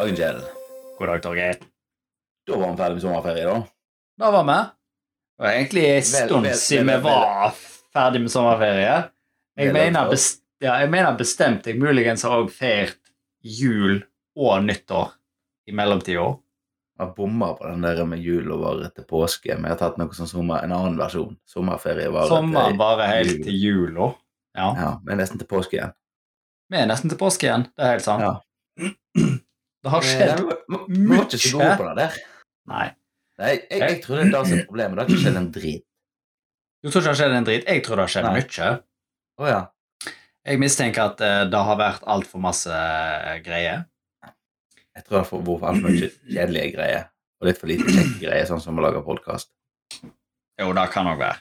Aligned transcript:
dagen, 0.00 0.16
Kjell. 0.16 0.40
God 0.98 1.08
dag, 1.08 1.22
Torgeir. 1.22 1.56
Da 2.46 2.56
var 2.56 2.70
vi 2.70 2.76
ferdig 2.76 2.94
med 2.94 3.02
sommerferie, 3.02 3.44
da. 3.44 3.56
Da 4.18 4.30
var 4.30 4.44
vi. 4.44 4.58
Det 5.36 5.44
var 5.44 5.50
egentlig 5.52 5.86
en 5.96 6.02
stund 6.02 6.46
siden 6.46 6.86
vi 6.86 6.96
var 7.04 7.50
ferdig 7.92 8.20
med 8.20 8.32
sommerferie. 8.32 8.94
Jeg 9.60 9.72
mener, 9.76 10.08
best, 10.08 10.40
ja, 10.62 10.78
jeg 10.80 10.90
mener 10.90 11.18
bestemt 11.18 11.66
jeg 11.68 11.76
muligens 11.76 12.24
har 12.24 12.38
også 12.38 12.56
feiret 12.62 13.12
jul 13.44 13.98
og 14.36 14.64
nyttår 14.64 15.12
i 15.68 15.76
mellomtida. 15.76 16.24
Jeg 17.00 17.12
bomma 17.16 17.50
på 17.58 17.68
den 17.68 17.84
der 17.84 18.00
med 18.08 18.24
jul 18.24 18.48
og 18.54 18.64
var 18.64 18.80
etter 18.88 19.04
påske. 19.08 19.52
Vi 19.56 19.68
har 19.68 19.76
tatt 19.80 20.00
noe 20.00 20.16
sånn 20.16 20.28
sommer, 20.32 20.64
en 20.64 20.72
annen 20.76 20.96
versjon. 21.00 21.36
Sommerferie 21.48 22.08
var 22.12 22.28
Sommeren 22.28 22.80
varer 22.80 23.18
helt 23.18 23.36
jul. 23.36 23.44
til 23.44 23.60
jula. 23.66 24.08
Ja. 24.56 24.72
Ja, 24.80 24.90
er 25.12 25.20
nesten 25.20 25.40
til 25.40 25.48
påske 25.48 25.76
igjen. 25.76 25.92
Vi 26.72 26.80
er 26.80 26.88
nesten 26.88 27.12
til 27.12 27.20
påske 27.20 27.48
igjen. 27.48 27.68
Det 27.76 27.84
er 27.84 27.96
helt 27.98 28.08
sant. 28.08 28.24
Ja. 28.24 28.88
Det 29.80 29.90
har 29.94 30.04
Eh, 30.04 30.08
skjedd 30.10 30.40
mye. 30.88 32.08
Nei. 32.70 32.88
Nei, 33.40 33.50
jeg, 33.54 33.60
jeg, 33.70 33.80
jeg 33.80 34.00
tror 34.04 34.18
det 34.20 34.24
er 34.26 34.32
det 34.34 34.40
som 34.50 34.58
er 34.58 34.66
problemet. 34.68 34.96
Det 34.98 35.02
har 35.02 35.08
ikke 35.10 35.22
skjedd 35.24 35.38
en 35.40 35.50
drit. 35.54 35.84
Du 36.80 36.88
tror 36.90 37.00
ikke 37.00 37.06
det 37.06 37.12
har 37.12 37.20
skjedd 37.20 37.36
en 37.38 37.46
drit? 37.48 37.64
Jeg 37.68 37.84
tror 37.86 37.96
det 38.00 38.04
har 38.04 38.12
skjedd 38.14 38.26
Nei. 38.28 38.34
mye. 38.40 38.70
Oh, 39.40 39.48
ja. 39.48 39.60
Jeg 40.50 40.60
mistenker 40.60 41.02
at 41.10 41.22
uh, 41.24 41.42
det 41.52 41.62
har 41.68 41.78
vært 41.80 42.04
altfor 42.08 42.40
masse 42.44 42.72
eh, 42.72 43.38
greier. 43.44 43.82
Jeg 44.96 45.04
tror 45.06 45.16
det 45.16 45.22
har 45.22 45.40
vært 45.48 45.68
altfor 45.70 45.86
mye 45.88 46.10
kjedelige 46.28 46.74
greier. 46.76 47.06
Og 47.40 47.48
litt 47.48 47.60
for 47.60 47.72
lite 47.72 47.88
kjekke 47.88 48.20
greier, 48.26 48.48
sånn 48.48 48.60
som 48.64 48.76
å 48.80 48.84
lage 48.84 49.00
podkast. 49.06 49.48
Jo, 50.60 50.72
det 50.76 50.86
kan 50.92 51.08
nok 51.08 51.20
være. 51.22 51.40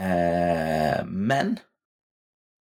Eh, 0.00 1.00
men 1.06 1.56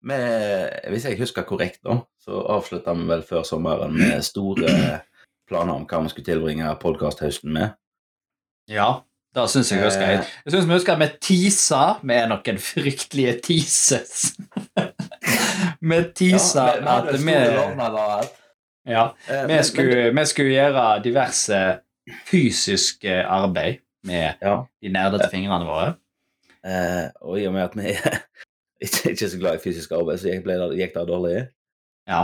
med, 0.06 0.70
hvis 0.94 1.06
jeg 1.10 1.18
husker 1.20 1.44
korrekt, 1.48 1.80
da, 1.86 1.98
så 2.22 2.42
avslutta 2.56 2.94
vi 2.98 3.08
vel 3.10 3.24
før 3.26 3.44
sommeren 3.48 3.94
med 3.98 4.22
store 4.26 5.02
planer 5.50 5.74
om 5.76 5.86
hva 5.90 6.00
vi 6.06 6.10
skulle 6.14 6.26
tilbringe 6.30 6.72
podkasthøsten 6.82 7.54
med. 7.54 7.74
Ja, 8.72 8.88
det 9.36 9.44
syns 9.52 9.72
jeg 9.72 9.84
husker. 9.84 10.02
Jeg, 10.10 10.20
Eh. 10.24 10.32
jeg 10.46 10.54
syns 10.56 10.68
vi 10.70 10.74
husker 10.78 10.98
vi 11.02 11.08
teasa 11.22 11.82
med 12.04 12.30
noen 12.32 12.58
fryktelige 12.62 13.36
teases. 13.46 14.32
vi 15.90 16.00
teasa 16.18 16.70
at 16.82 17.12
vi. 17.14 17.36
Ja, 18.86 19.04
Eh, 19.30 19.48
vi 19.50 19.64
skulle, 19.66 20.12
vi 20.14 20.26
skulle 20.30 20.54
gjøre 20.54 20.86
diverse 21.04 21.60
fysiske 22.30 23.24
arbeid 23.26 23.80
med 24.06 24.34
Ja, 24.42 24.60
de 24.82 24.90
nerdete 24.94 25.30
fingrene 25.32 25.66
våre. 25.66 25.96
eh, 26.66 27.10
og 27.22 27.40
i 27.40 27.46
og 27.48 27.54
med 27.54 27.64
at 27.64 27.76
vi 27.78 27.92
er 27.94 28.20
ikke, 28.86 29.12
ikke 29.14 29.30
så 29.32 29.38
glad 29.40 29.56
i 29.60 29.64
fysisk 29.64 29.92
arbeid, 29.96 30.20
så 30.20 30.32
gikk, 30.34 30.46
det, 30.48 30.58
gikk 30.80 30.94
det 30.98 31.06
dårlig. 31.08 31.36
Ja. 32.10 32.24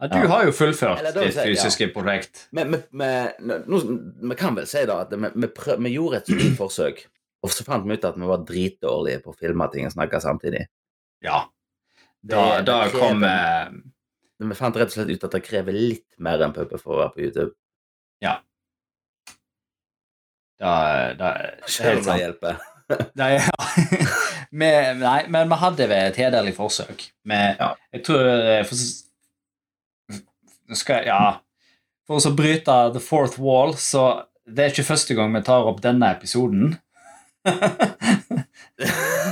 ja 0.00 0.08
du 0.10 0.16
Ja. 0.18 0.26
har 0.32 0.44
jo 0.48 0.52
fullført 0.56 1.02
ditt 1.14 1.32
si, 1.34 1.38
ja. 1.38 1.44
fysiske 1.48 1.88
prosjekt. 1.94 2.46
Men 2.56 2.72
vi, 2.92 4.36
kan 4.40 4.54
vel 4.56 4.66
si 4.70 4.84
da 4.88 5.00
at 5.04 5.12
vi, 5.12 5.92
gjorde 5.94 6.16
et 6.22 6.26
solid 6.32 6.56
forsøk, 6.58 7.04
og 7.44 7.50
så 7.52 7.64
fant 7.66 7.84
vi 7.86 7.94
ut 7.98 8.04
at 8.08 8.16
vi 8.16 8.26
var 8.30 8.44
dritdårlige 8.48 9.20
på 9.24 9.34
å 9.34 9.36
filme 9.38 9.68
ting 9.72 9.84
og 9.86 9.92
snakke 9.92 10.20
samtidig. 10.24 10.64
Ja. 11.24 11.44
Da, 12.24 12.58
Det- 12.58 12.64
det 12.66 12.78
krever- 12.92 12.98
kom 13.00 13.24
eh, 13.24 13.68
Men 14.40 14.48
vi 14.50 14.54
fant 14.58 14.76
rett 14.76 14.88
og 14.88 14.92
slett 14.96 15.10
ut 15.12 15.24
at 15.24 15.30
det 15.36 15.42
krever 15.44 15.72
litt 15.76 16.16
mer 16.18 16.40
enn 16.42 16.52
puppe 16.56 16.78
for 16.80 16.94
å 16.96 17.02
være 17.04 17.12
på 17.14 17.20
YouTube. 17.28 17.52
da, 20.58 21.12
da, 21.18 21.28
er 21.34 21.60
Selv 21.66 21.98
om 22.00 22.04
det 22.08 22.16
hjelper. 22.22 22.58
Nei, 23.18 23.30
ja. 23.36 23.50
Vi- 24.54 24.94
nei, 25.00 25.26
men 25.34 25.48
vi 25.50 25.56
hadde 25.58 25.88
et 25.96 26.16
hederlig 26.20 26.54
forsøk. 26.54 27.08
Med, 27.26 27.56
Ja. 27.58 27.72
Jeg 27.92 28.04
tror 28.06 28.22
eh, 28.28 28.62
for, 28.68 28.76
skal, 30.78 31.04
Ja. 31.08 31.38
For 32.06 32.20
å 32.20 32.34
bryte 32.36 32.92
the 32.92 33.00
fourth 33.00 33.38
wall, 33.40 33.72
så 33.80 34.24
det 34.46 34.58
er 34.64 34.70
ikke 34.74 34.84
første 34.92 35.14
gang 35.16 35.32
vi 35.34 35.40
tar 35.46 35.64
opp 35.66 35.80
denne 35.82 36.10
episoden. 36.14 36.76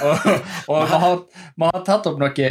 og 0.02 0.16
og 0.68 0.88
vi, 0.88 0.98
har, 1.04 1.16
vi 1.56 1.68
har 1.68 1.84
tatt 1.86 2.06
opp 2.10 2.18
noe 2.20 2.48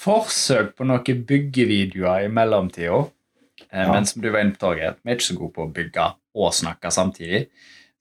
forsøk 0.00 0.74
på 0.78 0.86
noen 0.88 1.22
byggevideoer 1.28 2.24
i 2.26 2.32
mellomtida. 2.32 3.02
Eh, 3.70 3.82
Ja. 3.84 3.92
Men 3.92 4.06
som 4.08 4.22
du 4.22 4.30
var 4.32 4.40
inne 4.44 4.54
på, 4.56 4.62
Torgeir, 4.64 4.94
vi 5.04 5.10
er 5.12 5.16
ikke 5.18 5.28
så 5.30 5.36
gode 5.38 5.52
på 5.56 5.64
å 5.66 5.72
bygge 5.72 6.06
og 6.36 6.52
snakke 6.54 6.90
samtidig. 6.92 7.46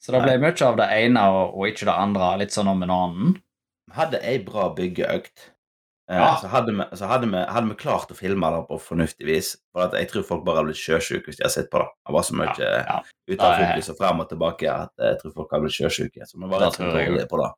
Så 0.06 0.14
det 0.14 0.22
ble 0.22 0.38
mye 0.44 0.68
av 0.68 0.78
det 0.78 0.86
ene 0.94 1.26
og, 1.34 1.56
og 1.58 1.68
ikke 1.72 1.88
det 1.90 1.96
andre, 1.98 2.32
litt 2.44 2.54
sånn 2.54 2.68
om 2.70 2.84
en 2.86 2.92
annen. 2.94 3.36
Vi 3.90 3.96
hadde 3.98 4.20
ei 4.22 4.38
bra 4.46 4.70
byggeøkt. 4.78 5.52
Eh, 6.12 6.18
Ja. 6.20 6.36
Så, 6.38 6.48
hadde 6.52 6.72
vi, 6.78 6.86
så 7.00 7.08
hadde, 7.10 7.26
vi, 7.32 7.40
hadde 7.50 7.70
vi 7.72 7.76
klart 7.82 8.12
å 8.14 8.16
filme 8.18 8.50
det 8.54 8.60
på 8.70 8.78
fornuftig 8.78 9.26
vis. 9.26 9.56
For 9.74 9.90
jeg 9.98 10.10
tror 10.12 10.24
folk 10.28 10.44
bare 10.46 10.60
hadde 10.62 10.70
blitt 10.70 10.84
sjøsjuke 10.84 11.26
hvis 11.32 11.40
de 11.40 11.44
hadde 11.48 11.56
sett 11.56 11.72
på 11.74 11.82
det. 11.82 11.88
Det 12.06 12.14
var 12.14 12.22
så 12.28 12.36
mye 12.38 12.54
Ja, 12.62 12.72
ja. 12.86 13.00
ut 13.34 13.40
av 13.42 13.56
fokus 13.64 13.90
og 13.90 13.98
frem 13.98 14.22
og 14.22 14.30
tilbake 14.30 14.70
at 14.70 14.94
jeg 15.02 15.18
tror 15.24 15.34
folk 15.40 15.50
hadde 15.56 15.66
blitt 15.66 15.78
sjøsjuke. 15.80 16.28
Så 16.30 16.38
vi 16.38 16.52
var 16.54 16.62
rett 16.68 16.78
dårlige 16.78 17.26
på 17.32 17.42
det. 17.42 17.50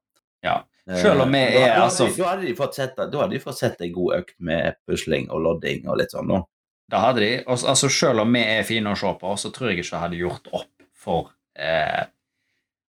Ja. 0.47 0.55
Eh, 0.87 1.01
Selv 1.03 1.21
om 1.25 1.31
vi 1.35 1.39
er 1.43 1.75
da, 1.75 1.83
altså- 1.89 2.07
Da 2.15 2.29
hadde 2.31 2.45
de 2.47 2.55
fått 2.55 2.75
sett, 2.79 2.95
da 2.95 3.09
hadde 3.19 3.29
de 3.35 3.39
fått 3.43 3.57
sett 3.59 3.81
ei 3.81 3.89
god 3.91 4.15
økt 4.21 4.35
med 4.39 4.75
pusling 4.87 5.27
og 5.29 5.41
lodding 5.43 5.83
og 5.89 5.97
litt 5.97 6.11
sånn. 6.15 6.27
da. 6.31 6.43
Det 6.89 6.99
hadde 7.03 7.19
de. 7.19 7.43
Og, 7.43 7.57
altså, 7.67 7.89
selv 7.91 8.21
om 8.23 8.31
vi 8.31 8.39
er 8.47 8.63
fine 8.63 8.85
å 8.87 8.95
se 8.95 9.11
på, 9.19 9.33
så 9.35 9.51
tror 9.51 9.71
jeg 9.73 9.79
ikke 9.83 9.91
det 9.91 9.99
hadde 10.05 10.21
gjort 10.23 10.47
opp 10.53 10.85
for 10.95 11.31
eh, 11.59 12.05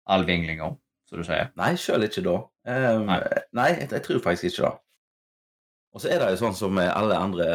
all 0.10 0.26
vinglinga, 0.28 0.70
som 1.10 1.22
du 1.22 1.26
sier. 1.28 1.52
Nei, 1.60 1.74
sjøl 1.80 2.08
ikke 2.08 2.26
da. 2.26 2.38
Um, 2.70 3.06
Nei. 3.10 3.20
nei, 3.58 3.68
jeg, 3.76 3.90
jeg 3.96 4.06
tror 4.06 4.22
faktisk 4.24 4.50
ikke 4.50 4.66
det. 4.66 4.74
Og 5.96 6.04
så 6.04 6.12
er 6.14 6.22
det 6.22 6.32
jo 6.34 6.42
sånn 6.44 6.58
som 6.58 6.74
med 6.78 6.90
alle 6.94 7.18
andre 7.18 7.48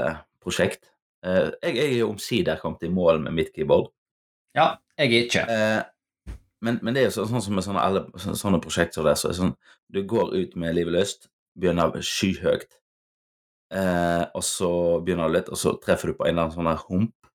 prosjekt. 0.42 0.90
Uh, 1.24 1.50
jeg, 1.62 1.76
jeg 1.76 1.84
er 1.86 1.98
jo 2.00 2.12
omsider 2.12 2.60
kommet 2.62 2.86
i 2.86 2.92
mål 2.92 3.22
med 3.24 3.36
mitt 3.36 3.52
keyboard. 3.54 3.90
Ja, 4.54 4.74
jeg 4.98 5.10
er 5.10 5.26
ikke. 5.28 5.44
Uh, 5.50 6.32
men, 6.64 6.78
men 6.82 6.96
det 6.96 7.02
er 7.02 7.10
jo 7.10 7.16
sånn, 7.18 7.30
sånn 7.34 7.44
som 7.44 7.58
med 7.58 7.66
sånne, 7.66 7.82
alle, 7.82 8.04
så, 8.20 8.34
sånne 8.38 8.62
prosjekt 8.64 8.96
som 8.96 9.06
det, 9.06 9.16
så 9.20 9.30
er 9.30 9.38
sånn 9.38 9.54
Du 9.92 10.00
går 10.08 10.32
ut 10.34 10.56
med 10.58 10.74
livet 10.78 10.94
løst, 10.96 11.28
begynner 11.58 11.92
skyhøyt, 12.00 12.78
uh, 13.74 14.24
og 14.32 14.42
så 14.46 14.70
begynner 15.04 15.30
du 15.30 15.36
litt, 15.36 15.50
og 15.52 15.60
så 15.60 15.74
treffer 15.82 16.10
du 16.10 16.18
på 16.18 16.26
en 16.26 16.34
eller 16.34 16.48
annen 16.48 16.56
sånn 16.56 16.86
hump 16.88 17.28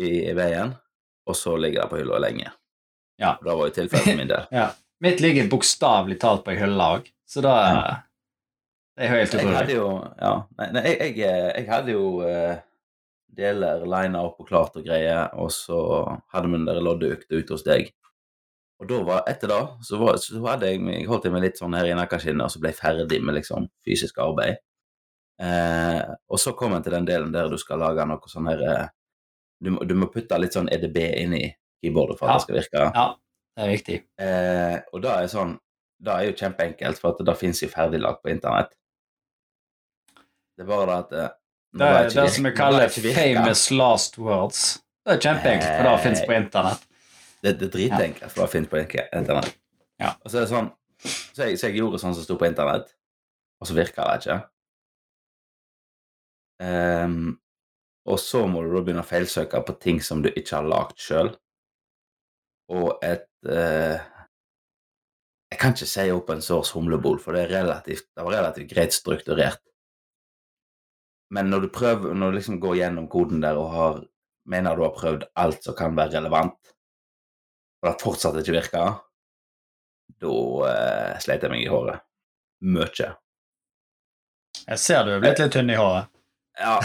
i, 0.00 0.08
i 0.30 0.34
veien, 0.36 0.72
og 1.26 1.36
så 1.38 1.54
ligger 1.60 1.84
det 1.84 1.92
på 1.92 2.00
hylla 2.00 2.22
lenge. 2.22 2.50
Ja. 3.20 3.36
Det 3.42 3.52
var 3.52 3.68
jo 3.68 3.74
tilfellet 3.76 4.10
for 4.10 4.20
min 4.20 4.32
del. 4.32 4.50
Ja. 4.60 4.70
Mitt 5.04 5.20
ligger 5.20 5.48
bokstavelig 5.52 6.16
talt 6.22 6.44
på 6.46 6.54
ei 6.54 6.60
hylle 6.60 6.90
òg, 6.96 7.10
så 7.28 7.42
da 7.44 7.56
Ja. 7.66 7.96
Det 8.96 9.04
er 9.04 9.18
jo 9.18 9.24
utrolig. 9.26 9.50
Jeg 9.50 9.56
hadde 9.56 9.74
jo 9.76 9.88
Ja. 10.22 10.32
Nei, 10.58 10.68
nei 10.72 10.84
jeg, 10.86 11.16
jeg, 11.20 11.50
jeg 11.58 11.68
hadde 11.68 11.92
jo 11.92 12.04
uh, 12.24 12.54
deler 13.36 13.84
lina 13.84 14.22
opp 14.24 14.40
og 14.40 14.48
klart 14.48 14.78
og 14.80 14.86
greier, 14.86 15.28
og 15.36 15.50
så 15.52 15.78
hadde 16.32 16.48
vi 16.48 16.56
den 16.56 16.68
der 16.68 16.80
loddeøkta 16.80 17.36
ute 17.36 17.52
hos 17.52 17.66
deg. 17.66 17.90
Og 18.80 18.88
da 18.88 19.00
var, 19.08 19.22
etter 19.28 19.52
det 19.52 19.60
så, 19.88 19.98
var, 20.00 20.16
så 20.20 20.40
hadde 20.44 20.70
jeg 20.70 20.80
jeg 20.84 21.08
holdt 21.08 21.28
jeg 21.28 21.34
meg 21.34 21.44
litt 21.46 21.60
sånn 21.60 21.76
her 21.76 21.88
i 21.88 21.94
nakkeskinnet, 21.96 22.44
og 22.44 22.52
så 22.52 22.60
ble 22.60 22.72
jeg 22.72 22.80
ferdig 22.80 23.20
med 23.24 23.38
liksom 23.38 23.68
fysisk 23.84 24.20
arbeid. 24.24 24.60
Eh, 25.40 26.02
og 26.32 26.40
så 26.40 26.52
kom 26.56 26.76
jeg 26.76 26.86
til 26.86 26.96
den 26.96 27.08
delen 27.08 27.32
der 27.32 27.48
du 27.52 27.58
skal 27.60 27.80
lage 27.84 28.04
noe 28.08 28.32
sånn 28.32 28.48
her 28.48 28.62
eh, 28.64 28.86
du, 29.60 29.74
du 29.84 29.92
må 29.96 30.08
putte 30.12 30.38
litt 30.40 30.56
sånn 30.56 30.70
EDB 30.72 30.96
inn 31.20 31.34
i 31.36 31.44
keyboardet 31.82 32.18
for 32.18 32.26
at 32.28 32.32
Ja. 32.32 32.36
det 32.36 32.42
skal 32.46 32.56
virke. 32.60 32.84
Ja, 32.94 33.06
det 33.56 33.64
er 33.64 33.70
viktig. 33.72 33.98
Eh, 34.18 34.78
og 34.92 35.02
da 35.02 35.20
er 35.22 35.26
sånn 35.32 35.58
Det 36.02 36.12
er 36.12 36.26
jo 36.26 36.32
kjempeenkelt, 36.36 36.98
for 37.00 37.14
at 37.14 37.24
det 37.24 37.34
fins 37.40 37.62
jo 37.62 37.68
ferdiglag 37.72 38.18
på 38.20 38.28
internett. 38.28 38.74
Det 40.56 40.64
er 40.64 40.68
bare 40.68 40.86
det 40.86 40.96
at 40.98 41.12
eh, 41.12 41.30
Det 41.72 41.86
er 41.86 42.08
ikke 42.08 42.22
det 42.26 42.32
som 42.34 42.44
vi 42.44 42.50
kaller 42.58 42.80
det 42.88 43.14
famous 43.14 43.70
last 43.70 44.18
words. 44.18 44.82
Det 45.06 45.14
er 45.14 45.22
kjempeenkelt, 45.24 45.76
for 45.76 45.88
det 45.88 46.02
fins 46.04 46.20
på 46.26 46.36
internett. 46.36 46.84
Det, 47.42 47.54
det 47.60 47.68
er 47.68 47.72
dritenkelt, 47.78 48.32
for 48.32 48.42
det 48.44 48.50
fins 48.52 48.68
på 48.68 48.76
internett. 48.82 49.56
Ja. 50.00 50.12
Og 50.24 50.30
så 50.30 50.36
er 50.36 50.44
det 50.44 50.50
sånn 50.52 50.70
Så 51.00 51.46
jeg, 51.48 51.58
så 51.58 51.66
jeg 51.68 51.76
gjorde 51.80 51.98
sånn 52.00 52.14
som 52.16 52.24
sto 52.24 52.36
på 52.36 52.46
internett, 52.48 52.92
og 53.60 53.66
så 53.68 53.74
virka 53.76 54.04
det 54.10 54.20
ikke. 54.24 54.36
Um, 56.60 57.38
og 58.06 58.18
så 58.22 58.46
må 58.48 58.62
du 58.64 58.70
da 58.72 58.80
begynne 58.84 59.02
å 59.04 59.06
feilsøke 59.08 59.60
på 59.66 59.74
ting 59.82 60.00
som 60.00 60.22
du 60.24 60.30
ikke 60.30 60.56
har 60.56 60.68
lagd 60.68 60.96
sjøl. 61.00 61.32
Og 62.74 62.98
et 63.04 63.28
eh, 63.48 64.00
Jeg 65.52 65.60
kan 65.60 65.74
ikke 65.76 65.86
si 65.86 66.04
open 66.10 66.42
source 66.42 66.74
humlebol, 66.74 67.20
for 67.22 67.36
det, 67.36 67.46
er 67.46 67.60
relativt, 67.62 68.08
det 68.16 68.24
var 68.26 68.34
relativt 68.34 68.70
greit 68.72 68.96
strukturert. 68.96 69.62
Men 71.30 71.50
når 71.50 71.66
du 71.66 71.68
prøver, 71.74 72.14
når 72.14 72.30
du 72.30 72.38
liksom 72.38 72.58
går 72.62 72.80
gjennom 72.80 73.06
koden 73.10 73.42
der 73.42 73.58
og 73.58 73.70
har, 73.72 74.00
mener 74.50 74.76
du 74.76 74.82
har 74.82 74.94
prøvd 74.98 75.28
alt 75.38 75.62
som 75.64 75.76
kan 75.78 75.94
være 75.98 76.18
relevant, 76.18 76.74
og 77.82 77.88
det 77.88 78.02
fortsatt 78.02 78.40
ikke 78.42 78.56
virker, 78.58 78.98
da 80.22 80.34
eh, 80.72 81.14
sleit 81.22 81.46
jeg 81.46 81.52
meg 81.52 81.64
i 81.64 81.70
håret. 81.70 82.02
Mye. 82.66 83.08
Jeg 84.66 84.82
ser 84.82 85.06
du 85.06 85.14
er 85.14 85.22
blitt 85.22 85.42
litt 85.42 85.52
tynn 85.54 85.70
i 85.70 85.78
håret. 85.78 86.10
Ja, 86.56 86.78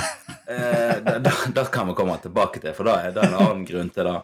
eh, 0.51 0.97
det, 1.05 1.19
det, 1.25 1.33
det 1.55 1.65
kan 1.71 1.87
vi 1.87 1.95
komme 1.97 2.17
tilbake 2.21 2.59
til, 2.59 2.75
for 2.77 2.89
da 2.89 2.97
er 3.05 3.15
det 3.15 3.23
en 3.23 3.37
annen 3.39 3.63
grunn 3.67 3.89
til 3.93 4.09
det. 4.09 4.17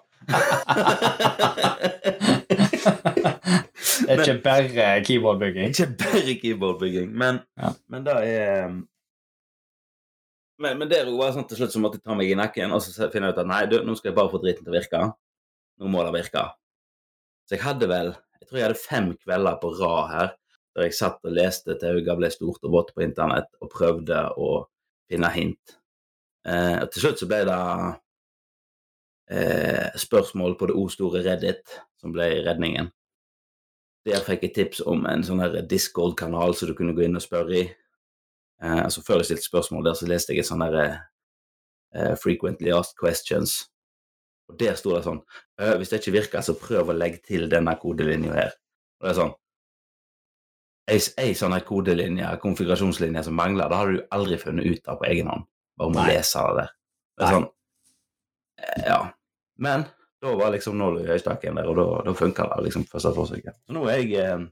Det 4.08 4.14
er 4.14 4.22
ikke 4.24 4.44
bare 4.44 5.04
keyboardbygging. 5.06 5.74
Ikke 5.74 5.88
bare 6.00 6.36
keyboardbygging, 6.42 7.10
men, 7.18 7.40
Ja. 7.58 7.72
men 7.92 8.06
det 8.06 8.14
er 8.24 8.70
men, 10.60 10.78
men 10.80 10.90
det 10.90 11.04
var 11.06 11.34
sånn 11.36 11.46
til 11.48 11.60
slutt 11.60 11.74
så 11.76 11.82
måtte 11.82 12.00
jeg 12.00 12.06
ta 12.08 12.16
meg 12.18 12.32
i 12.32 12.38
nakken, 12.38 12.72
og 12.74 12.82
så 12.82 13.12
finne 13.14 13.30
ut 13.30 13.38
at 13.38 13.46
nei, 13.50 13.66
du, 13.70 13.78
nå 13.86 13.94
skal 13.98 14.10
jeg 14.10 14.18
bare 14.18 14.32
få 14.32 14.40
driten 14.42 14.66
til 14.66 14.74
å 14.74 14.78
virke. 14.78 15.02
Nå 15.78 15.92
må 15.94 16.02
det 16.08 16.16
virke. 16.16 16.44
Så 17.46 17.58
jeg 17.58 17.64
hadde 17.66 17.90
vel 17.92 18.16
Jeg 18.38 18.48
tror 18.50 18.58
jeg 18.60 18.68
hadde 18.68 18.80
fem 18.80 19.08
kvelder 19.26 19.56
på 19.62 19.70
rad 19.80 20.10
her 20.14 20.28
der 20.78 20.86
jeg 20.86 20.94
satt 20.94 21.24
og 21.26 21.34
leste 21.34 21.74
til 21.82 21.98
øynene 21.98 22.16
ble 22.20 22.30
stort 22.32 22.64
og 22.64 22.72
vått 22.72 22.92
på 22.94 23.02
internett, 23.02 23.48
og 23.62 23.72
prøvde 23.74 24.20
å 24.38 24.50
finne 25.10 25.30
hint. 25.34 25.74
Eh, 26.46 26.78
og 26.84 26.92
til 26.94 27.02
slutt 27.02 27.20
så 27.24 27.28
ble 27.28 27.40
det 27.50 27.58
eh, 29.32 29.90
spørsmål 29.98 30.58
på 30.60 30.70
det 30.70 30.78
o-store 30.78 31.24
Reddit 31.26 31.80
som 32.02 32.14
ble 32.16 32.30
redningen. 32.46 32.92
Der 34.08 34.24
fikk 34.24 34.46
jeg 34.48 34.56
tips 34.56 34.82
om 34.88 35.06
en 35.10 35.26
sånn 35.28 35.44
Discord-kanal 35.68 36.56
som 36.56 36.70
du 36.70 36.76
kunne 36.78 36.96
gå 36.96 37.04
inn 37.08 37.20
og 37.20 37.26
spørre 37.26 37.58
i. 37.60 37.66
Eh, 38.64 38.84
altså 38.84 39.04
Før 39.06 39.22
jeg 39.22 39.32
stilte 39.32 39.50
spørsmål 39.50 39.90
der, 39.90 39.98
så 40.00 40.08
leste 40.10 40.34
jeg 40.34 40.46
et 40.46 40.50
sånn 40.50 40.64
derre 40.64 40.86
eh, 41.94 42.14
Frequently 42.20 42.72
Asked 42.74 42.98
Questions. 43.00 43.66
Og 44.48 44.56
der 44.62 44.78
sto 44.80 44.94
det 44.96 45.04
sånn 45.04 45.20
«Øh, 45.60 45.76
Hvis 45.78 45.92
det 45.92 46.00
ikke 46.00 46.16
virker, 46.16 46.46
så 46.46 46.56
prøv 46.56 46.94
å 46.94 46.96
legge 46.96 47.20
til 47.26 47.50
denne 47.52 47.74
kodelinja 47.82 48.32
her. 48.32 48.56
Og 49.02 49.08
det 49.08 49.12
er 49.12 49.20
sånn 49.20 49.36
Ei, 50.88 51.02
ei 51.20 51.34
sånn 51.36 51.52
kodelinje, 51.68 52.30
konfigurasjonslinje 52.40 53.26
som 53.26 53.36
mangler, 53.36 53.68
det 53.68 53.76
har 53.76 53.90
du 53.92 53.98
aldri 54.16 54.38
funnet 54.40 54.70
ut 54.72 54.86
av 54.88 55.02
på 55.02 55.10
egen 55.10 55.28
hånd. 55.28 55.44
Bare 55.76 55.92
med 55.92 56.00
å 56.00 56.06
lese 56.08 56.44
det 56.48 56.62
der. 56.62 56.70
Det 57.18 57.26
er 57.26 57.36
sånn 57.36 57.48
eh, 58.64 58.86
Ja. 58.88 59.00
Men 59.58 59.86
da 60.22 60.34
var 60.38 60.52
liksom 60.54 60.78
nåla 60.78 61.04
i 61.04 61.10
høystakken 61.12 61.58
der, 61.60 61.68
og 61.70 61.78
da, 61.78 61.86
da 62.08 62.14
funka 62.18 62.48
det 62.56 62.64
liksom 62.68 62.86
første 62.90 63.14
forsøket. 63.16 63.58
Så 63.68 63.76
nå 63.76 63.84
er 63.90 64.02
jeg 64.02 64.16
eh, 64.24 64.46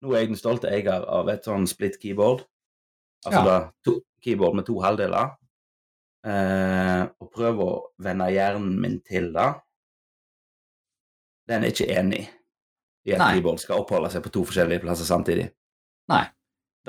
nå 0.00 0.14
er 0.14 0.22
jeg 0.22 0.30
den 0.32 0.40
stolte 0.40 0.70
eier 0.72 1.04
av 1.04 1.28
et 1.28 1.44
sånn 1.44 1.66
split 1.68 1.98
keyboard. 2.00 2.46
Altså 3.26 3.40
Ja. 3.40 3.44
da 3.44 3.56
to, 3.84 3.98
keyboard 4.24 4.56
med 4.56 4.66
to 4.68 4.78
halvdeler. 4.80 5.34
Eh, 6.24 7.02
og 7.20 7.30
prøver 7.32 7.64
å 7.64 7.80
vende 8.00 8.28
hjernen 8.32 8.76
min 8.80 8.98
til 9.04 9.30
det. 9.36 9.48
Den 11.48 11.64
er 11.64 11.72
ikke 11.72 11.88
enig 11.92 12.22
i 13.04 13.12
at 13.12 13.20
Nei. 13.20 13.34
keyboard 13.34 13.60
skal 13.60 13.80
oppholde 13.82 14.10
seg 14.12 14.24
på 14.24 14.32
to 14.32 14.44
forskjellige 14.48 14.84
plasser 14.84 15.08
samtidig. 15.08 15.50
Nei. 16.12 16.24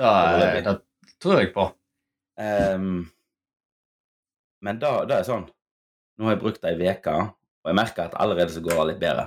Da, 0.00 0.10
det, 0.40 0.64
det 0.64 1.16
tror 1.20 1.40
jeg 1.40 1.52
på. 1.52 1.66
Um, 2.40 3.10
men 4.64 4.78
da, 4.80 5.02
da 5.04 5.18
er 5.20 5.26
sånn 5.28 5.44
Nå 6.22 6.28
har 6.28 6.36
jeg 6.36 6.42
brukt 6.44 6.60
det 6.62 6.70
ei 6.70 6.86
uke, 6.86 7.12
og 7.18 7.66
jeg 7.66 7.74
merker 7.74 8.04
at 8.04 8.12
allerede 8.22 8.54
så 8.54 8.60
går 8.62 8.76
det 8.76 8.84
litt 8.92 9.00
bedre. 9.02 9.24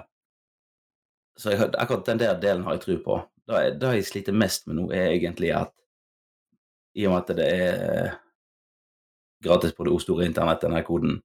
Så 1.35 1.51
jeg, 1.51 1.73
akkurat 1.75 2.05
den 2.07 2.21
der 2.21 2.37
delen 2.39 2.63
har 2.63 2.77
jeg 2.77 2.85
tro 2.85 2.95
på. 3.03 3.17
Det 3.51 3.63
det 3.81 3.89
jeg 3.97 4.05
sliter 4.07 4.37
mest 4.37 4.63
med 4.69 4.77
nå, 4.79 4.85
er 4.95 5.09
egentlig 5.11 5.51
at 5.51 5.73
i 6.95 7.03
og 7.03 7.11
med 7.11 7.19
at 7.19 7.35
det 7.35 7.49
er 7.51 8.13
gratis 9.43 9.75
på 9.75 9.83
det 9.83 9.91
o-store 9.91 10.23
internett, 10.29 10.63
denne 10.63 10.79
koden, 10.87 11.19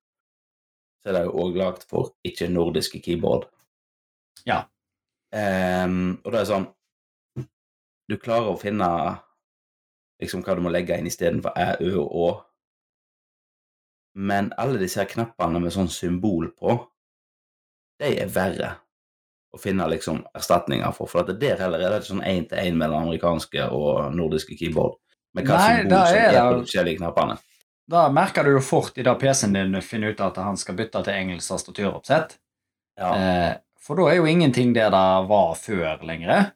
så 0.99 1.13
er 1.13 1.21
det 1.21 1.23
jo 1.29 1.39
òg 1.45 1.63
lagd 1.63 1.87
for 1.87 2.11
ikke-nordiske 2.27 2.99
keyboard. 3.07 3.47
Ja. 4.51 4.65
Um, 5.31 6.19
og 6.25 6.33
det 6.33 6.41
er 6.41 6.47
sånn 6.49 6.65
Du 8.11 8.17
klarer 8.19 8.49
å 8.51 8.59
finne 8.59 8.89
liksom 10.19 10.43
hva 10.43 10.57
du 10.59 10.65
må 10.65 10.73
legge 10.75 10.97
inn 10.99 11.07
istedenfor 11.07 11.55
æ, 11.55 11.77
ø 11.87 12.01
og 12.03 12.17
å. 12.19 12.31
Men 14.15 14.53
alle 14.59 14.79
disse 14.81 15.01
her 15.01 15.09
knappene 15.11 15.61
med 15.63 15.73
sånn 15.75 15.91
symbol 15.93 16.51
på, 16.59 16.79
de 18.01 18.15
er 18.23 18.31
verre 18.33 18.73
å 19.55 19.59
finne 19.61 19.87
liksom 19.91 20.23
erstatninger 20.37 20.93
for. 20.95 21.11
For 21.11 21.23
at 21.25 21.39
der 21.41 21.59
heller 21.61 21.83
er 21.83 21.93
det 21.93 22.03
ikke 22.03 22.13
sånn 22.13 22.27
én-til-én 22.27 22.77
mellom 22.79 23.07
amerikanske 23.09 23.69
og 23.75 24.15
nordiske 24.15 24.57
keyboard. 24.59 24.97
Med 25.35 25.47
hva 25.47 25.59
Nei, 25.59 25.81
symbol 25.81 26.07
som 26.07 26.17
er 26.17 26.31
det- 26.33 26.41
på 26.41 26.55
de 26.59 26.67
forskjellige 26.67 26.99
knappene. 26.99 27.39
Da 27.91 28.09
merker 28.09 28.45
du 28.45 28.53
jo 28.53 28.61
fort 28.61 28.99
i 28.99 29.03
da 29.03 29.15
PC-en 29.15 29.53
din 29.53 29.81
finner 29.83 30.11
ut 30.13 30.21
at 30.21 30.37
han 30.37 30.57
skal 30.57 30.77
bytte 30.77 31.03
til 31.05 31.13
engelsk 31.13 31.49
tastaturoppsett. 31.51 32.37
Ja. 32.99 33.15
Eh, 33.15 33.55
for 33.81 33.97
da 33.97 34.03
er 34.11 34.17
jo 34.17 34.25
ingenting 34.27 34.73
det 34.73 34.91
det 34.93 35.29
var 35.29 35.55
før 35.59 36.05
lenger. 36.07 36.53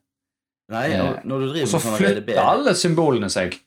Nei, 0.69 0.91
eh, 0.91 1.19
når 1.23 1.39
du 1.39 1.47
driver 1.53 1.67
så 1.67 1.73
med 1.73 1.81
sånn 1.81 1.93
Og 1.93 1.99
så 1.99 2.23
flytter 2.23 2.39
alle 2.39 2.73
symbolene 2.73 3.29
seg. 3.29 3.59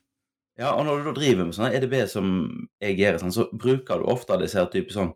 Ja, 0.58 0.72
og 0.74 0.84
når 0.88 0.98
du 0.98 1.04
da 1.08 1.12
driver 1.20 1.44
med 1.46 1.54
sånne 1.54 1.70
EDB 1.78 1.94
som 2.10 2.30
jeg 2.82 2.96
gjør, 2.98 3.18
sånn, 3.22 3.34
så 3.34 3.44
bruker 3.52 4.00
du 4.02 4.08
ofte 4.10 4.38
disse 4.40 4.58
her 4.58 4.66
typer 4.72 4.96
sånn 4.96 5.12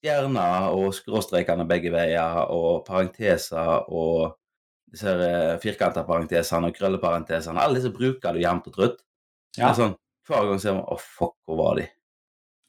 stjerner 0.00 0.72
og 0.74 0.94
skråstrekene 0.96 1.66
begge 1.68 1.92
veier, 1.94 2.40
og 2.50 2.82
parenteser 2.88 3.84
og 3.92 4.32
disse 4.90 5.06
her 5.06 5.20
eh, 5.22 5.58
firkanta 5.62 6.02
parentesene 6.08 6.70
og 6.72 6.74
krølleparentesene. 6.74 7.60
Alle 7.62 7.78
disse 7.78 7.92
bruker 7.94 8.34
du 8.34 8.40
jevnt 8.42 8.66
og 8.66 8.74
trutt. 8.74 8.98
Ja. 9.58 9.70
Sånn, 9.76 9.94
hver 10.26 10.48
gang 10.48 10.58
ser 10.62 10.74
man 10.74 10.84
'Å, 10.88 10.98
fuck, 10.98 11.36
hvor 11.46 11.56
var 11.60 11.76
de?' 11.78 11.88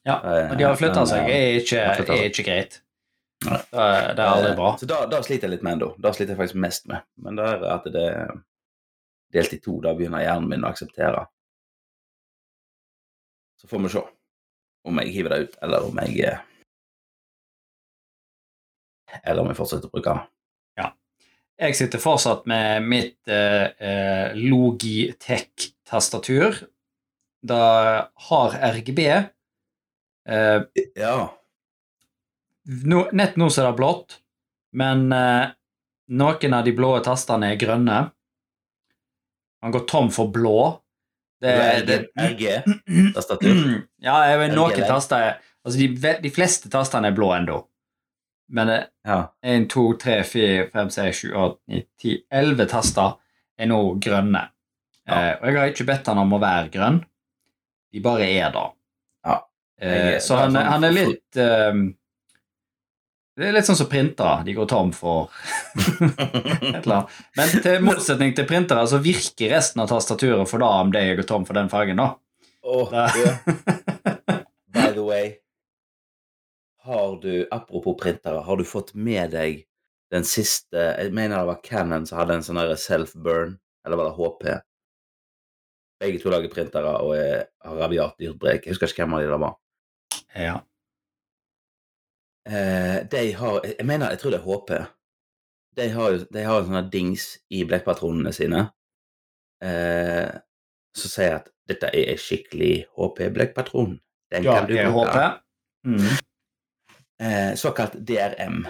Ja, 0.06 0.20
Eh, 0.22 0.50
Og 0.50 0.58
de 0.58 0.64
har 0.64 0.76
flytta 0.76 1.06
seg. 1.06 1.26
Det 1.26 1.34
er 1.34 1.60
ikke, 1.60 2.06
de 2.06 2.12
er 2.12 2.30
ikke 2.30 2.44
greit. 2.46 2.80
Nei. 3.46 3.58
Det 3.58 3.78
er, 3.80 4.14
det 4.14 4.22
er 4.22 4.30
aldri 4.30 4.50
Eh, 4.52 4.56
bra. 4.56 4.76
Så 4.78 4.86
da, 4.86 5.06
da 5.06 5.20
sliter 5.22 5.48
jeg 5.48 5.50
litt 5.56 5.62
med 5.62 5.72
ennå. 5.78 5.94
Da 6.00 6.10
sliter 6.12 6.34
jeg 6.36 6.38
faktisk 6.38 6.58
mest 6.62 6.86
med. 6.86 7.02
Men 7.18 7.36
det 7.36 7.44
er 7.44 7.64
at 7.74 7.84
det 7.84 8.02
er 8.14 8.32
delt 9.32 9.52
i 9.54 9.58
to. 9.58 9.80
Da 9.80 9.94
begynner 9.94 10.22
hjernen 10.22 10.48
min 10.48 10.62
å 10.62 10.70
akseptere. 10.70 11.26
Så 13.62 13.70
får 13.70 13.78
vi 13.86 13.90
se 13.94 14.02
om 14.88 14.98
jeg 14.98 15.12
hiver 15.14 15.30
det 15.30 15.38
ut, 15.46 15.54
eller 15.62 15.80
om 15.86 15.94
jeg 16.02 16.12
eh, 16.26 16.38
Eller 19.22 19.40
om 19.44 19.48
jeg 19.52 19.58
fortsetter 19.58 19.86
å 19.86 19.92
bruke 19.94 20.10
det. 20.16 20.22
Jeg 21.62 21.76
sitter 21.78 22.00
fortsatt 22.02 22.42
med 22.50 22.82
mitt 22.90 23.28
eh, 23.30 23.68
eh, 23.78 24.34
Logitech-tastatur. 24.34 26.58
Det 27.42 28.06
har 28.28 28.50
RGB. 28.72 28.98
Eh, 30.28 30.62
Ja. 30.96 31.34
No, 32.86 33.08
nett 33.12 33.36
nå 33.36 33.50
så 33.50 33.60
er 33.62 33.66
det 33.68 33.76
blått, 33.80 34.20
men 34.78 35.12
eh, 35.12 35.46
noen 36.14 36.54
av 36.54 36.64
de 36.64 36.72
blå 36.78 37.00
tastene 37.02 37.46
er 37.52 37.56
grønne. 37.60 38.10
Han 39.62 39.72
går 39.74 39.84
tom 39.90 40.10
for 40.14 40.26
blå. 40.34 40.81
Det, 41.42 41.52
det, 41.88 41.96
RG-tastatur. 42.22 43.56
ja, 44.06 44.16
jeg 44.30 44.38
vet, 44.38 44.54
noen 44.56 44.84
taster 44.88 45.16
er 45.30 45.40
Altså, 45.62 45.78
de, 45.78 46.12
de 46.24 46.30
fleste 46.34 46.66
tastene 46.72 47.06
er 47.12 47.14
blå 47.14 47.28
ennå. 47.36 47.60
Men 48.50 48.66
det, 48.66 48.78
Ja. 49.06 49.20
1, 49.46 49.68
2, 49.70 49.84
3, 50.02 50.16
4, 50.26 50.64
5, 50.72 50.88
6, 50.90 51.20
7, 51.20 51.28
8, 51.38 51.58
9, 51.70 51.82
10 52.02 52.14
11 52.40 52.66
taster 52.72 53.12
er 53.62 53.68
nå 53.70 53.78
grønne. 54.02 54.40
Ja. 55.06 55.20
Eh, 55.20 55.36
og 55.38 55.46
jeg 55.52 55.60
har 55.60 55.70
ikke 55.70 55.86
bedt 55.92 56.10
han 56.10 56.18
om 56.24 56.34
å 56.34 56.40
være 56.42 56.72
grønn. 56.74 56.98
De 57.94 58.02
bare 58.02 58.26
er 58.26 58.50
da. 58.54 58.64
Ja. 59.30 59.36
Eh, 59.82 60.18
så 60.22 60.34
er 60.34 60.42
han, 60.48 60.56
sånn- 60.58 60.70
han 60.74 60.88
er 60.90 60.96
litt 60.98 61.38
eh, 61.46 61.80
Det 63.32 63.46
er 63.48 63.54
litt 63.56 63.64
sånn 63.64 63.78
som 63.78 63.88
printere. 63.88 64.42
De 64.44 64.52
går 64.56 64.66
tom 64.68 64.90
for 64.92 65.30
et 65.78 66.82
eller 66.82 66.98
annet. 66.98 67.20
Men 67.38 67.54
til 67.64 67.86
motsetning 67.86 68.34
til 68.36 68.48
printere 68.48 68.84
så 68.90 69.00
virker 69.00 69.54
resten 69.54 69.80
av 69.84 69.88
tastaturet 69.92 70.50
for 70.50 70.60
da 70.60 70.68
om 70.82 70.92
det 70.92 71.06
går 71.16 71.28
tom 71.28 71.46
for 71.48 71.56
den 71.56 71.72
fargen, 71.72 72.02
da. 72.02 72.10
Oh, 72.62 72.92
yeah. 72.92 73.38
By 74.74 74.92
the 74.92 75.02
way, 75.02 75.38
har 76.84 77.16
du, 77.22 77.48
apropos 77.50 77.96
printere, 77.98 78.42
har 78.44 78.56
du 78.56 78.64
fått 78.64 78.92
med 78.94 79.32
deg 79.34 79.64
den 80.12 80.26
siste 80.28 80.76
Jeg 80.76 81.12
mener 81.16 81.38
det 81.38 81.48
var 81.48 81.60
Cannon 81.64 82.04
som 82.06 82.18
hadde 82.20 82.36
en 82.36 82.44
sånn 82.44 82.60
self-burn, 82.76 83.56
eller 83.86 83.98
var 83.98 84.10
det 84.10 84.16
HP? 84.18 84.44
Begge 86.02 86.20
to 86.20 86.32
lager 86.34 86.52
printere 86.52 86.92
og 87.00 87.14
er, 87.16 87.46
har 87.64 87.80
rabiat 87.80 88.18
dyrt 88.20 88.36
brek. 88.42 88.66
Jeg 88.66 88.74
husker 88.74 88.90
ikke 88.90 89.06
hvem 89.06 89.16
av 89.16 89.22
de 89.22 89.30
det 89.30 89.40
var. 89.40 89.56
Ja. 90.36 90.56
Eh, 92.48 92.98
de 93.06 93.32
har 93.38 93.60
Jeg 93.64 93.86
mener, 93.86 94.10
jeg 94.10 94.18
tror 94.18 94.30
det 94.34 94.40
er 94.40 94.46
HP. 94.46 94.72
De 95.76 95.88
har, 95.88 96.18
de 96.32 96.42
har 96.44 96.60
en 96.60 96.68
sånn 96.68 96.90
dings 96.92 97.26
i 97.50 97.62
blekkpatronene 97.64 98.32
sine 98.36 98.66
eh, 99.64 100.28
som 100.92 101.12
sier 101.14 101.38
at 101.38 101.48
dette 101.70 101.88
er 101.88 102.10
en 102.12 102.20
skikkelig 102.20 102.84
HP-blekkpatron. 102.98 103.94
Den 104.32 104.44
Ja, 104.44 104.58
kan 104.58 104.68
du 104.68 104.74
bruke. 104.76 105.24
Mm. 105.86 106.18
Eh, 107.22 107.54
såkalt 107.54 107.94
DRM. 107.94 108.66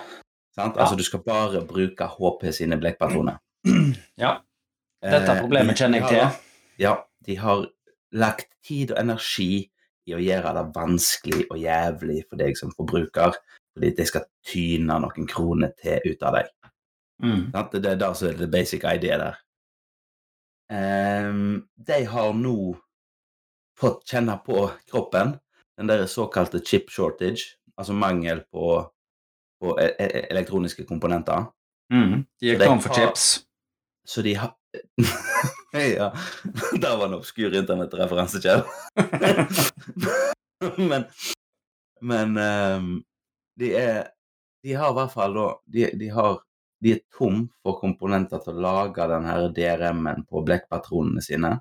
Sant? 0.55 0.77
Ja. 0.77 0.83
Altså 0.85 0.97
du 0.97 1.03
skal 1.03 1.25
bare 1.27 1.65
bruke 1.67 2.07
HP 2.07 2.53
sine 2.53 2.79
blekkpatroner. 2.79 3.41
Ja. 4.21 4.37
Dette 5.03 5.33
Eh, 5.33 5.41
problemet 5.41 5.79
kjenner 5.79 5.99
jeg 6.03 6.09
til. 6.13 6.41
Ja, 6.79 6.97
de 7.27 7.37
har 7.37 7.67
lagt 8.13 8.53
tid 8.63 8.93
og 8.93 9.01
energi 9.01 9.71
i 10.07 10.15
å 10.15 10.21
gjøre 10.23 10.53
det 10.55 10.65
vanskelig 10.77 11.47
og 11.51 11.59
jævlig 11.59 12.23
for 12.29 12.37
deg 12.39 12.57
som 12.59 12.71
forbruker, 12.77 13.35
fordi 13.75 13.93
de 13.97 14.07
skal 14.07 14.29
tyne 14.47 14.99
noen 15.03 15.29
kroner 15.29 15.73
til 15.81 16.13
ut 16.13 16.23
av 16.27 16.37
deg. 16.39 16.51
Mm. 17.23 17.43
Det 17.73 17.83
er 17.87 18.01
det 18.01 18.11
som 18.19 18.29
er 18.29 18.39
the 18.39 18.49
basic 18.51 18.85
idea 18.85 19.19
der. 19.21 19.39
Um, 20.73 21.69
de 21.77 22.05
har 22.09 22.33
nå 22.37 22.57
fått 23.79 24.07
kjenne 24.09 24.39
på 24.47 24.71
kroppen 24.89 25.37
den 25.77 25.89
der 25.89 26.07
såkalte 26.07 26.61
chip 26.65 26.91
shortage, 26.91 27.57
altså 27.77 27.93
mangel 27.93 28.43
på, 28.53 28.93
på 29.61 29.77
e 29.81 29.89
e 29.99 30.27
elektroniske 30.31 30.85
komponenter. 30.89 31.49
Mm. 31.93 32.25
De 32.41 32.51
er 32.53 32.65
tom 32.65 32.81
for 32.81 32.95
chips. 32.95 33.45
Så 34.07 34.23
de 34.23 34.35
har 34.37 34.57
Ja. 35.73 36.11
Der 36.83 36.97
var 36.97 37.07
en 37.07 37.15
obskur 37.15 37.55
internettreferanse, 37.55 38.41
Kjell. 38.41 38.65
men 40.91 41.05
men 42.01 42.37
ehm, 42.37 43.03
de 43.61 43.75
er 43.79 44.11
De 44.63 44.77
har 44.79 44.93
i 44.93 44.95
hvert 44.95 45.11
fall 45.11 45.33
da 45.35 45.47
De, 45.67 45.89
de 45.99 46.09
har 46.15 46.37
de 46.83 46.97
er 46.97 47.03
tom 47.15 47.45
for 47.63 47.79
komponenter 47.79 48.41
til 48.43 48.57
å 48.59 48.63
lage 48.65 49.07
den 49.07 49.27
her 49.29 49.45
DRM-en 49.55 50.25
på 50.27 50.43
blekkpatronene 50.43 51.23
sine. 51.23 51.53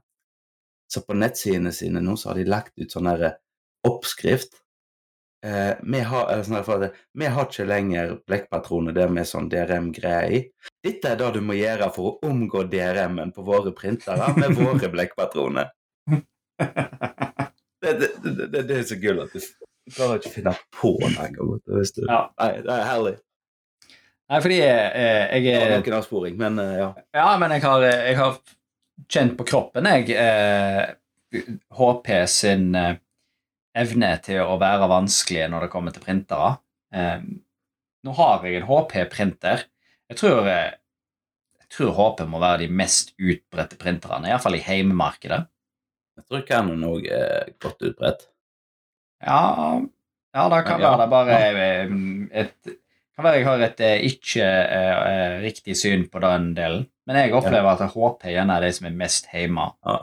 Så 0.90 1.04
på 1.06 1.14
nettsidene 1.14 1.72
sine 1.76 2.02
nå 2.02 2.16
så 2.18 2.32
har 2.32 2.40
de 2.40 2.48
lagt 2.50 2.74
ut 2.82 2.90
sånn 2.92 3.10
her 3.12 3.28
oppskrift. 3.88 4.58
Eh, 5.46 5.78
vi, 5.82 6.02
har, 6.06 6.26
eller 6.30 6.44
sånn 6.46 6.58
at, 6.58 6.98
vi 7.18 7.30
har 7.30 7.48
ikke 7.48 7.68
lenger 7.70 8.16
blekkpatroner 8.30 8.98
der 8.98 9.14
med 9.14 9.30
sånn 9.30 9.50
DRM-greier 9.50 10.36
i. 10.38 10.42
Dette 10.86 11.14
er 11.14 11.22
det 11.22 11.32
du 11.38 11.42
må 11.46 11.58
gjøre 11.58 11.90
for 11.94 12.10
å 12.10 12.30
omgå 12.30 12.66
DRM-en 12.70 13.34
på 13.34 13.46
våre 13.46 13.74
printere 13.78 14.34
med 14.38 14.58
våre 14.58 14.90
blekkpatroner. 14.94 15.72
Det, 17.82 17.96
det, 17.98 18.08
det, 18.22 18.46
det, 18.54 18.60
det 18.70 18.76
er 18.78 18.84
så 18.86 18.96
gull 19.02 19.24
at 19.24 19.32
du 19.34 19.40
klarer 19.90 20.20
ikke 20.20 20.32
å 20.32 20.36
finne 20.38 20.56
på 20.78 20.94
det 21.02 21.12
engang. 21.26 21.60
du. 21.66 22.02
Ja. 22.08 22.22
Nei, 22.40 22.52
det 22.62 22.74
er 22.78 22.88
herlig. 22.88 23.14
Nei, 24.32 24.40
fordi 24.40 24.58
jeg, 24.62 25.06
jeg 25.44 25.44
Det 25.44 25.60
var 25.60 25.74
noen 25.82 25.98
avsporing, 25.98 26.36
men 26.40 26.60
eh, 26.64 26.76
ja. 26.80 26.90
Ja, 27.18 27.30
men 27.42 27.52
jeg 27.52 27.66
har, 27.66 27.84
jeg 27.84 28.18
har 28.20 28.38
kjent 29.12 29.38
på 29.40 29.48
kroppen, 29.50 29.90
jeg, 29.92 30.14
eh, 30.16 30.94
HP 31.76 32.12
sin 32.32 32.70
eh, 32.80 32.96
evne 33.78 34.12
til 34.24 34.44
å 34.44 34.60
være 34.62 34.88
vanskelig 34.92 35.50
når 35.52 35.66
det 35.66 35.72
kommer 35.74 35.96
til 35.96 36.06
printere. 36.06 36.54
Eh, 36.96 37.26
nå 38.08 38.16
har 38.18 38.48
jeg 38.48 38.62
en 38.62 38.70
HP-printer. 38.70 39.66
Jeg 40.12 40.20
tror, 40.20 40.48
eh, 40.48 40.74
jeg 41.62 41.72
tror 41.76 41.94
HP 42.00 42.26
må 42.32 42.42
være 42.42 42.66
de 42.66 42.72
mest 42.82 43.14
utbredte 43.20 43.80
printerne, 43.80 44.32
iallfall 44.32 44.58
i 44.60 44.64
heimemarkedet. 44.66 45.44
Jeg 46.20 46.28
tror 46.28 46.48
Canon 46.48 46.88
òg 46.88 47.08
er 47.08 47.52
godt 47.64 47.84
utbredt. 47.88 48.28
Ja, 49.22 49.42
ja 50.36 50.46
det 50.52 50.62
kan 50.68 50.82
være 50.82 51.02
det 51.02 51.10
bare 51.12 51.40
eh, 51.42 51.96
et 52.44 52.72
kan 53.22 53.28
være 53.28 53.40
jeg 53.40 53.48
har 53.48 53.64
et 53.66 53.82
eh, 53.86 54.04
ikke 54.08 54.46
eh, 54.48 55.38
riktig 55.44 55.78
syn 55.78 56.08
på 56.12 56.22
den 56.24 56.52
delen. 56.58 56.86
Men 57.08 57.20
jeg 57.20 57.34
opplever 57.38 57.74
at 57.74 57.94
HP 57.94 58.30
gjerne 58.32 58.58
er 58.58 58.66
de 58.66 58.72
som 58.78 58.88
er 58.88 58.96
mest 58.98 59.28
hjemme. 59.34 59.68
Ja, 59.86 59.98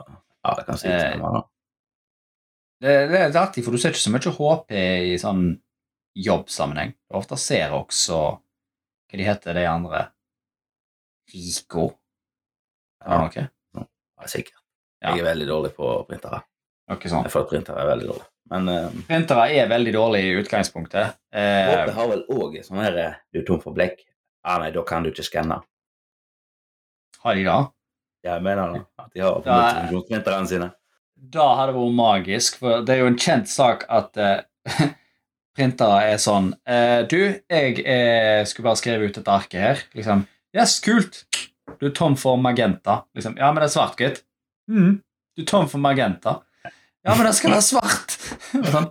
ja 0.45 0.53
det 0.57 0.65
kan 0.67 0.79
si 0.79 0.91
det, 0.91 1.15
uh. 1.23 1.41
Det, 2.79 2.93
det 3.11 3.19
er 3.19 3.39
artig, 3.41 3.63
for 3.65 3.75
du 3.75 3.81
ser 3.81 3.91
ikke 3.91 4.05
så 4.05 4.13
mye 4.13 4.35
HP 4.37 4.75
i 4.77 5.17
sånn 5.19 5.49
jobbsammenheng. 6.19 6.93
Du 7.09 7.17
ofte 7.19 7.39
ser 7.39 7.75
også 7.75 8.19
Hva 9.09 9.17
de 9.17 9.25
heter 9.25 9.57
de 9.57 9.63
andre? 9.65 10.03
Rico? 11.33 11.87
Ja, 13.01 13.23
noe? 13.25 13.45
Ja, 13.73 14.27
sikkert. 14.29 14.59
Jeg 15.01 15.21
er 15.21 15.25
veldig 15.25 15.47
dårlig 15.49 15.71
på 15.73 15.87
printere. 16.05 16.43
Okay, 16.89 17.09
sånn. 17.09 17.25
Jeg 17.25 17.33
føler 17.33 17.49
printere 17.49 17.81
er 17.81 17.89
veldig 17.89 18.09
dårlig. 18.11 18.27
Men 18.49 18.69
uh, 18.69 19.01
Printere 19.07 19.49
er 19.53 19.69
veldig 19.69 19.93
dårlige 19.93 20.29
i 20.29 20.37
utgangspunktet. 20.41 21.17
Eh, 21.33 21.69
HP 21.69 21.91
har 21.95 22.07
vel 22.09 22.23
òg 22.33 22.55
sånn 22.65 22.81
her 22.81 22.95
eh, 22.97 23.17
Du 23.33 23.43
er 23.43 23.45
tom 23.47 23.61
for 23.61 23.77
blekk. 23.77 24.01
Ja, 24.45 24.57
nei, 24.61 24.71
da 24.73 24.81
kan 24.87 25.05
du 25.05 25.11
ikke 25.11 25.27
skanne. 25.27 25.59
har 27.23 27.35
de 27.35 27.43
det? 27.45 27.59
Jeg 28.25 28.43
mener 28.43 28.73
da 28.73 29.03
at 29.03 29.11
de 29.13 29.23
har 29.23 29.37
på 29.43 30.37
sine. 30.49 30.71
Da 31.19 31.45
hadde 31.59 31.73
det 31.73 31.79
vært 31.79 31.97
magisk, 31.99 32.57
for 32.61 32.83
det 32.87 32.95
er 32.95 33.01
jo 33.03 33.11
en 33.11 33.19
kjent 33.19 33.51
sak 33.51 33.85
at 33.91 34.19
uh, 34.19 34.39
printere 35.55 35.99
er 36.13 36.19
sånn 36.23 36.53
uh, 36.55 37.03
Du, 37.11 37.19
jeg 37.51 37.83
uh, 37.83 38.41
skulle 38.47 38.69
bare 38.69 38.79
skrive 38.79 39.09
ut 39.09 39.19
et 39.19 39.31
arke 39.31 39.61
her. 39.61 39.83
Liksom. 39.95 40.25
Yes, 40.55 40.79
kult. 40.83 41.25
Du 41.79 41.89
er 41.91 41.95
tom 41.95 42.15
for 42.19 42.39
magenta. 42.41 43.03
Liksom. 43.15 43.37
Ja, 43.37 43.51
men 43.51 43.61
det 43.61 43.69
er 43.69 43.75
svart, 43.75 43.99
gitt. 43.99 44.23
Mm. 44.71 45.01
Du 45.35 45.43
er 45.43 45.51
tom 45.51 45.67
for 45.69 45.83
magenta. 45.83 46.39
Ja, 47.05 47.15
men 47.15 47.25
det 47.27 47.35
skal 47.37 47.53
være 47.55 47.63
svart. 47.63 48.15
Sånn, 48.51 48.89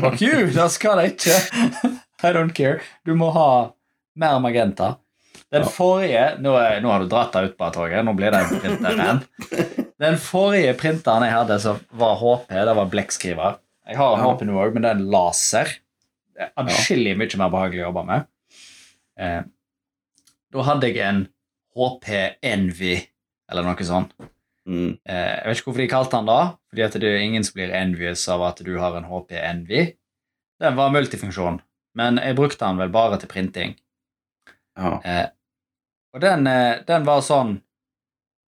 Fuck 0.00 0.22
you, 0.22 0.46
det 0.54 0.66
skal 0.74 1.00
det 1.00 1.06
ikke. 1.14 1.36
I 2.26 2.32
don't 2.36 2.52
care. 2.56 2.80
Du 3.08 3.14
må 3.18 3.30
ha 3.34 3.46
mer 4.20 4.40
magenta. 4.42 4.96
Den 5.50 5.64
forrige 5.66 6.36
Nå, 6.38 6.52
nå 6.82 6.90
har 6.92 7.02
du 7.02 7.08
dratt 7.10 7.32
deg 7.34 7.48
ut 7.50 7.56
på 7.58 7.70
toget. 7.74 8.04
Nå 8.06 8.12
blir 8.18 8.30
det 8.30 8.42
en 8.44 8.60
printeren. 8.62 9.22
Den 10.00 10.18
forrige 10.22 10.76
printeren 10.78 11.26
jeg 11.26 11.34
hadde, 11.34 11.56
som 11.62 11.80
var 11.98 12.18
HP, 12.20 12.52
det 12.68 12.74
var 12.78 12.90
blekkskriver. 12.92 13.56
Jeg 13.90 13.98
har 13.98 14.14
en 14.14 14.22
Ja. 14.22 14.28
HP 14.30 14.44
nå 14.46 14.58
òg, 14.62 14.74
men 14.76 14.84
det 14.84 14.90
er 14.92 15.00
en 15.00 15.08
laser. 15.10 15.72
Det 16.36 16.46
er 16.46 16.52
Adskillig 16.62 17.16
mye 17.18 17.40
mer 17.40 17.50
behagelig 17.52 17.82
å 17.82 17.88
jobbe 17.88 18.04
med. 18.06 18.28
Eh, 19.20 19.40
da 20.54 20.66
hadde 20.68 20.88
jeg 20.92 21.02
en 21.08 21.24
HP 21.76 22.12
Envy, 22.52 22.94
eller 23.50 23.66
noe 23.66 23.86
sånt. 23.88 24.14
Mm. 24.70 24.92
Eh, 25.02 25.30
jeg 25.40 25.48
vet 25.48 25.58
ikke 25.58 25.70
hvorfor 25.70 25.82
de 25.82 25.90
kalte 25.90 26.18
den 26.18 26.30
da, 26.30 26.38
fordi 26.70 26.84
at 26.84 26.96
det 27.02 27.10
er 27.10 27.24
ingen 27.24 27.46
som 27.46 27.56
blir 27.56 27.72
envious 27.74 28.22
av 28.30 28.44
at 28.46 28.62
du 28.66 28.70
har 28.78 28.96
en 28.96 29.08
HP 29.08 29.34
Envy. 29.40 29.82
Den 30.60 30.76
var 30.76 30.92
multifunksjon, 30.94 31.58
men 31.98 32.20
jeg 32.22 32.36
brukte 32.38 32.62
den 32.62 32.78
vel 32.78 32.92
bare 32.94 33.18
til 33.18 33.30
printing. 33.32 33.74
Ja. 34.78 34.92
Eh, 35.02 35.26
og 36.14 36.22
den, 36.22 36.46
eh, 36.46 36.82
den 36.86 37.04
var 37.06 37.26
sånn 37.26 37.60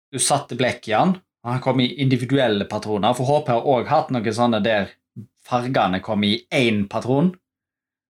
Du 0.09 0.17
satte 0.17 0.55
blekk 0.57 0.87
i 0.89 0.93
den, 0.95 1.11
og 1.45 1.49
han 1.51 1.59
kom 1.61 1.79
i 1.83 1.91
individuelle 2.01 2.65
patroner. 2.65 3.13
For 3.13 3.29
HP 3.29 3.51
har 3.53 3.67
òg 3.69 3.91
hatt 3.91 4.07
noen 4.09 4.33
sånne 4.33 4.57
der 4.65 4.87
fargene 5.45 5.99
kom 6.01 6.23
i 6.25 6.31
én 6.49 6.87
patron. 6.89 7.29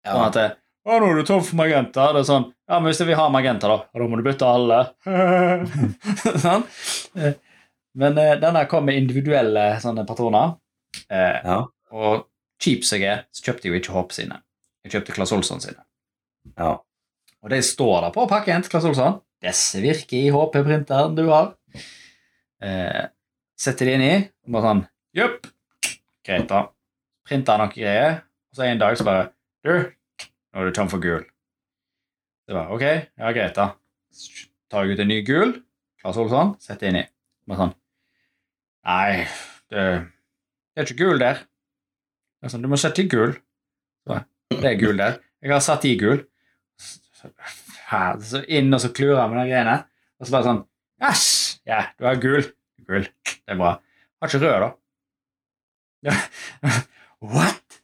Sånn 0.06 0.26
at 0.28 0.36
det, 0.38 0.44
å, 0.86 1.00
nå 1.02 1.08
er 1.10 1.18
du 1.18 1.26
tom 1.26 1.42
for 1.42 1.58
magenta. 1.58 2.12
Det 2.14 2.22
er 2.22 2.28
sånn, 2.28 2.46
ja, 2.70 2.78
men 2.78 2.92
hvis 2.92 3.02
vi 3.02 3.18
har 3.18 3.34
magenta, 3.34 3.66
da, 3.66 3.80
da 3.98 4.06
må 4.06 4.20
du 4.20 4.22
bytte 4.28 4.46
alle. 4.46 4.78
sånn. 6.46 6.68
Men 7.98 8.18
eh, 8.20 8.34
denne 8.40 8.64
kom 8.70 8.86
med 8.86 8.98
individuelle 9.00 9.70
sånne 9.82 10.04
patroner. 10.08 10.56
Eh, 11.10 11.38
ja. 11.44 11.60
og 11.94 12.26
kjip 12.62 12.84
som 12.86 12.98
jeg 13.00 13.10
er, 13.12 13.24
så 13.34 13.44
kjøpte 13.48 13.66
jeg 13.68 13.74
jo 13.74 13.80
ikke 13.82 13.94
HP 13.96 14.14
sine. 14.16 14.38
Jeg 14.86 14.94
kjøpte 14.94 15.14
Claes 15.16 15.32
Olsson 15.36 15.62
sine. 15.64 15.82
ja. 16.56 16.76
Og 17.38 17.52
det 17.52 17.60
står 17.62 18.00
der 18.02 18.10
på 18.10 18.24
pakken 18.26 18.64
til 18.64 18.72
Claes 18.72 18.86
Olsson. 18.88 19.20
Disse 19.44 19.78
virker 19.78 20.16
i 20.18 20.30
HP-printeren 20.34 21.12
du 21.14 21.28
har. 21.28 21.52
Eh, 22.58 23.04
setter 23.54 23.86
de 23.86 23.92
inn 23.94 24.02
i, 24.02 24.14
og 24.48 24.56
bare 24.56 24.64
sånn 24.64 24.80
Jepp. 25.14 25.46
Greit, 26.26 26.48
da. 26.50 26.64
Printer 27.28 27.60
noen 27.62 27.70
greier. 27.70 28.18
Og 28.50 28.58
så 28.58 28.66
en 28.66 28.80
dag 28.82 28.98
så 28.98 29.06
bare 29.06 29.28
Du, 29.62 29.70
nå 29.70 30.58
er 30.64 30.66
du 30.66 30.74
tom 30.74 30.90
for 30.90 30.98
gul. 31.02 31.22
Det 32.48 32.56
var 32.56 32.74
ok, 32.74 32.82
ja, 32.82 33.30
greit, 33.36 33.54
da. 33.54 33.68
Tar 34.68 34.88
jeg 34.88 34.98
ut 34.98 35.04
en 35.06 35.10
ny 35.14 35.20
gul. 35.26 35.54
Claes 36.02 36.18
Olsson. 36.18 36.56
Setter 36.62 36.90
inn 36.90 37.04
i. 37.04 37.06
Bare 37.46 37.68
sånn 37.68 37.76
Nei, 38.86 39.26
det, 39.72 39.84
det 40.74 40.82
er 40.82 40.86
ikke 40.88 41.04
gul 41.04 41.20
der. 41.22 41.42
Er 42.42 42.52
sånn, 42.52 42.62
du 42.62 42.70
må 42.70 42.78
sette 42.80 43.02
i 43.02 43.08
gul. 43.10 43.34
Så, 44.06 44.20
det 44.54 44.70
er 44.72 44.78
gul 44.80 44.98
der. 45.00 45.18
Jeg 45.42 45.52
har 45.52 45.62
satt 45.64 45.84
i 45.88 45.96
gul. 46.00 46.22
Så, 46.78 47.30
så 48.30 48.42
inn 48.46 48.72
og 48.74 48.80
så 48.82 48.92
klurer 48.94 49.18
jeg 49.18 49.32
med 49.32 49.40
de 49.42 49.46
greiene. 49.50 49.76
Og 50.18 50.26
så 50.28 50.34
bare 50.36 50.48
sånn 50.48 50.64
Yes! 51.02 51.24
Ja, 51.68 51.84
du 51.98 52.06
har 52.08 52.18
gul. 52.22 52.46
Gul. 52.88 53.06
Det 53.26 53.54
er 53.54 53.58
bra. 53.60 53.74
Har 54.22 54.30
ikke 54.30 54.40
rød, 54.42 54.64
da. 54.64 56.14
What? 57.34 57.78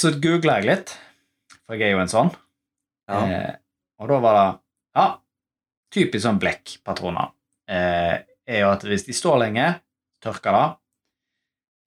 Så 0.00 0.12
googla 0.22 0.60
jeg 0.60 0.68
litt, 0.70 0.92
for 1.66 1.76
jeg 1.76 1.90
er 1.90 1.96
jo 1.96 2.02
en 2.04 2.08
sånn. 2.12 2.30
ja. 3.10 3.18
Eh, 3.20 3.56
og 4.00 4.08
da 4.08 4.16
var 4.24 4.36
det 4.38 4.44
Ja, 4.96 5.02
typisk 5.92 6.22
sånn 6.24 6.38
blekkpatroner. 6.40 7.34
Eh, 7.68 8.14
er 8.50 8.64
jo 8.64 8.72
at 8.72 8.84
hvis 8.86 9.06
de 9.06 9.16
står 9.16 9.38
lenge, 9.44 9.66
tørker 10.24 10.56
det. 10.56 10.66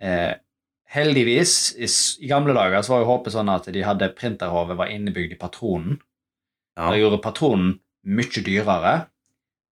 Eh, 0.07 0.31
heldigvis, 0.93 1.53
i, 1.75 1.89
i 2.25 2.31
gamle 2.31 2.55
dager 2.55 2.83
så 2.85 2.95
var 2.95 3.03
jo 3.03 3.11
håpet 3.11 3.35
sånn 3.35 3.51
at 3.53 3.69
de 3.73 3.85
hadde 3.85 4.11
printerhove 4.17 4.77
var 4.79 4.91
innebygd 4.93 5.35
i 5.35 5.39
patronen. 5.39 5.99
ja. 6.77 6.89
Det 6.89 7.01
gjorde 7.01 7.23
patronen 7.23 7.77
mye 8.03 8.43
dyrere. 8.45 8.95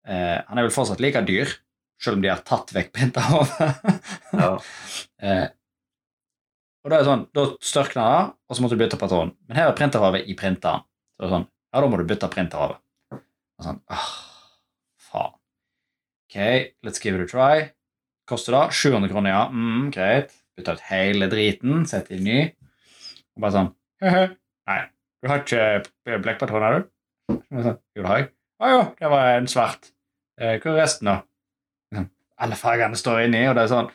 Eh, 0.08 0.40
han 0.48 0.60
er 0.60 0.68
vel 0.68 0.75
fortsatt 0.75 1.02
like 1.04 1.24
dyr, 1.28 1.52
selv 2.02 2.20
om 2.20 2.24
de 2.24 2.32
har 2.32 2.44
tatt 2.48 2.74
vekk 2.75 2.94
printerhovet. 2.96 3.92
ja. 4.40 4.54
eh, 5.28 5.46
og 6.84 6.92
da 6.92 6.98
er 6.98 7.06
det 7.06 7.08
sånn, 7.08 7.28
da 7.32 7.46
størkna 7.63 8.06
det, 8.10 8.24
og 8.50 8.56
så 8.58 8.63
måtte 8.63 8.75
du 8.75 8.82
bytte 8.84 9.00
patron. 9.00 9.32
Men 9.48 9.60
her 9.60 9.70
er 9.70 9.78
printerhavet 9.78 10.28
i 10.28 10.36
printeren. 10.36 10.84
Så 11.16 11.24
det 11.24 11.30
er 11.30 11.36
sånn, 11.38 11.46
ja, 11.48 11.80
da 11.80 11.88
må 11.88 12.00
du 12.00 12.04
bytte 12.10 12.28
printerhavet. 12.34 12.82
Og 13.16 13.68
sånn, 13.70 13.80
ah. 13.94 14.10
Ok, 16.34 16.74
let's 16.84 16.98
give 17.00 17.16
it 17.16 17.22
a 17.22 17.28
try. 17.28 17.70
Koster 18.25 18.56
det 18.56 18.74
700 18.74 19.10
kroner, 19.12 19.30
ja. 19.30 19.42
Mm, 19.54 19.92
greit. 19.94 20.32
Bytte 20.58 20.74
ut 20.74 20.80
hele 20.90 21.28
driten, 21.30 21.84
sett 21.86 22.10
inn 22.10 22.24
ny. 22.25 22.38
Og 23.36 23.44
bare 23.44 23.54
sånn, 23.54 23.70
«Høhø, 24.02 24.24
nei, 24.70 24.78
du 25.22 25.30
har 25.30 25.44
ikke 25.44 26.18
blekkpatroner, 26.24 26.80
du? 26.80 27.36
Og 27.36 27.60
jeg 27.60 27.68
sånn, 27.68 27.78
jo, 27.94 28.02
det 28.02 28.10
har 28.10 28.24
jeg. 28.24 28.28
Å 28.63 28.72
jo, 28.72 28.82
det 28.98 29.12
var 29.13 29.30
en 29.36 29.50
svart. 29.52 29.92
Eh, 30.42 30.56
hvor 30.58 30.74
er 30.74 30.82
resten, 30.82 31.12
da? 31.12 31.16
Sånn, 31.94 32.10
Alle 32.42 32.58
fargene 32.58 32.98
står 32.98 33.28
inni, 33.28 33.46
og 33.52 33.54
det 33.60 33.68
er 33.68 33.72
sånn 33.75 33.92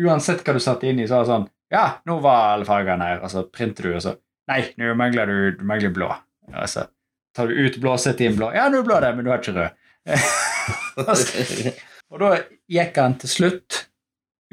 Uansett 0.00 0.40
hva 0.46 0.54
du 0.56 0.62
satte 0.64 0.88
inni, 0.88 1.04
så 1.06 1.18
er 1.18 1.26
det 1.26 1.28
sånn 1.34 1.44
Ja, 1.74 1.84
nå 2.08 2.16
var 2.24 2.54
alle 2.54 2.64
fargene 2.68 3.10
her, 3.10 3.20
og 3.20 3.28
så 3.32 3.44
printer 3.52 3.90
du, 3.90 3.92
og 3.98 4.02
så 4.06 4.16
Nei, 4.48 4.62
nå 4.80 4.96
mangler 4.96 5.28
du, 5.28 5.36
du 5.60 5.64
mangler 5.68 5.92
blå. 5.92 6.08
Og 6.52 6.64
så 6.68 6.88
tar 7.36 7.48
du 7.52 7.60
ut 7.64 7.76
blå, 7.80 7.94
setter 8.00 8.28
inn 8.28 8.34
blå. 8.36 8.50
Ja, 8.56 8.66
nå 8.72 8.80
er 8.80 8.88
blå 8.88 8.98
der, 9.04 9.14
men 9.16 9.24
du 9.24 9.30
har 9.32 9.40
ikke 9.40 9.54
rød. 9.56 9.78
og 12.10 12.20
da 12.20 12.30
gikk 12.70 12.98
han 13.00 13.16
til 13.22 13.32
slutt 13.32 13.78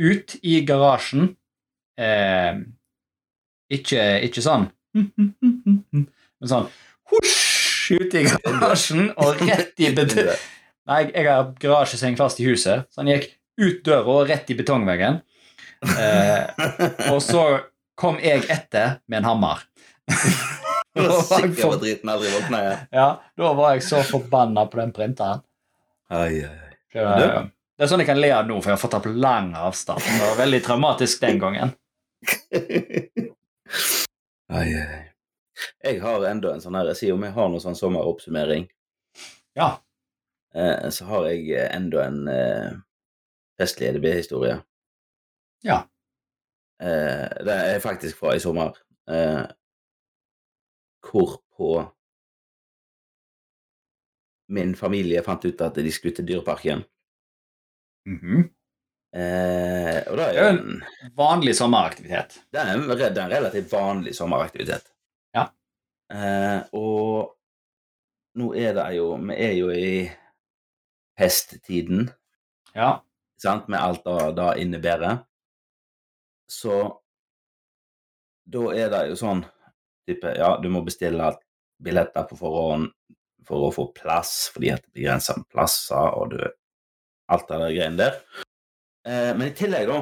ut 0.01 0.37
i 0.47 0.61
garasjen 0.67 1.33
eh, 1.99 2.61
ikke, 3.71 4.05
ikke 4.27 4.43
sånn 4.43 4.69
Men 4.95 6.47
sånn 6.53 6.71
husj 7.11 7.99
ut 7.99 8.15
i 8.15 8.23
garasjen 8.31 9.11
og 9.17 9.43
rett 9.43 9.83
i 9.83 9.91
betong... 9.95 10.31
Nei, 10.89 11.03
jeg 11.11 11.27
har 11.27 11.51
garasjeseng 11.61 12.15
fast 12.19 12.39
i 12.41 12.47
huset, 12.47 12.87
så 12.89 13.03
han 13.03 13.11
gikk 13.11 13.27
ut 13.61 13.83
døra 13.85 14.15
og 14.15 14.31
rett 14.31 14.49
i 14.49 14.57
betongveggen. 14.57 15.19
Eh, 15.81 16.43
og 17.11 17.19
så 17.23 17.43
kom 17.99 18.17
jeg 18.23 18.47
etter 18.49 18.97
med 19.05 19.21
en 19.21 19.29
hammer. 19.29 19.61
Du 20.95 21.01
var 21.01 21.13
jeg 21.15 21.23
sikker 21.29 21.55
på 21.55 21.61
for- 21.71 21.79
driten 21.81 22.09
aldri 22.11 22.29
våkna 22.33 22.59
igjen. 22.65 22.79
Ja, 22.91 23.07
da 23.39 23.53
var 23.57 23.73
jeg 23.77 23.83
så 23.87 24.01
forbanna 24.03 24.65
på 24.67 24.77
den 24.81 24.91
printeren. 24.95 25.41
Ai, 26.11 26.41
ai. 26.43 26.71
Det, 26.91 27.03
det 27.79 27.85
er 27.85 27.87
sånn 27.87 28.01
jeg 28.03 28.09
kan 28.09 28.19
le 28.19 28.31
av 28.35 28.49
nå, 28.49 28.57
for 28.59 28.69
jeg 28.73 28.75
har 28.75 28.81
fått 28.81 28.97
opp 28.99 29.05
lang 29.07 29.53
avstand. 29.55 30.03
Det 30.03 30.17
var 30.25 30.35
veldig 30.41 30.59
traumatisk 30.65 31.21
den 31.23 31.39
gangen. 31.39 31.71
ai, 34.51 34.73
ai. 34.75 34.99
Jeg 35.85 36.01
har 36.01 36.25
enda 36.27 36.51
en 36.55 36.61
sånn 36.63 36.75
her, 36.77 36.89
om 37.13 37.23
jeg 37.25 37.33
har 37.35 37.49
noen 37.51 37.63
sånn 37.63 37.77
sommeroppsummering, 37.77 38.67
Ja. 39.55 39.69
eh, 40.55 40.89
så 40.89 41.05
har 41.05 41.27
jeg 41.29 41.47
eh, 41.55 41.69
enda 41.75 42.03
en 42.05 42.27
eh, 42.27 42.71
festlig 43.59 43.87
EDB-historie. 43.91 44.57
Ja. 45.63 45.83
Eh, 46.81 47.27
det 47.45 47.57
er 47.75 47.79
faktisk 47.83 48.17
fra 48.19 48.35
i 48.35 48.39
sommer. 48.43 48.75
Eh, 49.09 49.43
hvorpå 51.05 51.91
min 54.51 54.73
familie 54.75 55.21
fant 55.23 55.45
ut 55.47 55.61
at 55.63 55.77
de 55.79 55.91
skulle 55.93 56.15
til 56.17 56.27
Dyreparken. 56.27 56.83
Mhm. 58.09 58.49
Eh, 59.13 59.97
og 60.07 60.15
Det 60.17 60.25
er 60.25 60.37
jo 60.37 60.47
en, 60.49 60.83
Vanlig 61.17 61.55
sommeraktivitet. 61.55 62.37
det 62.51 62.59
er 62.61 62.73
en, 62.77 62.85
det 62.87 63.01
er 63.09 63.25
en 63.25 63.31
relativt 63.31 63.71
vanlig 63.71 64.13
sommeraktivitet. 64.15 64.85
Ja. 65.35 65.49
Eh, 66.13 66.61
og 66.73 67.35
nå 68.39 68.53
er 68.55 68.73
det 68.73 68.85
jo 68.95 69.17
Vi 69.17 69.35
er 69.35 69.53
jo 69.59 69.69
i 69.69 70.09
pesttiden, 71.17 72.09
Ja. 72.75 73.01
sant, 73.37 73.67
med 73.67 73.79
alt 73.79 74.03
det 74.05 74.35
det 74.35 74.61
innebærer. 74.61 75.25
Så 76.49 77.01
da 78.47 78.59
er 78.75 78.89
det 78.89 79.09
jo 79.09 79.15
sånn 79.15 79.43
type 80.09 80.33
Ja, 80.37 80.55
du 80.61 80.69
må 80.73 80.83
bestille 80.85 81.31
billetter 81.81 82.27
på 82.29 82.37
forhånd 82.39 82.91
for 83.47 83.67
å 83.67 83.73
få 83.73 83.87
plass, 83.95 84.49
fordi 84.53 84.71
at 84.73 84.83
det 84.83 84.91
er 84.91 84.97
begrensa 84.99 85.35
med 85.37 85.49
plasser, 85.51 86.17
og 86.17 86.35
du 86.35 86.41
Alt 87.31 87.47
det 87.47 87.57
der 87.61 87.71
greiene 87.71 87.95
der. 87.95 88.15
Eh, 89.07 89.29
men 89.37 89.45
i 89.45 89.53
tillegg, 89.55 89.87
da, 89.87 90.01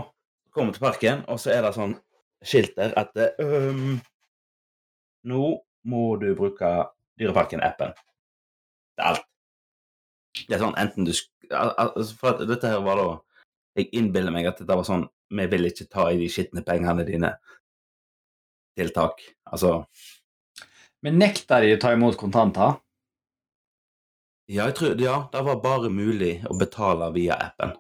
kommer 0.50 0.74
til 0.74 0.82
parken, 0.82 1.20
og 1.30 1.38
så 1.38 1.52
er 1.54 1.62
det 1.62 1.76
sånn 1.76 1.94
skilt 2.42 2.74
der 2.80 2.96
at 2.98 3.14
um, 3.38 4.00
Nå 5.30 5.44
må 5.92 6.04
du 6.22 6.32
bruke 6.34 6.72
Dyreparken-appen. 7.20 7.94
Er 8.98 9.12
alt. 9.12 9.26
Det 10.48 10.56
er 10.56 10.62
sånn 10.64 10.78
enten 10.80 11.08
du 11.08 11.12
altså, 11.52 12.16
For 12.16 12.42
dette 12.48 12.70
her 12.70 12.84
var 12.86 13.00
da 13.00 13.08
Jeg 13.80 13.90
innbiller 13.98 14.32
meg 14.32 14.48
at 14.48 14.60
dette 14.62 14.78
var 14.78 14.86
sånn 14.88 15.08
Vi 15.34 15.46
vil 15.52 15.68
ikke 15.68 15.88
ta 15.92 16.06
i 16.12 16.20
de 16.22 16.30
skitne 16.32 16.64
pengene 16.66 17.06
dine. 17.08 17.34
Tiltak. 18.80 19.20
Altså 19.52 19.82
Men 21.06 21.20
nekta 21.20 21.60
de 21.64 21.76
å 21.76 21.80
ta 21.82 21.92
imot 21.96 22.18
kontanter? 22.20 22.78
Ja, 24.50 24.66
jeg 24.72 24.76
tror, 24.80 24.96
ja, 25.00 25.20
det 25.32 25.44
var 25.46 25.60
bare 25.62 25.92
mulig 25.94 26.40
å 26.50 26.56
betale 26.58 27.12
via 27.14 27.36
appen. 27.52 27.76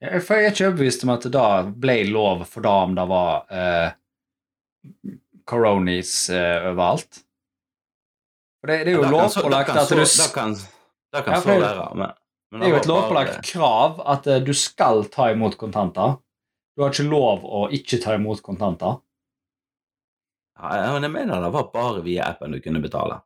Ja, 0.00 0.16
For 0.24 0.38
jeg 0.40 0.46
er 0.48 0.54
ikke 0.54 0.68
overbevist 0.70 1.04
om 1.04 1.12
at 1.12 1.26
det 1.26 1.32
da 1.34 1.44
ble 1.68 1.98
lov 2.08 2.46
for 2.48 2.64
da 2.64 2.72
om 2.86 2.94
det 2.96 3.04
var 3.10 3.44
eh, 3.52 3.90
coronis 5.48 6.14
eh, 6.32 6.66
overalt. 6.72 7.20
For 8.60 8.72
det, 8.72 8.78
det 8.88 8.92
er 8.94 8.96
jo 8.98 9.04
Ja, 9.04 9.10
lovpålagt 9.14 9.72
at 9.76 9.92
du 9.92 10.00
Det 10.00 10.28
kan, 10.34 10.54
det 11.12 11.24
kan 11.26 11.36
Ja, 11.36 11.40
så 11.44 11.56
være, 11.60 11.88
men, 11.94 12.12
men 12.50 12.60
Det 12.60 12.66
er 12.66 12.72
jo 12.74 12.80
et 12.80 12.88
lovpålagt 12.90 13.34
bare- 13.36 13.46
krav 13.52 14.00
at 14.16 14.26
uh, 14.32 14.38
du 14.44 14.52
skal 14.56 15.04
ta 15.12 15.30
imot 15.32 15.56
kontanter. 15.60 16.16
Du 16.76 16.82
har 16.84 16.92
ikke 16.92 17.08
lov 17.08 17.44
å 17.44 17.66
ikke 17.72 18.00
ta 18.02 18.16
imot 18.18 18.42
kontanter. 18.44 18.98
Ja, 20.56 20.92
men 20.94 21.02
jeg 21.04 21.12
mener 21.12 21.42
det 21.44 21.52
var 21.52 21.70
bare 21.72 22.02
via 22.04 22.30
appen 22.30 22.52
du 22.56 22.60
kunne 22.64 22.80
betale. 22.80 23.20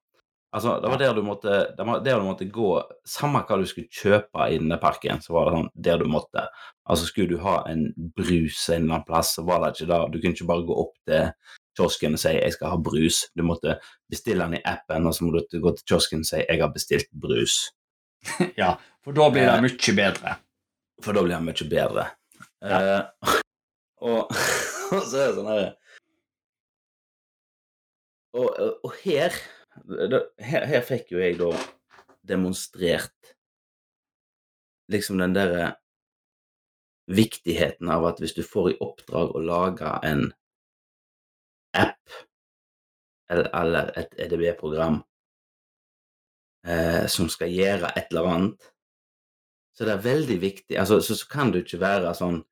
Altså, 0.52 0.80
det 0.82 0.90
var 0.90 0.98
der 0.98 1.12
du 1.14 1.22
måtte, 1.22 1.52
det 1.78 1.84
var 1.86 2.00
der 2.02 2.16
du 2.18 2.24
måtte 2.26 2.46
gå 2.50 2.70
Samme 3.06 3.44
hva 3.46 3.58
du 3.60 3.68
skulle 3.70 3.86
kjøpe 3.86 4.48
i 4.50 4.56
denne 4.58 4.80
parken, 4.82 5.20
så 5.22 5.36
var 5.36 5.46
det 5.46 5.52
sånn 5.54 5.68
der 5.86 6.00
du 6.02 6.08
måtte. 6.10 6.42
Altså, 6.90 7.06
skulle 7.06 7.30
du 7.36 7.38
ha 7.44 7.60
en 7.70 7.84
brus 8.18 8.64
en 8.68 8.82
eller 8.82 8.96
annen 8.96 9.06
plass, 9.06 9.36
så 9.36 9.44
var 9.46 9.62
det 9.62 9.76
ikke 9.76 9.86
det. 9.92 10.00
Du 10.10 10.18
kunne 10.18 10.34
ikke 10.34 10.48
bare 10.50 10.66
gå 10.66 10.78
opp 10.82 10.96
til 11.06 11.30
kiosken 11.78 12.16
og 12.18 12.18
si 12.18 12.32
'jeg 12.34 12.52
skal 12.52 12.70
ha 12.70 12.76
brus'. 12.76 13.20
Du 13.36 13.44
måtte 13.46 13.78
bestille 14.10 14.42
den 14.42 14.58
i 14.58 14.62
appen, 14.64 15.06
og 15.06 15.14
så 15.14 15.24
må 15.24 15.30
du 15.38 15.60
gå 15.60 15.70
til 15.76 15.86
kiosken 15.86 16.18
og 16.20 16.26
si 16.26 16.36
'jeg 16.42 16.60
har 16.60 16.72
bestilt 16.74 17.06
brus'. 17.14 17.70
ja, 18.58 18.74
For 19.04 19.12
da 19.12 19.30
blir 19.30 19.46
det 19.46 19.54
Eh. 19.54 19.62
mye 19.62 19.96
bedre. 19.96 20.36
For 21.02 21.12
da 21.12 21.22
blir 21.22 21.36
det 21.38 21.44
mye 21.46 21.70
bedre. 21.70 22.10
Eh, 22.62 23.02
og, 24.02 24.26
og 24.92 25.02
så 25.06 25.16
er 25.16 25.26
det 25.30 25.36
sånn 25.38 25.46
her 25.46 25.74
Og, 28.36 28.48
og 28.84 28.92
her, 29.02 29.34
her 30.38 30.66
Her 30.70 30.82
fikk 30.86 31.12
jo 31.14 31.22
jeg 31.22 31.38
da 31.40 31.50
demonstrert 32.26 33.34
liksom 34.90 35.20
den 35.22 35.34
derre 35.34 35.70
viktigheten 37.10 37.90
av 37.90 38.04
at 38.10 38.20
hvis 38.22 38.34
du 38.36 38.42
får 38.46 38.72
i 38.72 38.78
oppdrag 38.82 39.34
å 39.34 39.42
lage 39.42 39.92
en 40.06 40.26
app 41.78 42.18
eller, 43.30 43.92
et 43.98 44.14
EDB-program 44.26 45.00
eh, 46.66 47.06
som 47.10 47.30
skal 47.30 47.54
gjøre 47.54 47.92
et 47.94 48.10
eller 48.10 48.30
annet, 48.30 48.70
så 49.74 49.86
det 49.86 49.94
er 49.94 50.06
veldig 50.06 50.38
viktig 50.42 50.78
altså, 50.82 50.98
så, 51.00 51.14
så 51.18 51.30
kan 51.30 51.54
du 51.54 51.60
ikke 51.62 51.80
være 51.82 52.14
sånn 52.18 52.42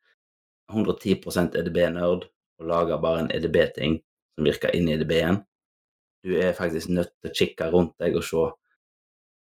110% 0.70 1.58
EDB-nerd 1.58 2.28
og 2.28 2.70
lage 2.70 2.98
bare 3.02 3.24
en 3.24 3.32
EDB-ting 3.34 3.98
som 4.38 4.46
virker 4.46 4.74
inn 4.76 4.88
i 4.90 4.94
EDB-en. 4.94 5.42
Du 6.28 6.34
er 6.36 6.56
faktisk 6.56 6.90
nødt 6.92 7.14
til 7.16 7.30
å 7.30 7.36
kikke 7.40 7.70
rundt 7.72 7.94
deg 8.02 8.16
og 8.18 8.26
se 8.26 8.46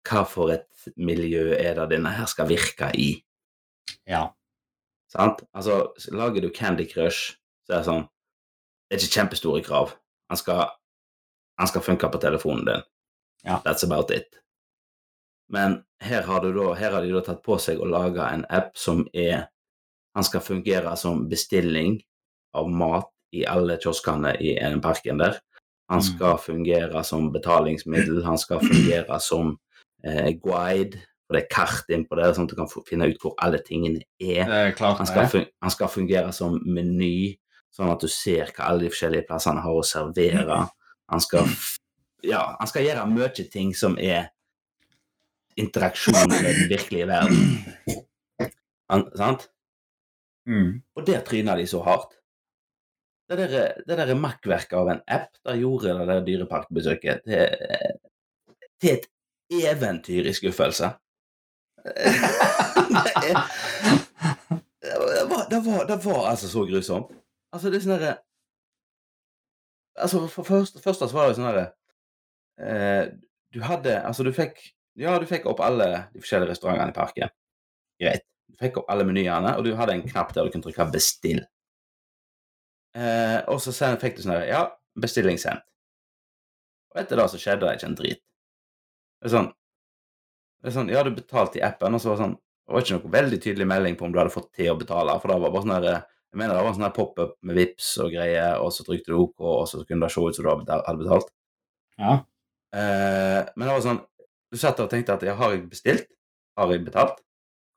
hva 0.05 0.23
for 0.29 0.53
et 0.53 0.69
miljø 1.01 1.55
er 1.57 1.79
det 1.79 1.95
denne 1.95 2.13
her 2.13 2.29
skal 2.29 2.51
virke 2.51 2.91
i. 3.01 3.09
Ja. 4.09 4.27
Sant? 5.09 5.47
Altså, 5.57 5.95
lager 6.13 6.45
du 6.45 6.51
Candy 6.53 6.85
Crush, 6.91 7.39
så 7.65 7.73
er 7.73 7.79
det 7.79 7.89
sånn 7.89 8.05
Det 8.85 8.99
er 8.99 9.01
ikke 9.01 9.17
kjempestore 9.17 9.63
krav. 9.65 9.95
Han 10.29 10.39
skal, 10.39 10.75
han 11.57 11.71
skal 11.71 11.83
funke 11.87 12.11
på 12.13 12.21
telefonen 12.21 12.67
din. 12.69 12.83
Ja. 13.49 13.63
That's 13.65 13.85
about 13.87 14.13
it. 14.13 14.37
Men 15.49 15.81
her 16.05 16.23
har, 16.29 16.45
du 16.45 16.53
da, 16.53 16.75
her 16.77 16.93
har 16.93 17.05
de 17.05 17.15
da 17.15 17.23
tatt 17.25 17.41
på 17.45 17.57
seg 17.61 17.81
å 17.81 17.89
lage 17.89 18.21
en 18.29 18.45
app 18.53 18.77
som 18.79 19.07
er 19.13 19.49
Han 20.15 20.23
skal 20.23 20.45
fungere 20.47 20.93
som 20.95 21.25
bestilling 21.27 21.97
av 22.55 22.69
mat 22.71 23.09
i 23.35 23.41
alle 23.51 23.75
kioskene 23.83 24.37
i 24.39 24.53
den 24.55 24.79
parken 24.85 25.19
der. 25.19 25.41
Han 25.91 26.01
Mm. 26.01 26.07
skal 26.07 26.39
fungere 26.39 27.05
som 27.05 27.33
betalingsmiddel, 27.33 28.23
han 28.25 28.39
skal 28.39 28.61
fungere 28.61 29.21
som 29.21 29.59
eh, 30.05 30.33
guide, 30.43 30.97
og 31.29 31.37
det 31.37 31.43
er 31.43 31.49
kart 31.51 31.89
innpå 31.93 32.17
der, 32.17 32.33
sånn 32.37 32.45
at 32.45 32.51
du 32.51 32.57
kan 32.57 32.69
finne 32.89 33.09
ut 33.09 33.21
hvor 33.21 33.35
alle 33.39 33.59
tingene 33.65 34.01
er. 34.21 34.45
Er 34.49 34.73
klart 34.73 34.99
Han 34.99 35.07
skal, 35.07 35.23
det. 35.23 35.31
fun 35.31 35.45
han 35.63 35.71
skal 35.71 35.89
fungere 35.89 36.33
som 36.33 36.59
meny, 36.67 37.37
sånn 37.73 37.91
at 37.93 38.01
du 38.01 38.09
ser 38.09 38.53
hva 38.57 38.69
alle 38.71 38.81
de 38.87 38.91
forskjellige 38.93 39.27
plassene 39.29 39.61
har 39.65 39.73
å 39.73 39.85
servere. 39.85 40.69
Han 41.11 41.21
skal, 41.21 41.49
ja, 42.23 42.57
han 42.59 42.67
skal 42.67 42.85
gjøre 42.85 43.07
mye 43.11 43.29
ting 43.53 43.75
som 43.77 43.99
er 43.99 44.29
interaksjon 45.57 46.29
med 46.29 46.45
den 46.45 46.69
virkelige 46.69 47.07
verden. 47.07 47.65
Han, 48.91 49.05
sant? 49.17 49.47
Mm. 50.47 50.83
Og 50.97 51.07
der 51.07 51.23
tryna 51.25 51.55
de 51.57 51.67
så 51.67 51.81
hardt. 51.87 52.19
Det 53.29 53.37
der, 53.49 53.73
der 53.89 54.15
makkverket 54.21 54.77
av 54.77 54.89
en 54.93 55.01
app 55.09 55.31
der 55.47 55.57
gjorde 55.57 55.95
det 55.97 56.07
der 56.11 56.25
dyreparkbesøket 56.27 57.23
til, 57.25 57.41
et 58.85 59.07
eventyr 59.49 60.29
i 60.29 60.35
skuffelse. 60.37 60.91
det, 61.85 62.13
var, 65.31 65.43
det, 65.51 65.61
var, 65.65 65.87
det 65.89 66.05
var 66.05 66.31
altså 66.31 66.49
så 66.49 66.65
grusomt. 66.69 67.11
Altså, 67.53 67.71
det 67.71 67.79
er 67.79 67.85
sånn 67.85 67.99
derre 67.99 68.15
Altså, 69.95 70.25
for 70.27 70.43
først, 70.49 70.81
først 70.83 71.13
var 71.15 71.29
det 71.29 71.37
sånn 71.37 71.47
derre 71.47 71.67
eh, 72.59 73.05
Du 73.55 73.61
hadde 73.63 73.93
Altså, 74.01 74.25
du 74.27 74.33
fikk 74.35 74.59
Ja, 74.99 75.15
du 75.23 75.27
fikk 75.31 75.47
opp 75.51 75.61
alle 75.63 75.87
de 76.15 76.23
forskjellige 76.23 76.51
restaurantene 76.55 76.91
i 76.91 76.97
parken. 76.97 77.31
Greit. 78.01 78.25
Du 78.51 78.57
fikk 78.61 78.79
opp 78.81 78.91
alle 78.91 79.07
menyene, 79.07 79.55
og 79.59 79.67
du 79.67 79.75
hadde 79.79 79.95
en 79.97 80.07
knapp 80.07 80.33
der 80.35 80.47
du 80.47 80.53
kunne 80.55 80.67
trykke 80.67 80.91
'bestill'. 80.93 81.45
Eh, 82.95 83.41
og 83.51 83.59
så 83.61 83.73
sen- 83.75 83.99
fikk 83.99 84.17
du 84.17 84.23
sånn 84.23 84.37
her 84.39 84.47
Ja, 84.47 84.63
bestilling 85.01 85.39
sendt. 85.41 85.65
Og 86.95 87.01
etter 87.03 87.17
det 87.19 87.27
så 87.33 87.41
skjedde 87.43 87.67
det 87.67 87.77
ikke 87.79 87.89
en 87.91 87.97
drit. 87.99 88.21
Det 89.23 89.31
er 89.31 89.35
sånn, 89.37 89.49
det 90.63 90.71
er 90.71 90.77
sånn 90.79 90.91
Ja, 90.93 91.03
du 91.03 91.11
betalte 91.17 91.59
i 91.59 91.65
appen, 91.67 91.95
og 91.95 92.01
så 92.01 92.13
var 92.13 92.17
det 92.19 92.25
sånn 92.25 92.37
Det 92.67 92.73
var 92.73 92.81
ikke 92.85 92.97
noe 92.97 93.13
veldig 93.13 93.39
tydelig 93.45 93.67
melding 93.69 93.97
på 93.99 94.07
om 94.07 94.13
du 94.13 94.19
hadde 94.19 94.33
fått 94.33 94.53
til 94.57 94.71
å 94.73 94.79
betale, 94.79 95.19
for 95.21 95.29
det 95.29 95.41
var 95.43 95.51
bare 95.51 95.63
sånn 95.67 95.75
her 95.75 95.89
Jeg 95.91 96.39
mener 96.41 96.55
det 96.55 96.63
var 96.65 96.73
en 96.73 96.79
sånn 96.81 96.95
pop-up 96.97 97.35
med 97.43 97.57
vips 97.57 97.91
og 98.03 98.11
greier, 98.15 98.57
og 98.61 98.71
så 98.75 98.83
trykte 98.87 99.13
du 99.13 99.19
OK, 99.23 99.35
og 99.41 99.67
så 99.71 99.85
kunne 99.87 100.07
det 100.07 100.11
se 100.15 100.21
ut 100.25 100.35
som 100.35 100.45
du 100.45 100.51
hadde 100.51 100.97
betalt. 100.99 101.29
Ja. 101.99 102.15
Eh, 102.75 103.43
men 103.55 103.69
det 103.69 103.75
var 103.77 103.85
sånn 103.85 104.01
Du 104.51 104.59
satt 104.59 104.77
der 104.79 104.85
og 104.87 104.91
tenkte 104.91 105.15
at 105.15 105.23
ja, 105.27 105.35
har 105.35 105.51
jeg 105.55 105.69
bestilt? 105.71 106.07
Har 106.57 106.71
jeg 106.71 106.85
betalt? 106.87 107.19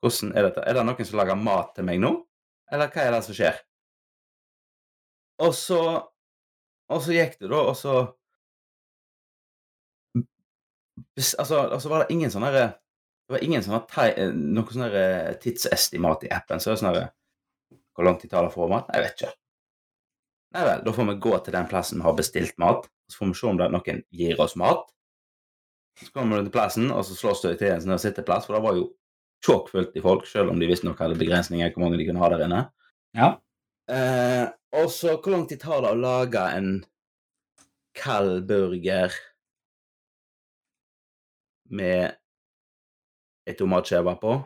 Hvordan 0.04 0.36
er 0.38 0.44
dette? 0.50 0.62
Er 0.68 0.74
det 0.78 0.86
noen 0.86 1.06
som 1.10 1.18
lager 1.20 1.36
mat 1.42 1.74
til 1.76 1.84
meg 1.86 2.00
nå? 2.00 2.12
Eller 2.72 2.88
hva 2.94 3.02
er 3.08 3.12
det 3.16 3.24
som 3.26 3.34
skjer? 3.34 3.58
Og 5.40 5.54
så 5.56 5.82
Og 6.90 7.02
så 7.04 7.12
gikk 7.12 7.34
det, 7.42 7.50
da, 7.52 7.58
og 7.68 7.76
så 7.76 7.94
bes- 11.16 11.36
Altså, 11.40 11.60
altså 11.72 11.90
var 11.92 12.04
det 12.06 12.14
ingen 12.16 12.32
sånn 12.32 12.46
herre 12.48 12.68
Det 13.28 13.36
var 13.36 13.44
ingen 13.44 13.62
sånne 13.66 13.82
ti- 13.92 14.28
noe 14.56 14.72
sånn 14.72 14.86
herre 14.88 15.34
tidsestimat 15.44 16.24
i 16.24 16.30
appen. 16.32 16.60
Så 16.64 16.70
det 16.72 16.78
er 16.78 16.82
sånn 16.82 16.94
herre 16.94 17.10
Hvor 17.98 18.06
lang 18.08 18.20
tid 18.22 18.32
tar 18.32 18.46
det 18.48 18.54
for 18.54 18.70
mat? 18.72 18.88
Nei, 18.88 19.02
jeg 19.02 19.04
vet 19.08 19.22
ikke. 19.22 19.34
Nei 20.56 20.64
vel, 20.64 20.84
da 20.86 20.92
får 20.96 21.08
vi 21.10 21.16
gå 21.26 21.34
til 21.44 21.54
den 21.58 21.68
plassen 21.68 21.98
vi 22.00 22.06
har 22.06 22.14
bestilt 22.16 22.58
mat, 22.62 22.86
så 23.12 23.18
får 23.20 23.28
vi 23.28 23.34
se 23.40 23.48
om 23.50 23.58
det 23.58 23.66
er 23.66 23.74
noen 23.74 24.04
gir 24.16 24.40
oss 24.40 24.56
mat. 24.56 24.86
Så 26.00 26.12
kommer 26.14 26.38
du 26.38 26.46
til 26.46 26.54
plassen, 26.54 26.92
og 26.94 27.04
så 27.04 27.18
slåss 27.18 27.42
du 27.42 27.50
til 27.58 27.72
en 27.74 27.82
sånn 27.82 27.92
her 27.96 27.98
sitteplass, 28.04 28.46
for 28.46 28.54
det 28.56 28.62
var 28.64 28.78
jo 28.78 28.86
tjåkfullt 29.44 29.98
i 29.98 30.04
folk, 30.06 30.26
selv 30.30 30.54
om 30.54 30.60
de 30.62 30.70
visstnok 30.70 31.02
hadde 31.04 31.18
begrensninger 31.20 31.74
hvor 31.74 31.84
mange 31.84 31.98
de 32.00 32.06
kunne 32.08 32.22
ha 32.24 32.30
der 32.30 32.46
inne. 32.46 32.62
ja. 33.18 33.34
Eh, 33.90 34.48
og 34.76 34.92
så 34.92 35.16
hvor 35.16 35.32
lang 35.32 35.48
tid 35.50 35.62
tar 35.64 35.84
det 35.84 35.94
å 35.94 36.00
lage 36.00 36.44
en 36.58 36.72
kald 37.98 38.46
burger 38.50 39.16
med 41.72 42.18
en 43.48 43.58
tomatskive 43.60 44.16
på? 44.22 44.38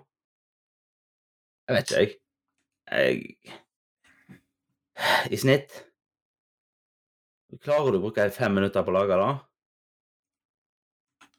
Jeg 1.67 1.77
vet 1.77 1.91
ikke, 1.91 2.01
jeg. 2.01 2.17
jeg. 2.91 3.57
I 5.31 5.37
snitt 5.39 5.79
Klarer 7.61 7.91
du 7.91 7.97
å 7.99 8.03
bruke 8.05 8.29
fem 8.31 8.53
minutter 8.55 8.85
på 8.85 8.93
å 8.93 8.95
lage 8.95 9.17
det? 9.19 9.31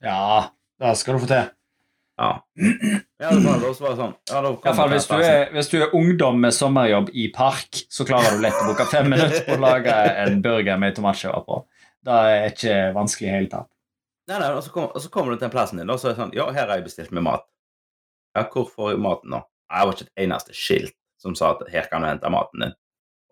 Ja, 0.04 0.50
det 0.82 0.90
skal 1.00 1.16
du 1.16 1.22
få 1.22 1.28
til. 1.30 1.46
Ja. 2.20 2.30
I 2.60 3.24
alle 3.24 3.40
fall, 3.40 3.62
også 3.64 3.78
så 3.78 3.84
var 3.86 3.94
sånn 3.96 4.12
ja, 4.28 4.72
fall 4.76 4.90
hvis 4.92 5.06
du, 5.08 5.14
er, 5.24 5.46
hvis 5.54 5.70
du 5.72 5.78
er 5.80 5.94
ungdom 5.96 6.42
med 6.44 6.54
sommerjobb 6.54 7.08
i 7.16 7.28
park, 7.34 7.84
så 7.90 8.04
klarer 8.06 8.36
du 8.36 8.44
lett 8.44 8.58
å 8.60 8.66
bruke 8.68 8.86
fem 8.90 9.08
minutter 9.10 9.46
på 9.46 9.56
å 9.56 9.62
lage 9.62 9.94
en 10.22 10.42
burger 10.44 10.80
med 10.80 10.98
tomatskiver 10.98 11.46
på. 11.46 11.62
Det 12.04 12.18
er 12.28 12.50
ikke 12.50 12.76
vanskelig 12.96 13.28
i 13.28 13.30
det 13.30 13.38
hele 13.38 13.52
tatt. 13.54 13.70
Nei, 14.30 14.38
nei, 14.38 14.50
og 14.54 14.62
så, 14.62 14.70
kom, 14.74 14.90
og 14.92 15.02
så 15.02 15.10
kommer 15.10 15.32
du 15.32 15.38
til 15.38 15.46
den 15.46 15.54
plassen 15.54 15.80
din, 15.80 15.90
og 15.90 15.98
så 15.98 16.10
er 16.10 16.14
det 16.14 16.22
sånn 16.22 16.36
Ja, 16.36 16.46
her 16.54 16.68
har 16.68 16.78
jeg 16.78 16.86
bestilt 16.86 17.14
med 17.16 17.24
mat. 17.26 17.48
Ja, 18.36 18.44
hvor 18.52 18.68
får 18.70 18.92
jeg 18.92 19.02
maten 19.02 19.32
nå? 19.34 19.42
Det 19.72 19.88
var 19.88 19.96
ikke 19.96 20.08
et 20.08 20.22
eneste 20.26 20.56
skilt 20.56 20.96
som 21.22 21.34
sa 21.38 21.54
at 21.54 21.64
her 21.72 21.88
kan 21.90 22.04
du 22.04 22.10
hente 22.10 22.30
maten 22.32 22.66
din. 22.66 22.76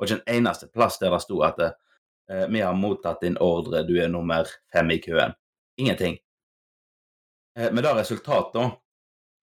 Og 0.01 0.07
ikke 0.07 0.21
en 0.23 0.41
eneste 0.41 0.71
plass 0.73 0.99
der 1.01 1.13
det 1.13 1.21
sto 1.25 1.41
at 1.45 1.61
eh, 1.63 2.47
vi 2.49 2.63
har 2.65 2.77
mottatt 2.79 3.23
din 3.25 3.39
ordre, 3.43 3.83
du 3.87 3.97
er 4.01 4.09
nummer 4.09 4.49
fem 4.73 4.91
i 4.95 5.01
køen. 5.03 5.35
Ingenting. 5.81 6.19
Eh, 7.59 7.71
med 7.73 7.85
det 7.85 7.95
resultatet 7.99 8.77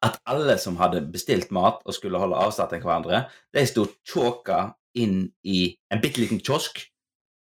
at 0.06 0.20
alle 0.30 0.58
som 0.62 0.78
hadde 0.78 1.02
bestilt 1.12 1.50
mat 1.52 1.82
og 1.86 1.96
skulle 1.96 2.20
holde 2.22 2.38
avstand 2.38 2.70
til 2.70 2.84
hverandre, 2.86 3.24
de 3.54 3.66
sto 3.68 3.88
tjåka 4.06 4.76
inn 4.98 5.26
i 5.44 5.72
en 5.92 6.02
bitte 6.04 6.22
liten 6.22 6.40
kiosk, 6.42 6.84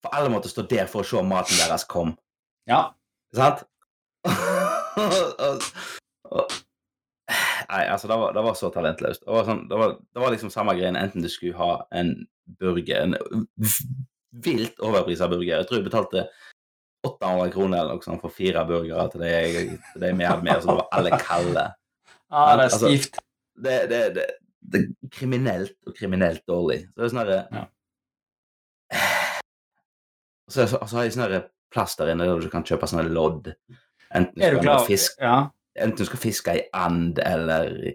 for 0.04 0.16
alle 0.16 0.32
måtte 0.32 0.52
stå 0.52 0.66
der 0.68 0.90
for 0.92 1.04
å 1.04 1.08
se 1.08 1.22
om 1.22 1.32
maten 1.32 1.56
deres 1.60 1.88
kom. 1.88 2.12
Ja, 2.68 2.92
Sant? 3.34 3.64
Nei, 7.74 7.84
altså, 7.90 8.08
det 8.08 8.18
var, 8.20 8.34
det 8.36 8.44
var 8.46 8.54
så 8.58 8.70
talentløst. 8.74 9.24
Det 9.26 9.34
var, 9.34 9.46
sånn, 9.48 9.64
det, 9.70 9.78
var, 9.80 9.96
det 10.14 10.22
var 10.22 10.34
liksom 10.34 10.52
samme 10.54 10.76
greien 10.78 10.98
enten 11.00 11.26
du 11.26 11.30
skulle 11.32 11.58
ha 11.58 11.88
en 11.96 12.10
burger, 12.62 13.08
en 13.08 13.14
vilt 14.46 14.82
overprisa 14.84 15.30
burger. 15.32 15.56
Jeg 15.58 15.70
tror 15.70 15.80
jeg 15.80 15.88
betalte 15.88 16.28
800 17.04 17.52
kroner 17.52 17.78
eller 17.82 17.98
noe 17.98 18.06
sånt 18.06 18.22
for 18.24 18.32
fire 18.32 18.64
burgere 18.68 19.10
til 19.12 19.22
de, 19.26 19.32
til 19.94 20.02
de 20.06 20.12
vi 20.18 20.24
hadde 20.28 20.44
med 20.46 20.56
oss, 20.58 20.66
og 20.66 20.70
da 20.70 20.76
var 20.82 20.88
alle 21.00 21.20
kalde. 21.20 21.66
ah, 22.32 22.56
det 22.58 22.64
er 22.64 22.70
Altså- 22.70 23.22
Det, 23.64 23.74
det, 23.90 24.00
det, 24.16 24.24
det 24.74 24.80
er 24.82 25.10
kriminelt 25.14 25.76
og 25.86 25.94
kriminelt 25.96 26.42
dårlig. 26.50 26.80
Så 26.90 26.96
det 26.96 27.04
er 27.06 27.12
sånn 27.14 27.22
herre 27.26 27.48
Ja. 27.54 27.66
Så, 30.50 30.66
så, 30.68 30.80
så 30.88 30.96
har 30.98 31.04
jeg 31.08 31.14
sånn 31.16 31.44
plass 31.74 31.96
der 31.98 32.12
inne 32.14 32.26
der 32.28 32.40
du 32.42 32.50
kan 32.52 32.64
kjøpe 32.66 32.88
sånne 32.90 33.10
lodd. 33.14 33.52
Enten 34.14 34.38
du 34.42 34.60
skal 34.62 34.84
fisk 34.88 35.22
Ja. 35.22 35.50
enten 35.76 35.98
du 35.98 36.06
skal 36.06 36.20
fiske 36.22 36.54
i 36.60 36.66
and 36.74 37.20
eller 37.20 37.94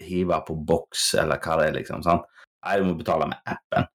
hive 0.00 0.38
på 0.46 0.54
boks 0.66 1.14
eller 1.20 1.38
hva 1.38 1.58
det 1.60 1.66
er, 1.68 1.74
liksom. 1.80 2.02
sant? 2.02 2.24
Nei, 2.64 2.78
du 2.78 2.84
må 2.86 2.94
betale 2.98 3.26
med 3.28 3.38
appen. 3.46 3.88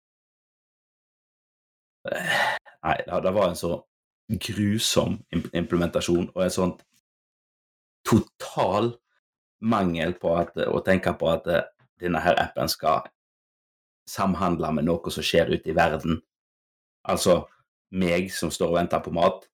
Eh, 2.12 2.58
Nei, 2.84 2.96
det, 3.08 3.22
det 3.24 3.34
var 3.34 3.50
en 3.50 3.56
så 3.60 3.72
grusom 4.28 5.22
implementasjon 5.32 6.32
og 6.34 6.42
en 6.44 6.54
sånn 6.54 6.74
total 8.08 8.94
mangel 9.64 10.16
på 10.20 10.34
at, 10.38 10.58
å 10.68 10.82
tenke 10.86 11.14
på 11.18 11.30
at 11.32 11.48
eh, 11.52 11.68
denne 12.02 12.22
her 12.22 12.38
appen 12.40 12.70
skal 12.70 13.08
samhandle 14.08 14.70
med 14.76 14.88
noe 14.88 15.12
som 15.12 15.26
skjer 15.26 15.52
ute 15.52 15.72
i 15.72 15.76
verden. 15.76 16.20
Altså 17.08 17.46
meg 17.96 18.30
som 18.36 18.52
står 18.52 18.74
og 18.74 18.80
venter 18.82 19.04
på 19.04 19.14
mat, 19.16 19.48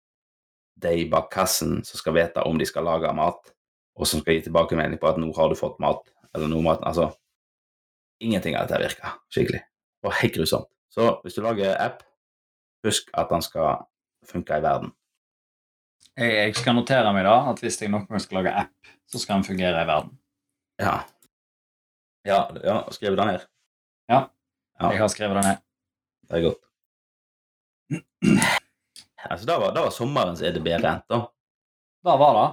de 0.84 1.06
bak 1.10 1.30
kassen 1.34 1.82
som 1.86 2.02
skal 2.02 2.18
vite 2.18 2.44
om 2.50 2.58
de 2.60 2.68
skal 2.68 2.86
lage 2.88 3.12
mat, 3.16 3.54
og 3.94 4.10
som 4.10 4.24
skal 4.24 4.38
gi 4.38 4.48
tilbakemelding 4.48 5.00
på 5.02 5.10
at 5.10 5.20
nå 5.22 5.30
har 5.38 5.52
du 5.52 5.58
fått 5.58 5.80
mat, 5.82 6.02
eller 6.34 6.50
noe 6.50 6.66
mat. 6.66 6.82
Altså, 6.82 7.12
ingenting 8.24 8.58
av 8.58 8.68
dette 8.68 8.82
virker 8.82 9.18
skikkelig. 9.34 9.62
Var 10.04 10.20
helt 10.20 10.38
grusomt. 10.38 10.70
Så 10.94 11.08
hvis 11.24 11.38
du 11.38 11.44
lager 11.46 11.78
app, 11.78 12.02
husk 12.86 13.10
at 13.18 13.30
den 13.30 13.46
skal 13.46 13.86
funke 14.30 14.58
i 14.58 14.64
verden. 14.64 14.92
Jeg, 16.18 16.34
jeg 16.38 16.56
skal 16.60 16.76
notere 16.78 17.14
meg 17.16 17.26
da 17.26 17.36
at 17.52 17.62
hvis 17.64 17.80
jeg 17.82 17.90
noen 17.94 18.06
gang 18.10 18.22
skal 18.22 18.40
lage 18.42 18.54
app, 18.64 18.92
så 19.10 19.22
skal 19.22 19.40
den 19.40 19.48
fungere 19.48 19.82
i 19.82 19.90
verden. 19.90 20.14
Ja. 20.82 20.96
Ja, 22.28 22.40
ja 22.64 22.78
skriv 22.96 23.18
det 23.20 23.26
ned. 23.28 23.46
Ja. 24.12 24.20
Ja. 24.80 24.90
Jeg 24.92 25.02
har 25.04 25.12
skrevet 25.12 25.38
det 25.40 25.46
ned. 25.48 25.64
Det 26.30 26.38
er 26.40 26.46
godt. 26.48 26.62
Altså, 29.24 29.46
da 29.48 29.58
var, 29.60 29.72
da 29.76 29.84
var 29.86 29.94
sommerens 29.96 30.42
EDB-rent, 30.44 31.06
da. 31.10 31.20
Da 32.04 32.16
var 32.20 32.34
det. 32.38 32.48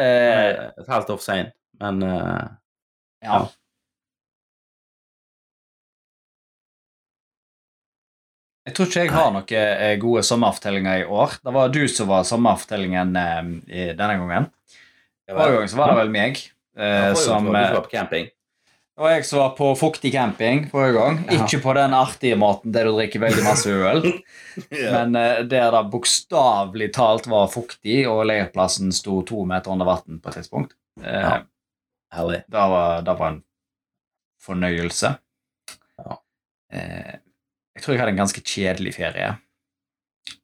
Eh, 0.00 0.50
Et 0.80 0.88
halvt 0.88 1.10
år 1.12 1.18
for 1.20 1.24
sein, 1.26 1.50
men 1.80 2.02
eh, 2.02 2.46
ja. 3.24 3.40
Ja. 3.40 3.40
Jeg 8.64 8.74
tror 8.76 8.86
ikke 8.88 9.02
jeg 9.04 9.12
har 9.12 9.32
noen 9.34 9.50
eh, 9.60 9.96
gode 10.00 10.22
sommerfortellinger 10.24 11.02
i 11.02 11.08
år. 11.12 11.34
Det 11.44 11.52
var 11.52 11.68
du 11.74 11.82
som 11.92 12.08
var 12.08 12.22
sommerfortellingen 12.24 13.10
eh, 13.20 13.90
denne 13.96 14.14
gangen. 14.22 14.46
Forrige 15.28 15.58
gang 15.58 15.68
så 15.72 15.76
var 15.80 15.92
det 15.92 15.98
vel 16.02 16.14
meg. 16.14 16.40
Eh, 16.78 17.10
Ja, 17.10 17.14
som, 17.18 17.46
eh, 17.54 17.68
du 17.68 17.76
var 17.76 17.84
på 17.84 17.92
camping. 17.92 18.30
og 18.96 19.08
jeg 19.10 19.24
som 19.26 19.38
var 19.40 19.52
på 19.58 19.68
fuktig 19.76 20.12
camping 20.14 20.64
forrige 20.70 20.94
gang. 20.96 21.16
Ja. 21.28 21.44
Ikke 21.44 21.60
på 21.64 21.74
den 21.76 21.92
artige 21.98 22.36
måten 22.40 22.72
der 22.72 22.84
du 22.88 22.92
drikker 22.96 23.20
veldig 23.24 23.44
masse 23.44 23.70
øl, 23.74 24.04
Ja. 24.70 24.90
men 25.04 25.16
eh, 25.18 25.42
der 25.50 25.70
det 25.74 25.82
bokstavelig 25.92 26.92
talt 26.94 27.26
var 27.26 27.48
fuktig, 27.52 28.04
og 28.08 28.24
leirplassen 28.30 28.92
sto 28.94 29.20
to 29.26 29.44
meter 29.44 29.72
under 29.74 29.86
vann 29.92 30.20
på 30.22 30.30
et 30.32 30.40
tidspunkt. 30.40 30.72
Eh, 31.02 31.20
Ja. 31.20 31.42
Herlig. 32.14 32.44
Det 32.48 32.64
var, 32.70 33.00
det 33.02 33.16
var 33.18 33.28
en 33.32 33.40
fornøyelse. 34.44 35.16
Ja. 35.98 36.18
Eh, 36.72 37.14
jeg 37.74 37.82
tror 37.82 37.92
jeg 37.94 38.00
hadde 38.00 38.12
en 38.14 38.22
ganske 38.22 38.40
kjedelig 38.42 38.94
ferie. 38.94 39.32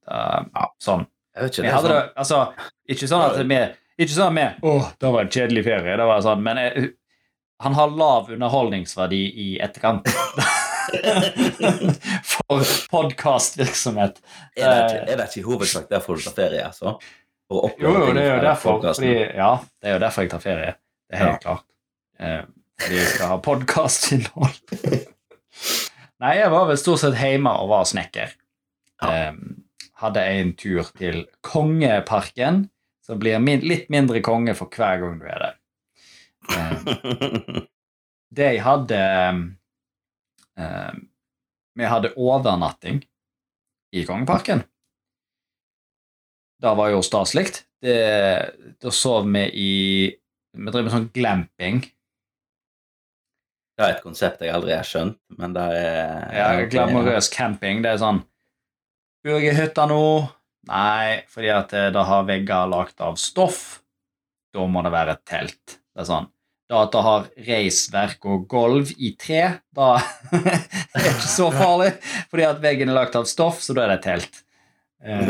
Da- 0.06 0.44
Ja. 0.54 0.66
Sånn. 0.82 1.06
Jeg 1.36 1.42
vet 1.44 1.52
ikke, 1.58 1.66
er 1.68 1.72
hadde 1.76 1.88
det, 1.88 2.00
sånn, 2.00 2.16
altså, 2.16 2.38
ikke 2.90 3.08
sånn 3.08 3.22
at 3.30 3.36
vi 3.46 3.58
Ikke 4.04 4.14
sånn 4.16 4.38
at 4.38 4.56
vi 4.60 4.68
Åh, 4.68 4.88
det 4.98 5.12
var 5.12 5.20
en 5.20 5.28
kjedelig 5.28 5.64
ferie. 5.64 5.96
Det 5.96 6.06
var 6.10 6.20
sånn, 6.24 6.42
men 6.42 6.56
jeg, 6.56 6.90
han 7.60 7.74
har 7.74 7.88
lav 7.92 8.30
underholdningsverdi 8.32 9.20
i 9.36 9.48
etterkant. 9.62 10.08
For 12.50 12.64
podkastvirksomhet. 12.90 14.18
er, 14.56 14.70
det 14.70 14.78
ikke, 14.90 15.02
er 15.12 15.16
det 15.20 15.26
ikke 15.28 15.40
i 15.40 15.46
hovedsak 15.46 15.88
derfor 15.90 16.16
du 16.18 16.24
tar 16.24 16.34
ferie, 16.38 16.64
altså? 16.66 16.96
For 17.50 17.68
å 17.68 17.70
Jo, 17.78 17.92
jo, 17.94 18.12
det 18.16 18.24
er 18.24 18.32
jo 18.36 18.42
derfor. 18.44 18.80
Fordi, 18.82 19.12
ja, 19.36 19.50
det 19.82 19.90
er 19.90 19.94
jo 19.96 20.02
derfor 20.02 20.26
jeg 20.26 20.32
tar 20.34 20.42
ferie. 20.44 20.72
Det 21.10 21.14
er 21.18 21.24
helt 21.26 21.44
klart. 21.44 21.64
Eh, 22.18 22.42
fordi 22.80 22.96
jeg 23.00 23.08
skal 23.14 23.32
ha 23.34 23.38
podkastinnhold. 23.44 24.60
Nei, 26.20 26.34
jeg 26.36 26.52
var 26.52 26.66
vel 26.68 26.78
stort 26.80 27.00
sett 27.00 27.16
hjemme 27.16 27.52
og 27.62 27.70
var 27.72 27.86
snekker. 27.88 28.34
Ja. 29.00 29.08
Eh, 29.08 29.36
hadde 30.02 30.24
en 30.32 30.52
tur 30.56 30.88
til 30.96 31.22
Kongeparken, 31.44 32.66
som 33.04 33.20
blir 33.20 33.40
min, 33.40 33.64
litt 33.64 33.88
mindre 33.92 34.20
konge 34.24 34.54
for 34.56 34.72
hver 34.72 35.00
gang 35.00 35.20
du 35.20 35.24
er 35.28 35.44
der. 35.46 35.56
Eh, 36.52 37.62
det 38.36 38.50
jeg 38.54 38.64
hadde 38.64 39.00
eh, 40.56 40.92
Vi 41.80 41.88
hadde 41.88 42.12
overnatting 42.16 43.00
i 43.96 44.04
Kongeparken. 44.04 44.64
Det 46.60 46.76
var 46.76 46.92
jo 46.92 47.00
staselig. 47.00 47.62
Da 47.80 48.92
sov 48.92 49.24
vi 49.32 49.46
i 49.56 49.70
Vi 50.52 50.72
drev 50.74 50.84
med 50.84 50.92
sånn 50.92 51.08
glamping. 51.14 51.78
Det 53.80 53.86
er 53.86 53.94
et 53.94 54.02
konsept 54.04 54.42
jeg 54.44 54.52
aldri 54.52 54.74
har 54.76 54.84
skjønt, 54.84 55.16
men 55.40 55.54
det 55.56 55.62
er 55.72 56.34
Ja, 56.36 56.48
Glamorøs 56.68 57.30
camping, 57.32 57.80
det 57.80 57.94
er 57.94 58.02
sånn 58.02 58.18
Burgerhytta 59.24 59.86
nå? 59.88 60.02
Nei, 60.68 61.22
fordi 61.32 61.48
at 61.54 61.72
eh, 61.76 61.88
det 61.92 62.02
har 62.10 62.26
vegger 62.28 62.68
lagd 62.68 63.00
av 63.04 63.16
stoff. 63.20 63.80
Da 64.52 64.66
må 64.68 64.82
det 64.84 64.92
være 64.92 65.16
et 65.16 65.24
telt. 65.28 65.78
Det 65.80 66.04
er 66.04 66.08
sånn. 66.10 66.28
Da 66.70 66.84
at 66.84 66.92
det 66.92 67.02
har 67.06 67.26
reisverk 67.48 68.28
og 68.28 68.44
gulv 68.52 68.92
i 69.00 69.14
tre, 69.20 69.42
da 69.76 69.88
er 70.36 71.00
det 71.00 71.14
ikke 71.14 71.32
så 71.32 71.48
farlig, 71.54 71.94
fordi 72.30 72.46
at 72.46 72.60
veggen 72.62 72.92
er 72.92 73.00
lagd 73.00 73.16
av 73.18 73.28
stoff, 73.28 73.64
så 73.64 73.76
da 73.76 73.86
er 73.86 73.94
det 73.94 73.98
et 73.98 74.08
telt. 74.10 74.42
Eh, 75.00 75.26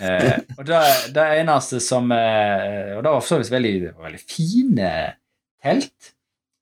eh, 0.06 0.36
og 0.54 0.62
det, 0.70 0.82
det 1.18 1.30
eneste 1.40 1.82
som 1.82 2.06
Og 2.14 3.00
det 3.02 3.10
var 3.10 3.18
for 3.18 3.32
så 3.32 3.40
vidt 3.42 3.54
veldig, 3.58 3.96
veldig 3.98 4.22
fine 4.22 4.92
telt. 5.62 6.12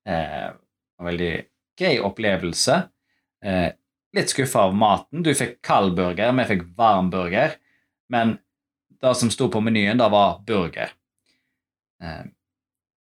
Eh, 0.08 0.48
en 0.98 1.08
veldig 1.08 1.32
grei 1.78 1.98
opplevelse. 2.02 2.80
Eh, 3.44 3.70
litt 4.16 4.32
skuffa 4.32 4.66
av 4.68 4.76
maten. 4.76 5.22
Du 5.22 5.32
fikk 5.36 5.58
kald 5.64 5.94
burger, 5.98 6.32
vi 6.34 6.48
fikk 6.48 6.64
varm 6.78 7.10
burger. 7.12 7.58
Men 8.10 8.38
det 8.98 9.14
som 9.16 9.30
sto 9.30 9.50
på 9.52 9.62
menyen, 9.62 10.00
det 10.00 10.08
var 10.12 10.40
burger. 10.46 10.94
Eh, 12.02 12.24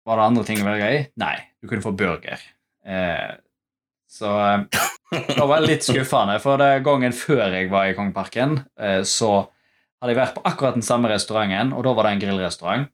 var 0.03 0.19
det 0.19 0.27
andre 0.27 0.43
ting 0.47 0.63
å 0.63 0.67
velge 0.67 0.89
i? 0.91 1.03
Nei, 1.21 1.35
du 1.61 1.69
kunne 1.69 1.85
få 1.85 1.93
burger. 1.95 2.41
Eh, 2.85 3.35
så 4.09 4.31
eh, 4.45 4.81
det 5.37 5.47
var 5.49 5.63
litt 5.63 5.85
skuffende, 5.85 6.39
for 6.43 6.61
det 6.61 6.83
gangen 6.85 7.15
før 7.15 7.53
jeg 7.53 7.69
var 7.71 7.89
i 7.89 7.95
Kongeparken, 7.97 8.59
eh, 8.79 9.01
så 9.07 9.45
hadde 10.01 10.11
jeg 10.11 10.19
vært 10.19 10.35
på 10.35 10.43
akkurat 10.49 10.75
den 10.75 10.85
samme 10.85 11.11
restauranten, 11.11 11.71
og 11.75 11.85
da 11.85 11.93
var 11.95 12.07
det 12.07 12.15
en 12.15 12.25
grillrestaurant. 12.25 12.89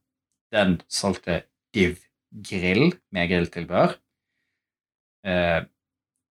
Den 0.53 0.79
solgte 0.89 1.43
Div 1.73 1.97
grill 2.32 2.94
med 3.15 3.30
grilltilbør. 3.32 3.96
Eh, 5.28 5.62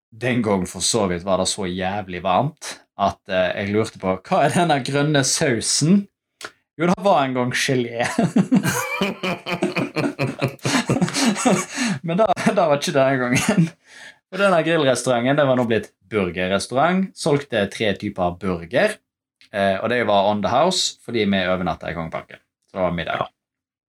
den 0.09 0.41
gang 0.45 0.65
for 0.69 0.81
så 0.81 1.07
vidt 1.11 1.25
var 1.25 1.37
det 1.41 1.47
så 1.51 1.67
jævlig 1.69 2.23
varmt 2.25 2.79
at 2.99 3.19
eh, 3.31 3.51
jeg 3.61 3.73
lurte 3.73 3.99
på 4.01 4.15
hva 4.17 4.43
er 4.45 4.55
denne 4.55 4.79
grønne 4.85 5.23
sausen. 5.27 6.07
Jo, 6.79 6.87
det 6.87 6.95
var 7.03 7.25
en 7.25 7.35
gang 7.35 7.51
gelé. 7.55 8.07
Men 12.07 12.17
det, 12.19 12.27
det 12.47 12.55
var 12.55 12.77
ikke 12.79 12.95
denne 12.95 13.17
gangen. 13.19 13.69
Og 14.29 14.37
denne 14.39 14.59
grillrestauranten 14.65 15.39
det 15.39 15.47
var 15.49 15.57
nå 15.59 15.65
blitt 15.67 15.91
burgerrestaurant. 16.09 17.09
Solgte 17.17 17.65
tre 17.73 17.91
typer 17.99 18.37
burger. 18.39 18.95
Eh, 19.51 19.77
og 19.81 19.89
det 19.91 20.03
var 20.07 20.29
on 20.29 20.43
the 20.45 20.51
house 20.53 20.99
fordi 21.03 21.25
vi 21.25 21.39
overnatta 21.49 21.91
i 21.91 21.97
Kongeparken. 21.97 22.39
Så 22.69 22.77
det 22.77 22.83
var 22.85 22.95
middag. 22.95 23.27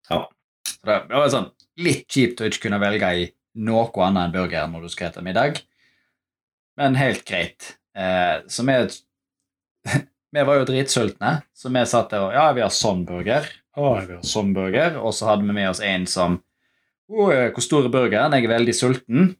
Ja. 0.09 0.21
Så 0.71 0.87
det, 0.89 0.97
det 1.11 1.17
var 1.19 1.33
sånn 1.33 1.51
litt 1.83 2.07
kjipt 2.11 2.41
å 2.43 2.49
ikke 2.49 2.67
kunne 2.69 2.81
velge 2.83 3.11
i 3.17 3.27
noe 3.61 3.89
annet 4.07 4.29
enn 4.29 4.35
burger 4.35 4.69
når 4.71 4.87
du 4.87 4.93
skal 4.93 5.11
spise 5.13 5.25
middag. 5.27 5.61
Men 6.81 6.97
helt 6.99 7.25
greit. 7.29 7.75
Eh, 7.97 8.41
så 8.49 8.67
vi 8.67 8.79
Vi 10.31 10.43
var 10.47 10.61
jo 10.61 10.67
dritsultne, 10.69 11.41
så 11.51 11.73
vi 11.75 11.81
satt 11.91 12.13
der 12.13 12.23
og 12.29 12.35
Ja, 12.37 12.45
vi 12.55 12.63
har 12.63 12.71
sånn 12.71 13.03
burger. 13.09 13.49
Å, 13.75 13.89
vi 14.07 14.15
har 14.15 14.27
sånn 14.27 14.53
burger. 14.55 15.01
Og 15.03 15.11
så 15.17 15.27
hadde 15.27 15.43
vi 15.49 15.57
med 15.57 15.71
oss 15.73 15.83
en 15.83 16.07
som 16.07 16.37
Å, 17.11 17.25
hvor 17.51 17.65
stor 17.65 17.89
er 17.89 17.91
burgeren? 17.91 18.37
Jeg 18.39 18.47
er 18.47 18.53
veldig 18.53 18.75
sulten. 18.77 19.33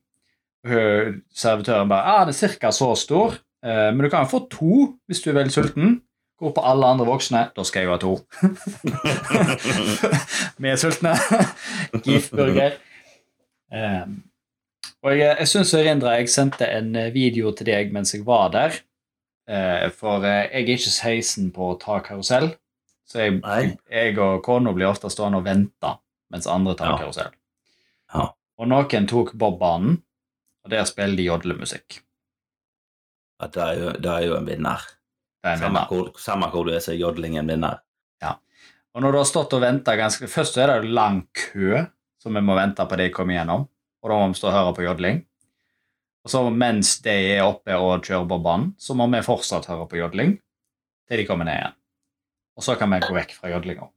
Servitøren 0.67 1.89
bare 1.93 2.11
Ja, 2.11 2.25
det 2.27 2.35
er 2.35 2.57
ca. 2.59 2.73
så 2.75 2.91
stor. 2.99 3.39
Eh, 3.63 3.91
men 3.95 4.03
du 4.03 4.11
kan 4.11 4.27
jo 4.27 4.33
få 4.33 4.41
to 4.51 4.81
hvis 5.07 5.23
du 5.23 5.31
er 5.31 5.39
veldig 5.39 5.55
sulten. 5.55 6.01
Går 6.41 6.53
på 6.57 6.63
alle 6.65 6.89
andre 6.89 7.05
voksne. 7.05 7.43
Da 7.57 7.65
skal 7.69 7.83
jeg 7.83 7.89
jo 7.91 7.93
ha 7.93 8.01
to. 8.01 8.13
vi 10.63 10.71
er 10.71 10.79
sultne. 10.81 11.13
Gif-burger. 12.05 12.79
Um, 13.71 14.15
og 15.05 15.19
jeg, 15.19 15.35
jeg 15.39 15.49
syns 15.49 15.75
Rindra, 15.77 16.15
jeg 16.17 16.31
sendte 16.33 16.67
en 16.67 16.97
video 17.15 17.53
til 17.57 17.69
deg 17.69 17.93
mens 17.93 18.15
jeg 18.17 18.25
var 18.27 18.49
der. 18.57 18.79
Uh, 19.51 19.91
for 19.93 20.25
uh, 20.25 20.31
jeg 20.49 20.65
er 20.65 20.73
ikke 20.77 20.95
16 20.97 21.51
på 21.55 21.73
å 21.73 21.79
ta 21.81 21.99
karusell, 22.05 22.53
så 23.09 23.27
jeg, 23.27 23.41
jeg 23.91 24.19
og 24.23 24.41
kona 24.47 24.73
blir 24.77 24.89
ofte 24.91 25.11
stående 25.13 25.41
og 25.41 25.47
vente 25.49 25.93
mens 26.31 26.47
andre 26.51 26.77
tar 26.79 26.93
Ja. 26.93 26.99
karusell. 27.03 27.33
Ja. 28.15 28.29
Og 28.61 28.69
noen 28.71 29.09
tok 29.11 29.33
Bob-banen, 29.41 30.01
og 30.65 30.71
der 30.73 30.85
spiller 30.89 31.17
de 31.19 31.27
jodlemusikk. 31.27 32.01
Ja, 33.41 33.49
det, 33.49 33.63
er 33.65 33.79
jo, 33.81 33.93
det 33.97 34.11
er 34.13 34.27
jo 34.29 34.37
en 34.37 34.47
vinner. 34.49 34.85
Samme 35.45 35.65
vinner. 35.65 35.87
hvor, 35.89 36.11
samme 36.21 36.51
hvor 36.53 36.67
du 36.67 36.75
er, 36.75 36.83
så 36.85 36.93
er 36.93 37.01
jodlingen 37.01 37.51
en 37.51 37.67
Ja. 38.21 38.35
Og 38.95 39.03
når 39.03 39.13
du 39.13 39.19
har 39.19 39.29
stått 39.29 39.55
og 39.57 39.63
venta 39.63 39.95
ganske 39.97 40.27
Først 40.29 40.55
så 40.55 40.61
er 40.67 40.81
det 40.81 40.91
lang 40.91 41.23
kø 41.33 41.87
som 42.21 42.35
vi 42.37 42.43
må 42.45 42.55
vente 42.59 42.85
på 42.85 42.97
de 43.01 43.09
kommer 43.15 43.39
gjennom, 43.39 43.63
og 44.03 44.11
da 44.11 44.17
må 44.21 44.29
vi 44.29 44.37
stå 44.37 44.51
og 44.51 44.53
høre 44.53 44.75
på 44.77 44.85
jodling. 44.85 45.23
Og 46.21 46.33
så 46.33 46.43
mens 46.53 46.99
de 47.01 47.15
er 47.37 47.47
oppe 47.47 47.77
og 47.81 48.05
kjører 48.05 48.27
på 48.29 48.39
banen, 48.45 48.75
så 48.77 48.97
må 48.99 49.07
vi 49.09 49.23
fortsatt 49.25 49.71
høre 49.71 49.87
på 49.89 50.01
jodling 50.03 50.35
til 51.09 51.23
de 51.23 51.25
kommer 51.29 51.49
ned 51.49 51.57
igjen. 51.57 51.79
Og 52.61 52.67
så 52.67 52.77
kan 52.77 52.93
vi 52.93 53.01
gå 53.01 53.15
vekk 53.17 53.33
fra 53.39 53.55
jodlinga. 53.55 53.89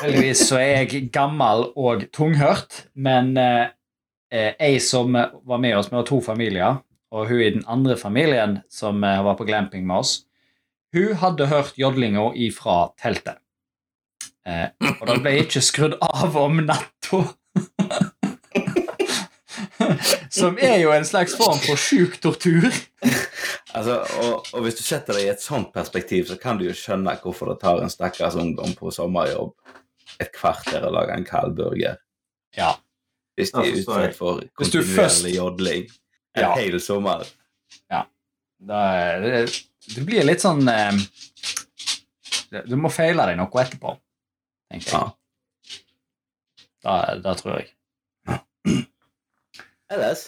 Heldigvis 0.00 0.44
så 0.48 0.60
er 0.60 0.84
jeg 0.84 1.10
gammel 1.14 1.66
og 1.78 2.06
tunghørt, 2.14 2.84
men 2.94 3.34
eh, 3.38 3.72
eh, 4.30 4.54
ei 4.62 4.78
som 4.82 5.14
var 5.14 5.58
med 5.62 5.76
oss, 5.78 5.90
vi 5.90 5.98
var 5.98 6.06
to 6.06 6.20
familier, 6.22 6.78
og 7.10 7.28
hun 7.28 7.42
i 7.42 7.50
den 7.50 7.64
andre 7.66 7.96
familien 7.98 8.60
som 8.70 9.04
eh, 9.04 9.24
var 9.24 9.38
på 9.38 9.46
glamping 9.48 9.86
med 9.86 10.04
oss, 10.04 10.12
hun 10.94 11.14
hadde 11.18 11.46
hørt 11.50 11.78
jodlinga 11.78 12.32
ifra 12.34 12.90
teltet. 12.98 13.38
Eh, 14.46 14.70
og 15.00 15.06
det 15.06 15.20
ble 15.22 15.36
ikke 15.44 15.62
skrudd 15.62 15.98
av 16.00 16.36
om 16.38 16.62
natta. 16.64 17.24
Som 20.30 20.58
er 20.62 20.76
jo 20.78 20.92
en 20.94 21.04
slags 21.04 21.34
form 21.36 21.58
for 21.58 21.80
sjuk 21.80 22.20
tortur. 22.22 22.68
Altså, 23.74 23.96
og, 24.22 24.46
og 24.54 24.62
hvis 24.64 24.78
du 24.78 24.82
setter 24.84 25.16
deg 25.16 25.26
i 25.26 25.32
et 25.32 25.42
sånt 25.42 25.72
perspektiv, 25.74 26.28
så 26.28 26.36
kan 26.40 26.58
du 26.58 26.64
jo 26.68 26.74
skjønne 26.76 27.16
hvorfor 27.22 27.50
det 27.50 27.58
tar 27.62 27.82
en 27.82 27.90
stakkars 27.92 28.38
ungdom 28.38 28.72
på 28.78 28.92
sommerjobb 28.94 29.52
et 30.22 30.30
kvarter 30.34 30.84
å 30.86 30.92
lage 30.94 31.16
en 31.16 31.26
kald 31.26 31.56
burger. 31.58 31.98
Ja. 32.56 32.74
Hvis 33.38 33.54
de 33.54 33.62
er 33.62 33.78
utsatt 33.78 34.16
for 34.18 34.42
du 34.42 34.48
kontinuerlig 34.58 35.34
jodling 35.36 35.90
en 36.36 36.42
Ja. 36.42 36.54
hel 36.56 36.80
sommer. 36.80 37.26
Da 38.60 38.78
er 38.92 39.20
det, 39.24 39.36
det 39.94 40.02
blir 40.04 40.20
litt 40.28 40.42
sånn 40.42 40.66
eh, 40.68 40.92
Du 42.68 42.74
må 42.76 42.90
feile 42.92 43.24
deg 43.30 43.38
noe 43.38 43.62
etterpå, 43.62 43.94
tenker 44.68 44.90
jeg. 44.90 44.92
Ja. 44.92 45.14
Da, 46.84 47.14
da 47.24 47.32
tror 47.38 47.56
jeg. 47.62 47.70
Ellers, 49.90 50.26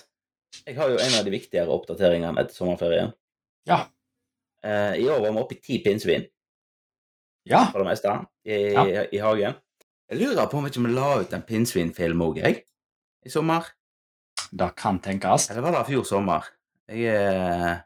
jeg 0.67 0.77
har 0.79 0.91
jo 0.91 0.97
en 1.03 1.19
av 1.19 1.27
de 1.27 1.35
viktigere 1.35 1.71
oppdateringene 1.77 2.41
etter 2.43 2.57
sommerferien. 2.57 3.13
Ja. 3.69 3.83
Eh, 4.65 4.97
I 5.03 5.07
år 5.11 5.21
var 5.23 5.29
vi 5.37 5.43
oppe 5.45 5.57
i 5.59 5.61
ti 5.63 5.79
pinnsvin, 5.85 6.25
Ja. 7.45 7.67
for 7.71 7.83
det 7.83 7.89
meste, 7.93 8.17
i, 8.47 8.73
Ja. 8.73 9.05
i 9.13 9.19
hagen. 9.19 9.55
Jeg 10.09 10.19
lurer 10.19 10.47
på 10.49 10.59
om 10.59 10.67
ikke 10.67 10.83
vi 10.87 10.93
la 10.95 11.21
ut 11.21 11.33
en 11.33 11.43
pinnsvinfilm 11.43 12.21
òg, 12.23 12.41
jeg, 12.43 12.65
i 13.25 13.29
sommer. 13.29 13.69
Det 14.53 14.69
kan 14.77 15.01
tenkes. 15.01 15.49
Eller 15.51 15.65
var 15.65 15.79
det 15.79 15.87
fjor 15.89 16.05
sommer? 16.09 16.47
Jeg 16.91 17.09
er... 17.09 17.83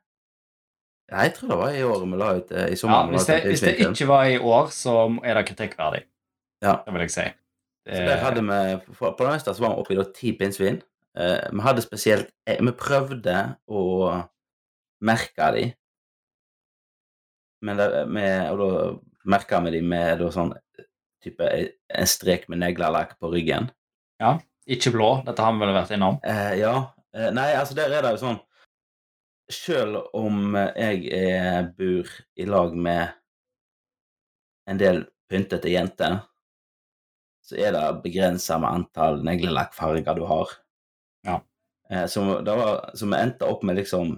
Nei, 1.13 1.29
jeg 1.29 1.37
tror 1.37 1.53
det 1.53 1.59
var 1.61 1.75
i 1.79 1.83
år 1.87 2.01
vi 2.03 2.19
la 2.19 2.31
ut 2.35 2.49
eh, 2.51 2.69
i 2.75 2.79
sommer. 2.79 3.05
Ja, 3.07 3.15
hvis, 3.15 3.27
det, 3.29 3.37
hvis 3.47 3.63
det 3.63 3.75
ikke 3.85 4.09
var 4.11 4.27
i 4.27 4.39
år, 4.43 4.73
så 4.75 4.97
er 5.23 5.39
det 5.39 5.45
kritikkverdig. 5.53 6.03
Ja. 6.65 6.81
Det 6.83 6.95
vil 6.95 7.05
jeg 7.05 7.15
si. 7.15 7.27
Så 7.87 8.03
der 8.03 8.19
hadde 8.19 8.43
vi, 8.43 8.95
På 8.99 9.29
meste 9.29 9.55
så 9.55 9.63
var 9.63 9.77
vi 9.77 9.83
oppe 9.85 9.95
i 9.95 9.99
da 10.01 10.07
ti 10.11 10.33
pinnsvin. 10.35 10.81
Eh, 11.17 11.47
vi 11.53 11.63
hadde 11.63 11.85
spesielt 11.85 12.33
eh, 12.49 12.59
Vi 12.59 12.75
prøvde 12.75 13.37
å 13.71 13.83
merke 15.07 15.51
de, 15.55 15.67
men 17.67 17.79
det, 17.79 17.87
med, 18.11 18.51
og 18.53 18.59
da 18.61 19.31
merka 19.31 19.61
vi 19.65 19.77
de 19.77 19.83
med 19.85 20.21
da 20.21 20.31
sånn 20.33 20.53
type 21.25 21.47
en 21.47 22.09
strek 22.09 22.47
med 22.51 22.63
neglelakk 22.63 23.17
på 23.21 23.31
ryggen. 23.33 23.71
Ikke 24.67 24.93
blå. 24.95 25.11
Dette 25.27 25.45
har 25.45 25.55
vi 25.55 25.63
vel 25.63 25.75
vært 25.77 25.95
innom. 25.95 26.19
Eh, 26.27 26.57
ja. 26.61 26.75
Eh, 27.15 27.31
nei, 27.35 27.53
altså 27.55 27.77
der 27.79 27.95
er 27.95 28.05
det 28.05 28.17
jo 28.17 28.23
sånn 28.25 28.41
Selv 29.53 30.09
om 30.19 30.57
jeg 30.59 31.05
er, 31.15 31.69
bor 31.79 32.11
i 32.35 32.47
lag 32.51 32.75
med 32.75 33.15
en 34.67 34.81
del 34.81 35.05
pyntete 35.31 35.71
jenter, 35.71 36.17
så 37.47 37.55
er 37.63 37.71
det 37.77 37.85
begrensa 38.03 38.59
med 38.59 38.73
antall 38.73 39.21
neglelakkfarger 39.23 40.19
du 40.19 40.25
har. 40.27 40.55
Ja. 41.27 41.37
Eh, 41.91 42.09
så, 42.11 42.25
var, 42.43 42.91
endte 43.21 43.47
opp 43.47 43.63
med 43.63 43.79
liksom 43.79 44.17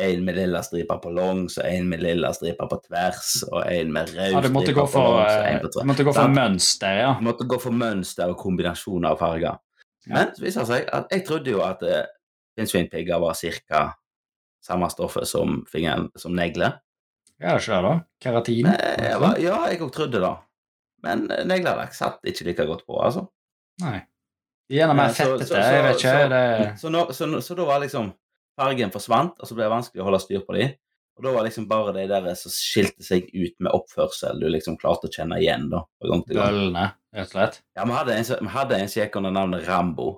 en 0.00 0.24
med 0.24 0.36
lilla 0.38 0.62
striper 0.62 0.96
på 1.02 1.12
langs, 1.12 1.58
og 1.58 1.66
en 1.68 1.88
med 1.90 2.00
lilla 2.00 2.30
striper 2.32 2.68
på 2.70 2.78
tvers, 2.86 3.32
og 3.50 3.64
en 3.66 3.92
med 3.92 4.12
rød 4.14 4.32
Ja, 4.32 4.40
du 4.40 4.48
striper 4.48 4.86
på 4.86 5.02
langs, 5.04 5.34
eh, 5.34 5.82
du 5.82 5.88
måtte 5.92 6.06
gå 6.08 6.14
for 6.16 6.36
mønster, 6.40 7.00
ja. 7.02 7.10
Du 7.18 7.26
måtte 7.26 7.48
gå 7.50 7.58
for 7.60 7.76
mønster 7.76 8.32
og 8.32 8.38
kombinasjoner 8.40 9.12
av 9.12 9.20
farger. 9.20 9.60
Men 10.06 10.30
så 10.34 10.42
viser 10.42 10.60
det 10.64 10.68
seg 10.70 10.86
at 10.96 11.10
jeg 11.12 11.24
trodde 11.26 11.50
jo 11.52 11.60
at 11.66 11.82
eh, 11.82 12.06
pinnsvinpigger 12.56 13.20
var 13.20 13.34
ca. 13.36 13.82
samme 14.64 14.88
stoffet 14.92 15.26
som, 15.28 15.64
fingeren, 15.68 16.10
som 16.16 16.32
negler. 16.36 16.78
Ja, 17.40 17.56
ikke 17.56 17.72
det, 17.72 17.82
da? 17.88 17.92
Keratin? 18.20 18.66
Eh, 18.66 19.04
jeg 19.10 19.20
var, 19.20 19.38
ja, 19.40 19.58
jeg 19.72 19.80
òg 19.80 19.92
trodde 19.92 20.20
det. 20.20 20.32
Men 21.02 21.30
eh, 21.32 21.44
neglelakk 21.48 21.94
satt 21.96 22.20
ikke 22.28 22.44
like 22.50 22.66
godt 22.68 22.84
på, 22.86 22.98
altså. 23.00 23.26
Nei. 23.80 24.02
Er 24.70 24.76
gjerne 24.82 24.94
mer 24.98 25.08
Eh, 25.10 25.16
fettete. 25.16 25.56
jeg 25.64 25.82
vet 25.86 25.96
ikke. 25.96 26.12
så- 26.12 26.28
det, 26.28 26.78
Så, 26.80 26.90
nå, 26.92 27.06
så, 27.16 27.30
så 27.42 27.56
da 27.56 27.64
var 27.64 27.80
liksom 27.80 28.12
fargen 28.60 28.90
forsvant, 28.92 29.40
og 29.40 29.48
så 29.48 29.54
ble 29.56 29.64
det 29.64 29.72
vanskelig 29.72 30.02
å 30.02 30.04
holde 30.10 30.20
styr 30.20 30.44
på 30.46 30.54
de. 30.58 30.66
Og 31.16 31.24
da 31.24 31.32
var 31.32 31.44
liksom 31.44 31.66
bare 31.68 31.92
de 31.96 32.04
der 32.08 32.34
som 32.34 32.52
skilte 32.52 33.02
seg 33.04 33.26
ut 33.34 33.56
med 33.60 33.72
oppførsel, 33.72 34.38
du 34.40 34.46
liksom 34.48 34.76
klarte 34.80 35.08
å 35.08 35.12
kjenne 35.12 35.40
igjen, 35.40 35.68
da. 35.72 35.80
gang 36.04 36.22
gang. 36.28 36.36
bøllene, 36.36 36.84
rett 37.14 37.26
og 37.26 37.32
slett. 37.34 37.60
Ja, 37.76 37.84
vi 37.84 37.92
hadde 37.96 38.14
en, 38.16 38.24
vi 38.46 38.52
hadde 38.54 38.76
en 38.78 38.88
som 38.88 39.00
gikk 39.02 39.16
under 39.20 39.30
navnet 39.34 39.66
Rambo, 39.68 40.08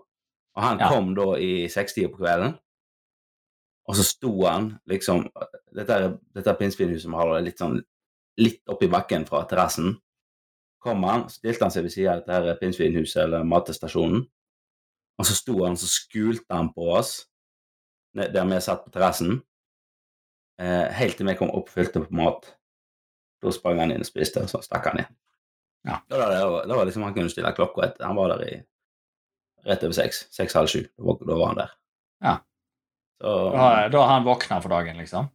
og 0.57 0.63
han 0.63 0.79
Ja. 0.81 0.89
kom 0.89 1.15
da 1.15 1.35
i 1.39 1.69
sekstida 1.69 2.09
på 2.13 2.19
kvelden. 2.23 2.59
Og 3.89 3.97
så 3.97 4.05
sto 4.07 4.45
han 4.47 4.79
liksom 4.89 5.25
Dette, 5.75 6.19
dette 6.35 6.53
pinnsvinhuset 6.55 7.09
vi 7.11 7.17
har 7.17 7.41
litt 7.41 7.59
sånn 7.59 7.79
litt 8.39 8.61
oppi 8.69 8.87
bakken 8.89 9.25
fra 9.27 9.45
terrassen. 9.49 9.95
Kom 10.83 11.03
han, 11.05 11.29
stilte 11.33 11.65
han 11.65 11.71
seg 11.71 11.83
ved 11.87 11.93
siden 11.93 12.13
av 12.13 12.21
dette 12.27 12.33
her 12.51 12.59
pinnsvinhuset 12.61 13.23
eller 13.25 13.45
matestasjonen. 13.45 14.27
Og 15.19 15.27
så 15.27 15.35
sto 15.35 15.65
han, 15.65 15.77
så 15.77 15.87
skulte 15.89 16.53
han 16.55 16.73
på 16.75 16.91
oss 16.93 17.27
der 18.15 18.45
vi 18.45 18.61
satt 18.61 18.85
på 18.85 18.91
terrassen. 18.93 19.43
Eh, 20.61 20.89
helt 20.93 21.17
til 21.17 21.27
vi 21.27 21.35
kom 21.35 21.51
opp 21.51 21.69
og 21.71 21.73
fylte 21.73 22.03
på 22.05 22.13
mat. 22.15 22.51
Da 23.43 23.51
sprang 23.51 23.81
han 23.81 23.91
inn 23.95 24.05
og 24.05 24.07
spiste, 24.07 24.43
og 24.45 24.49
så 24.53 24.61
stakk 24.63 24.85
han 24.91 25.01
igjen. 25.01 25.17
Ja. 25.83 25.99
Da 26.09 26.19
var 26.19 26.31
det, 26.31 26.75
var 26.75 26.79
det 26.79 26.85
liksom 26.91 27.03
Han 27.03 27.15
kunne 27.15 27.31
stille 27.31 27.53
klokka 27.53 27.87
etter. 27.89 28.05
Han 28.07 28.17
var 28.17 28.29
der 28.35 28.45
i 28.47 28.53
rett 29.67 29.83
over 29.83 29.95
seks. 29.97 30.25
Seks-halv 30.35 30.71
sju. 30.71 30.85
Da 30.97 31.03
var, 31.09 31.23
var 31.27 31.47
han 31.47 31.61
der. 31.63 31.73
Ja. 32.23 32.35
Så 33.23 33.33
Da, 33.55 33.89
da 33.89 33.99
har 34.03 34.13
han 34.15 34.25
våkna 34.27 34.61
for 34.63 34.69
dagen, 34.69 34.97
liksom. 34.99 35.29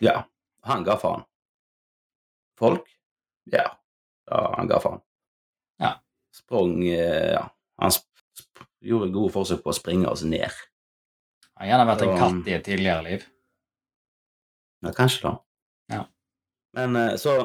ja. 0.00 0.24
Han 0.66 0.84
ga 0.84 0.96
faen. 0.98 1.22
Folk? 2.58 2.88
Ja. 3.52 3.66
ja 4.30 4.54
han 4.56 4.68
ga 4.68 4.80
faen. 4.80 5.00
Ja. 5.78 5.92
Sprang 6.34 6.80
eh, 6.88 7.32
Ja. 7.36 7.44
Han 7.78 7.92
sp 7.92 8.04
sp 8.36 8.64
gjorde 8.86 9.12
gode 9.12 9.32
forsøk 9.32 9.62
på 9.64 9.72
å 9.72 9.76
springe 9.76 10.08
oss 10.08 10.24
ned. 10.24 10.52
Han 11.56 11.64
har 11.64 11.70
gjerne 11.70 11.86
vært 11.88 12.02
en 12.04 12.18
katt 12.20 12.48
i 12.48 12.54
et 12.56 12.64
tidligere 12.64 13.04
liv. 13.06 13.24
Ja, 14.84 14.92
kanskje 14.96 15.22
da. 15.24 15.32
Ja. 15.92 16.02
Men 16.76 16.96
eh, 17.00 17.14
så 17.20 17.36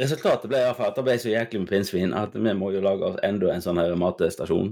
Resultatet 0.00 0.48
ble 0.48 0.56
i 0.56 0.62
hvert 0.64 0.76
fall 0.78 0.88
at 0.88 0.96
det 0.96 1.02
ble 1.04 1.14
så 1.20 1.28
jæklig 1.32 1.58
med 1.60 1.68
pinnsvin 1.68 2.14
at 2.16 2.32
vi 2.34 2.52
må 2.56 2.70
jo 2.72 2.80
lage 2.84 3.04
oss 3.10 3.18
enda 3.26 3.50
en 3.52 3.60
sånn 3.64 3.78
her 3.80 3.92
matestasjon 4.00 4.70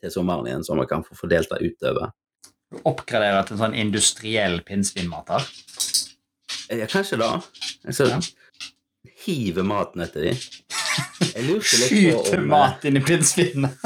til 0.00 0.10
sommeren 0.14 0.46
igjen, 0.48 0.64
så 0.64 0.76
vi 0.78 0.86
kan 0.88 1.04
få 1.04 1.14
fordelt 1.18 1.50
det 1.52 1.58
utover. 1.66 2.06
Du 2.72 2.76
oppgraderer 2.88 3.42
til 3.48 3.54
en 3.56 3.62
sånn 3.66 3.76
industriell 3.76 4.60
pinnsvinmater. 4.68 5.40
Ja, 6.72 6.86
kanskje 6.88 7.16
da. 7.20 7.30
Så 7.92 8.04
Ja. 8.08 8.18
hiver 9.24 9.62
maten 9.66 10.00
etter 10.04 10.20
dem. 10.28 10.36
Jeg 11.34 11.42
lurte 11.48 11.76
litt 11.80 11.90
på 11.90 11.94
om 12.18 12.24
Skyter 12.24 12.40
mat 12.46 12.84
inn 12.88 12.96
i 12.96 13.00
pinnsvinene. 13.04 13.70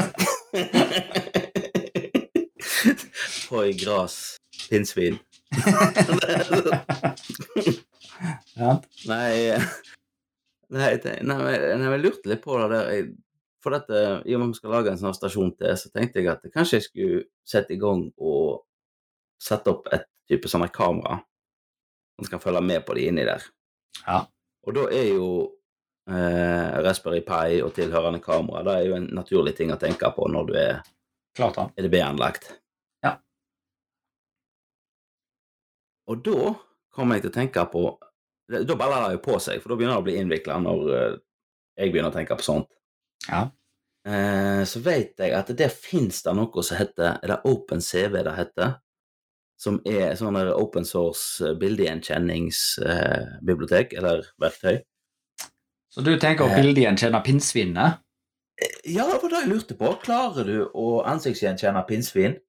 På 3.48 3.64
i 3.66 3.72
gras. 3.76 4.36
Pinnsvin. 4.70 5.18
Ja. 8.54 8.76
Nei, 9.08 9.58
eh, 10.72 10.98
nei, 11.04 11.18
nei, 11.22 11.36
men- 11.38 11.82
jeg 11.92 12.02
lurte 12.02 12.30
litt 12.32 12.42
på 12.44 12.58
det 12.60 12.68
der. 12.72 12.90
Jeg, 12.92 13.10
for 13.62 13.70
dette, 13.76 14.22
I 14.26 14.34
og 14.34 14.40
med 14.40 14.48
at 14.48 14.54
vi 14.54 14.58
skal 14.58 14.70
lage 14.74 14.90
en 14.90 14.98
sånn 14.98 15.14
stasjon 15.14 15.52
til, 15.58 15.74
så 15.78 15.90
tenkte 15.94 16.18
jeg 16.18 16.26
at 16.32 16.42
kanskje 16.54 16.78
jeg 16.80 16.86
skulle 16.88 17.24
sette 17.46 17.74
i 17.76 17.78
gang 17.78 18.08
og 18.18 18.64
sette 19.42 19.70
opp 19.70 19.86
et 19.92 20.06
type 20.28 20.48
sånne 20.50 20.70
kamera 20.72 21.20
som 22.16 22.26
skal 22.26 22.40
følge 22.42 22.62
med 22.62 22.84
på 22.86 22.94
de 22.94 23.06
inni 23.08 23.24
der. 23.26 23.42
Ja. 24.06 24.24
Og 24.66 24.74
da 24.74 24.88
er 24.94 25.08
jo 25.14 25.28
eh, 26.08 26.82
Raspberry 26.82 27.20
Pi 27.26 27.60
og 27.62 27.72
tilhørende 27.74 28.20
kamera 28.22 28.62
det 28.66 28.74
er 28.80 28.88
jo 28.88 28.96
en 28.98 29.06
naturlig 29.14 29.54
ting 29.56 29.70
å 29.74 29.78
tenke 29.78 30.10
på 30.14 30.26
når 30.30 30.46
du 30.50 30.54
er 30.58 30.82
Klart 31.34 31.54
da. 31.56 31.68
EDB-anlagt. 31.80 32.50
Ja. 33.02 33.14
Og 36.10 36.22
da 36.26 36.54
kommer 36.92 37.16
jeg 37.16 37.24
til 37.24 37.30
å 37.32 37.36
tenke 37.38 37.62
på 37.72 37.84
Da 38.52 38.74
baller 38.76 39.08
det 39.08 39.14
jo 39.16 39.22
på 39.24 39.38
seg, 39.42 39.56
for 39.62 39.68
da 39.72 39.76
begynner 39.80 39.96
det 39.96 40.02
å 40.02 40.08
bli 40.10 40.18
innvikla 40.20 40.54
når 40.62 40.78
eh, 40.98 41.16
jeg 41.80 41.88
begynner 41.92 42.12
å 42.12 42.16
tenke 42.16 42.36
på 42.38 42.44
sånt. 42.46 42.68
Ja. 43.28 43.42
Eh, 44.06 44.62
så 44.66 44.78
vet 44.82 45.18
jeg 45.22 45.32
at 45.38 45.48
det 45.56 45.70
fins 45.72 46.22
det 46.26 46.32
noe 46.34 46.62
som 46.66 46.76
heter 46.80 47.08
Er 47.22 47.28
det 47.30 47.44
OpenCV 47.46 48.14
det 48.26 48.32
heter? 48.34 48.70
Som 49.62 49.76
er 49.86 50.16
sånn 50.18 50.34
open 50.56 50.82
source 50.84 51.52
bildegjenkjenningsbibliotek, 51.60 53.92
eller 53.94 54.26
verktøy. 54.42 54.80
Så 55.92 56.00
du 56.02 56.16
tenker 56.18 56.44
å 56.44 56.48
Eh. 56.50 56.56
bildegjenkjenne 56.62 57.20
pinnsvinet? 57.22 57.98
Ja, 58.84 59.06
det 59.06 59.22
var 59.22 59.28
det 59.30 59.40
jeg 59.44 59.48
lurte 59.52 59.74
på. 59.78 59.94
Klarer 60.02 60.44
du 60.44 60.64
å 60.74 61.04
ansiktsgjenkjenne 61.06 61.86
pinnsvin? 61.86 62.40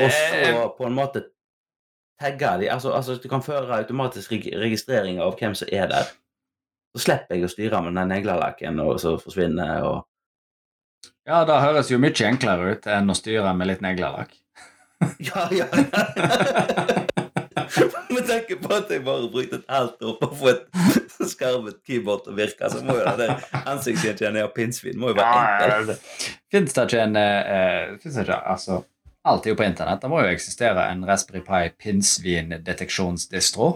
Og 0.00 0.10
så 0.10 0.34
Eh, 0.34 0.68
på 0.76 0.84
en 0.86 0.94
måte 0.94 1.24
tagge 2.20 2.52
de, 2.60 2.68
altså, 2.72 2.92
altså 2.96 3.16
du 3.20 3.28
kan 3.32 3.44
føre 3.44 3.80
automatisk 3.80 4.32
reg 4.34 4.50
registrering 4.60 5.20
av 5.24 5.36
hvem 5.40 5.56
som 5.56 5.70
er 5.72 5.88
der. 5.90 6.12
Så 6.94 7.04
slipper 7.06 7.38
jeg 7.38 7.46
å 7.46 7.52
styre 7.52 7.82
med 7.86 7.96
den 7.96 8.10
neglelakken 8.10 8.80
og 8.82 8.98
så 9.02 9.16
forsvinner 9.22 9.84
og 9.86 9.98
ja, 11.28 11.44
det 11.46 11.60
høres 11.62 11.90
jo 11.92 12.00
mye 12.00 12.26
enklere 12.26 12.74
ut 12.74 12.86
enn 12.90 13.12
å 13.12 13.16
styre 13.16 13.52
med 13.56 13.70
litt 13.70 13.84
neglelakk. 13.84 14.34
Ja, 15.24 15.46
ja. 15.48 15.64
Med 18.10 18.26
tanke 18.26 18.56
på 18.60 18.72
at 18.74 18.90
jeg 18.92 19.00
bare 19.06 19.28
brukte 19.32 19.60
et 19.60 19.70
halvt 19.70 20.02
år 20.04 20.16
på 20.20 20.26
å 20.26 20.36
få 20.36 20.50
et 20.50 20.64
skarvet 21.32 21.78
keyboard 21.86 22.24
til 22.24 22.34
å 22.34 22.36
virke, 22.36 22.68
så 22.72 22.82
må 22.84 22.96
jo 22.98 23.14
det 23.16 23.28
ansiktsgjenkjenning 23.62 24.44
av 24.44 24.52
pinnsvin 24.56 24.98
må 25.00 25.12
jo 25.12 25.18
være 25.20 25.70
enkelt. 25.70 26.08
Fins 26.52 26.76
det 26.76 26.86
ikke 26.88 27.04
en 27.06 27.16
eh, 27.20 27.94
finnes 28.02 28.18
det 28.18 28.26
ikke, 28.26 28.40
altså, 28.54 28.80
Alt 29.28 29.44
er 29.44 29.52
jo 29.52 29.58
på 29.58 29.66
internett. 29.66 30.00
Det 30.00 30.08
må 30.08 30.22
jo 30.22 30.32
eksistere 30.32 30.86
en 30.88 31.04
Raspberry 31.08 31.42
Pi 31.44 31.68
pinnsvindeteksjonsdistro. 31.84 33.72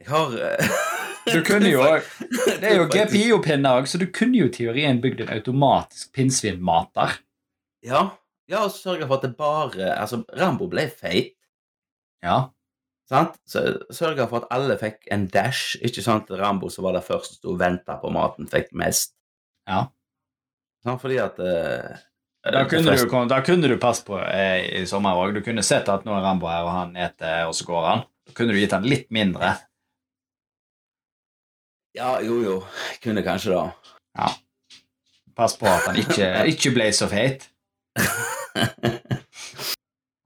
Jeg 0.00 0.08
har 0.08 0.36
eh, 0.46 0.76
Du 1.28 1.42
kunne 1.44 1.68
jo 1.68 1.82
Det 2.62 2.70
er 2.70 2.78
jo 2.78 2.86
GPIO-pinner 2.88 3.80
òg, 3.80 3.88
så 3.90 4.00
du 4.00 4.06
kunne 4.14 4.38
jo 4.40 4.48
i 4.48 4.54
teorien 4.54 5.02
bygd 5.04 5.26
en 5.26 5.34
automatisk 5.36 6.14
pinnsvinmater. 6.16 7.18
Ja, 7.84 8.06
ja 8.48 8.64
og 8.64 8.72
sørge 8.72 9.06
for 9.06 9.18
at 9.18 9.26
det 9.26 9.36
bare 9.36 9.92
Altså, 9.98 10.22
Rambo 10.38 10.70
ble 10.72 10.88
feit. 10.88 11.34
Ja. 12.24 12.48
Sant? 13.08 13.36
Sørga 13.48 14.26
for 14.28 14.42
at 14.42 14.50
alle 14.54 14.76
fikk 14.80 15.06
en 15.12 15.28
dash. 15.32 15.76
Ikke 15.84 16.04
sant 16.04 16.32
at 16.32 16.40
Rambo 16.40 16.72
som 16.72 16.88
var 16.88 16.96
der 16.96 17.04
først 17.04 17.36
og 17.36 17.40
sto 17.40 17.54
og 17.54 17.60
venta 17.60 17.96
på 18.00 18.12
maten, 18.12 18.48
fikk 18.48 18.72
mest. 18.76 19.14
Ja. 19.68 19.86
Sånn, 20.84 21.00
Fordi 21.00 21.18
at 21.20 21.40
eh, 21.42 21.96
Da 22.52 22.64
kunne, 22.68 22.94
du, 22.96 23.14
da 23.28 23.40
kunne 23.44 23.68
du 23.70 23.76
passe 23.80 24.04
på 24.06 24.18
eh, 24.20 24.80
i 24.80 24.84
sommer 24.88 25.18
òg. 25.18 25.34
Du 25.36 25.42
kunne 25.44 25.64
sett 25.66 25.88
at 25.92 26.06
nå 26.06 26.14
er 26.16 26.24
Rambo 26.24 26.48
her, 26.50 26.64
og 26.66 26.72
han 26.74 26.96
eter, 26.96 27.46
og 27.48 27.56
så 27.56 27.66
går 27.68 27.86
han. 27.86 28.04
Da 28.28 28.36
kunne 28.36 28.54
du 28.54 28.60
gitt 28.60 28.76
han 28.76 28.86
litt 28.88 29.08
mindre. 29.14 29.54
Ja, 31.98 32.18
jo, 32.22 32.40
jo. 32.44 32.56
Kunne 33.02 33.24
kanskje 33.26 33.54
det. 33.54 34.28
Pass 35.38 35.56
på 35.58 35.68
at 35.70 35.86
han 35.88 35.98
ikke, 35.98 36.28
ikke 36.52 36.74
ble 36.74 36.90
så 36.94 37.08
feit. 37.10 37.48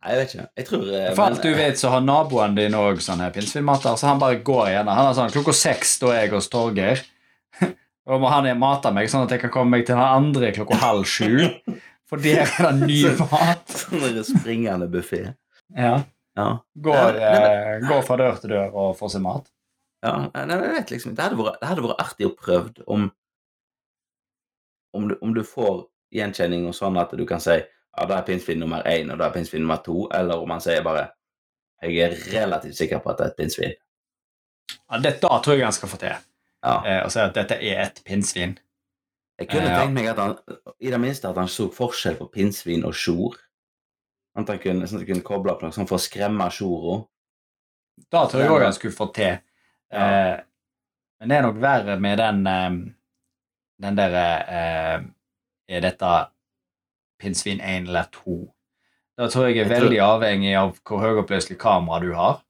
Nei, 0.02 0.14
jeg 0.16 0.18
vet 0.18 0.32
ikke. 0.34 0.46
Jeg 0.58 0.66
tror 0.66 0.86
eh, 0.90 1.08
For 1.14 1.24
alt 1.28 1.44
du 1.44 1.52
vet, 1.54 1.78
så 1.78 1.92
har 1.92 2.02
naboen 2.02 2.56
din 2.58 2.74
òg 2.74 3.00
sånne 3.04 3.28
pinnsvinmater, 3.34 3.94
så 3.98 4.10
han 4.10 4.22
bare 4.22 4.40
går 4.42 4.72
igjennom. 4.72 4.96
Han 4.98 5.10
har 5.10 5.16
sånn 5.18 5.34
klokka 5.34 5.54
seks, 5.54 5.94
da 6.02 6.10
er 6.16 6.24
jeg 6.24 6.34
hos 6.34 6.50
Torgeir. 6.52 7.04
Og 8.10 8.18
må 8.18 8.32
han 8.32 8.48
mate 8.58 8.90
meg 8.94 9.12
sånn 9.12 9.28
at 9.28 9.36
jeg 9.36 9.44
kan 9.44 9.52
komme 9.54 9.76
meg 9.76 9.86
til 9.86 9.94
den 9.94 10.02
andre 10.02 10.50
klokka 10.56 10.80
halv 10.82 11.06
sju. 11.06 11.46
For 12.12 12.20
der 12.24 12.42
er 12.44 12.66
det 12.68 12.88
ny 12.90 12.98
mat. 13.16 13.72
Sånn 13.72 14.18
springende 14.28 14.88
buffé. 14.92 15.22
Ja. 15.72 16.02
Ja. 16.36 16.48
Går, 16.84 17.16
Ja, 17.20 17.32
nei, 17.32 17.56
eh, 17.76 17.88
går 17.88 18.04
fra 18.04 18.16
dør 18.20 18.38
til 18.40 18.52
dør 18.54 18.72
og 18.72 18.94
får 19.00 19.14
seg 19.16 19.24
mat. 19.24 19.48
ja. 20.04 20.14
Nei, 20.32 20.46
jeg 20.48 20.72
vet 20.76 20.92
liksom 20.94 21.16
Det 21.16 21.24
hadde 21.26 21.36
vært, 21.36 21.58
det 21.60 21.68
hadde 21.68 21.84
vært 21.84 22.00
artig 22.04 22.28
å 22.28 22.36
prøve 22.36 22.86
om 22.86 23.10
om 24.96 25.08
du, 25.08 25.14
om 25.24 25.32
du 25.32 25.40
får 25.44 25.86
gjenkjenning 26.12 26.66
og 26.68 26.74
sånn 26.76 26.98
at 27.00 27.12
du 27.16 27.24
kan 27.28 27.40
si 27.40 27.54
ja, 27.56 28.04
da 28.08 28.18
er 28.18 28.26
pinnsvin 28.26 28.60
nummer 28.60 28.84
én, 28.88 29.08
og 29.12 29.20
da 29.20 29.28
er 29.28 29.36
pinnsvin 29.36 29.62
nummer 29.64 29.80
to, 29.84 30.06
eller 30.12 30.40
om 30.40 30.52
han 30.52 30.60
sier 30.64 30.84
bare 30.84 31.06
jeg 31.82 31.96
er 32.04 32.16
relativt 32.32 32.76
sikker 32.78 33.00
på 33.02 33.10
at 33.12 33.18
det 33.18 33.24
er 33.24 33.32
et 33.32 33.38
pinnsvin. 33.40 33.72
Ja, 34.76 35.00
det, 35.02 35.16
da 35.22 35.40
tror 35.42 35.56
jeg 35.56 35.66
han 35.66 35.74
skal 35.76 35.90
få 35.90 35.98
til. 36.00 36.14
Ja. 36.62 36.74
Eh, 36.86 37.00
å 37.02 37.08
si 37.10 37.18
at 37.18 37.34
dette 37.34 37.56
er 37.58 37.80
et 37.88 37.98
pinnsvin. 38.06 38.54
Jeg 39.40 39.48
kunne 39.48 39.68
Ja. 39.70 39.78
tenkt 39.80 39.94
meg 39.94 40.06
at 40.06 40.18
han 40.18 40.36
i 40.80 40.90
det 40.90 41.00
minste 41.00 41.28
at 41.28 41.36
han 41.36 41.48
så 41.48 41.68
forskjell 41.72 42.16
på 42.18 42.30
pinnsvin 42.32 42.84
og 42.84 42.92
sjor. 42.94 43.36
At 44.36 44.48
han 44.48 44.58
kunne, 44.58 44.86
sånn 44.86 45.00
at 45.02 45.06
han 45.06 45.14
kunne 45.14 45.24
koble 45.26 45.52
opp 45.52 45.62
noe 45.62 45.70
sånn 45.72 45.88
for 45.88 45.96
å 45.98 46.00
skremme 46.00 46.46
tjora. 46.50 47.06
Da 48.10 48.26
tror 48.26 48.40
jeg 48.42 48.50
òg 48.50 48.62
han 48.64 48.72
skulle 48.72 48.94
få 48.96 49.12
til. 49.14 49.38
Ja. 49.92 49.98
Eh, 50.32 50.40
men 51.20 51.28
det 51.28 51.36
er 51.38 51.42
nok 51.42 51.56
verre 51.60 51.98
med 52.00 52.18
den 52.18 52.46
eh, 52.46 52.92
Den 53.82 53.96
derre 53.96 54.24
eh, 54.48 55.00
Er 55.68 55.80
dette 55.80 56.28
pinnsvin 57.20 57.60
1 57.60 57.88
eller 57.88 58.04
2? 58.12 58.52
Da 59.18 59.26
tror 59.28 59.48
jeg 59.48 59.58
er 59.58 59.64
Jeg 59.64 59.68
tror- 59.68 59.88
veldig 59.88 60.00
avhengig 60.00 60.54
av 60.56 60.78
hvor 60.84 61.00
høyoppløselig 61.02 61.58
kamera 61.58 62.00
du 62.00 62.12
har. 62.14 62.42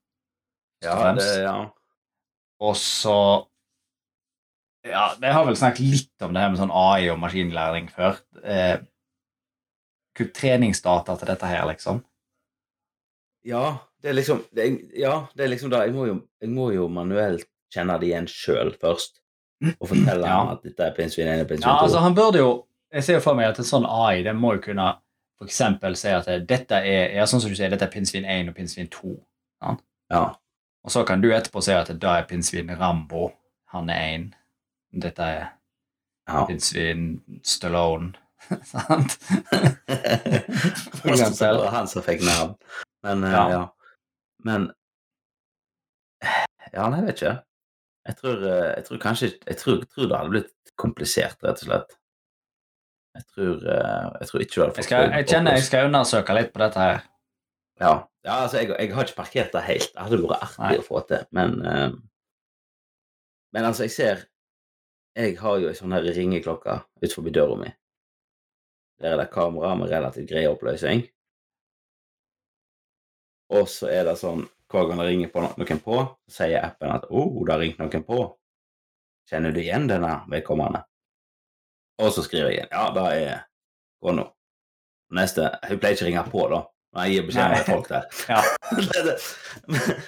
Ja, 0.83 1.13
det, 1.13 1.41
ja. 1.43 1.69
Og 2.61 2.75
så 2.75 3.47
Ja, 4.83 5.15
Vi 5.21 5.27
har 5.31 5.45
vel 5.47 5.55
snakket 5.55 5.85
litt 5.87 6.21
om 6.25 6.33
det 6.35 6.41
her 6.43 6.49
med 6.51 6.59
sånn 6.59 6.73
AI 6.75 7.07
og 7.13 7.19
maskinlæring 7.21 7.89
før. 7.93 8.17
Eh, 8.43 8.81
treningsdata 10.19 11.15
til 11.17 11.27
dette 11.31 11.47
her, 11.49 11.63
liksom. 11.69 12.03
Ja, 13.47 13.77
det 14.03 14.11
er 14.11 14.17
liksom 14.19 14.43
det 14.55 14.65
er, 14.65 14.75
Ja, 14.99 15.13
det 15.35 15.45
er 15.45 15.49
liksom 15.51 15.71
da 15.71 15.81
Jeg 15.83 15.93
må 15.95 16.05
jo, 16.07 16.21
jeg 16.41 16.49
må 16.49 16.69
jo 16.71 16.87
manuelt 16.87 17.47
kjenne 17.73 17.97
det 17.99 18.07
igjen 18.11 18.27
sjøl 18.29 18.71
først. 18.79 19.19
Og 19.79 19.87
fortelle 19.89 20.27
Ja. 20.33 20.51
at 20.53 20.63
dette 20.63 20.83
er 20.85 20.93
pinnsvin 20.95 21.27
1 21.27 21.41
og 21.41 21.47
pinnsvin 21.49 21.67
2. 21.67 21.71
Ja, 21.71 21.79
altså 21.83 22.03
Han 22.03 22.15
burde 22.15 22.39
jo 22.43 22.51
Jeg 22.93 23.03
ser 23.03 23.17
jo 23.17 23.23
for 23.25 23.33
meg 23.39 23.49
at 23.49 23.59
en 23.59 23.65
sånn 23.67 23.87
AI 23.89 24.21
den 24.23 24.37
må 24.37 24.53
jo 24.55 24.61
kunne 24.67 24.91
eksempel 25.43 25.95
si 25.99 26.07
at 26.13 26.27
dette 26.47 26.77
er 26.87 27.17
ja, 27.17 27.25
sånn 27.27 27.41
som 27.43 27.49
du 27.51 27.55
sier, 27.57 27.67
dette 27.73 27.83
er 27.83 27.91
pinnsvin 27.91 28.23
1 28.23 28.51
og 28.51 28.55
pinnsvin 28.55 28.87
2. 28.87 29.15
ja. 30.13 30.23
Og 30.83 30.91
så 30.91 31.03
kan 31.07 31.19
du 31.23 31.29
etterpå 31.33 31.59
si 31.63 31.73
at 31.75 31.89
da 31.99 32.13
er 32.19 32.27
pinnsvin 32.29 32.69
Rambo. 32.79 33.31
Han 33.73 33.89
er 33.89 34.05
1. 34.13 34.29
Dette 34.93 35.25
er 35.25 35.45
ja. 36.29 36.45
Stallone. 37.43 38.13
Sant? 38.63 39.17
Han 41.73 41.87
som 41.87 42.03
fikk 42.05 42.23
navn. 42.23 42.55
Men 43.03 43.23
eh, 43.23 43.31
Ja. 43.31 43.43
ja. 43.49 43.63
Men 44.43 44.71
Ja, 46.73 46.87
nei, 46.89 46.99
jeg 47.01 47.07
vet 47.07 47.21
ikke. 47.21 47.33
Jeg 48.07 48.15
tror, 48.19 48.45
eh, 48.47 48.69
jeg 48.77 48.85
tror 48.87 49.01
kanskje 49.03 49.29
jeg 49.33 49.57
tror, 49.59 49.83
tror 49.91 50.07
det 50.09 50.17
hadde 50.17 50.33
blitt 50.33 50.73
komplisert, 50.79 51.37
rett 51.43 51.61
og 51.63 51.67
slett. 51.69 51.97
Jeg 53.13 53.25
tror, 53.35 53.57
eh, 53.69 54.07
jeg 54.21 54.29
tror 54.29 54.43
ikke 54.43 54.53
du 54.53 54.61
hadde 54.61 54.71
Jeg, 54.71 54.77
fått 54.77 54.89
skal, 54.89 55.09
jeg 55.11 55.27
kjenner 55.29 55.57
jeg 55.57 55.67
skal 55.67 55.89
undersøke 55.89 56.37
litt 56.37 56.53
på 56.53 56.63
dette 56.63 56.79
her. 56.83 57.03
Ja, 57.81 57.93
ja 58.25 58.39
altså, 58.45 58.61
jeg, 58.61 58.73
jeg 58.79 58.95
har 58.95 59.07
ikke 59.07 59.19
parkert 59.21 59.55
det 59.55 59.63
helt. 59.67 59.89
Det 59.93 60.07
hadde 60.07 60.21
vært 60.23 60.47
artig 60.47 60.65
Nei. 60.65 60.79
å 60.81 60.87
få 60.87 61.03
til, 61.09 61.25
men 61.35 61.59
Men 63.53 63.67
altså, 63.69 63.85
jeg 63.85 63.93
ser 63.93 64.23
Jeg 65.15 65.37
har 65.37 65.59
jo 65.61 65.69
ei 65.69 65.77
sånn 65.77 65.93
her 65.93 66.05
ringeklokke 66.15 66.79
utenfor 67.03 67.29
døra 67.33 67.57
mi. 67.59 67.69
Der 69.01 69.13
er 69.13 69.17
det 69.21 69.31
kamera 69.33 69.75
med 69.77 69.91
relativt 69.91 70.29
grei 70.29 70.45
oppløsning. 70.49 71.03
Og 73.53 73.67
så 73.69 73.89
er 73.93 74.07
det 74.07 74.15
sånn 74.17 74.47
hver 74.73 74.87
gang 74.89 74.97
det 75.03 75.05
ringer 75.11 75.29
på 75.29 75.43
noen 75.43 75.81
på, 75.85 75.97
så 76.25 76.33
sier 76.47 76.63
appen 76.65 76.89
at 76.89 77.03
'Å, 77.05 77.13
oh, 77.21 77.43
det 77.45 77.53
har 77.53 77.59
ringt 77.61 77.77
noen 77.81 78.03
på'. 78.07 78.23
Kjenner 79.29 79.53
du 79.53 79.59
igjen 79.61 79.85
denne 79.87 80.13
vedkommende? 80.31 80.81
Og 82.01 82.09
så 82.15 82.23
skriver 82.25 82.49
jeg 82.49 82.57
igjen 82.57 82.71
'Ja, 82.71 82.85
det 82.95 83.03
er 83.27 83.43
kona'. 84.01 84.31
Neste 85.13 85.59
Hun 85.69 85.77
pleier 85.79 85.93
ikke 85.93 86.05
å 86.05 86.09
ringe 86.09 86.23
på, 86.31 86.47
da. 86.49 86.63
Når 86.93 87.03
jeg 87.05 87.13
gir 87.13 87.27
beskjed 87.27 87.55
til 87.55 87.65
folk 87.73 87.87
der. 87.89 88.03
Ja. 88.29 88.41
Det- 88.93 89.05
det- 89.05 90.01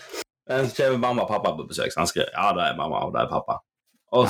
Men 0.48 0.70
så 0.70 0.76
kommer 0.84 0.98
mamma 0.98 1.22
og 1.24 1.30
pappa 1.30 1.52
på 1.58 1.68
besøk, 1.70 1.92
så 1.94 2.00
han 2.02 2.08
skriver 2.08 2.32
'Ja, 2.34 2.54
det 2.54 2.64
er 2.72 2.76
mamma, 2.78 3.06
og 3.06 3.14
det 3.14 3.22
er 3.22 3.30
pappa'. 3.30 3.60
Og 4.12 4.26
Ja. 4.26 4.30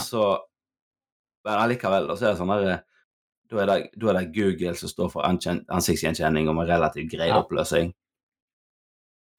Men 1.46 1.62
allikevel, 1.62 2.08
da, 2.10 2.16
så 2.18 2.26
er 2.28 2.34
det 2.34 2.40
sånn 2.42 2.52
der 2.54 2.66
da 3.54 3.60
er, 3.62 3.70
det, 3.70 3.76
da 4.02 4.10
er 4.10 4.18
det 4.18 4.32
Google 4.34 4.72
som 4.78 4.90
står 4.90 5.12
for 5.14 5.28
ansiktsgjenkjenning 5.30 6.48
og 6.50 6.56
med 6.58 6.70
relativt 6.72 7.12
grei 7.12 7.28
Ja. 7.30 7.38
oppløsning. 7.44 7.92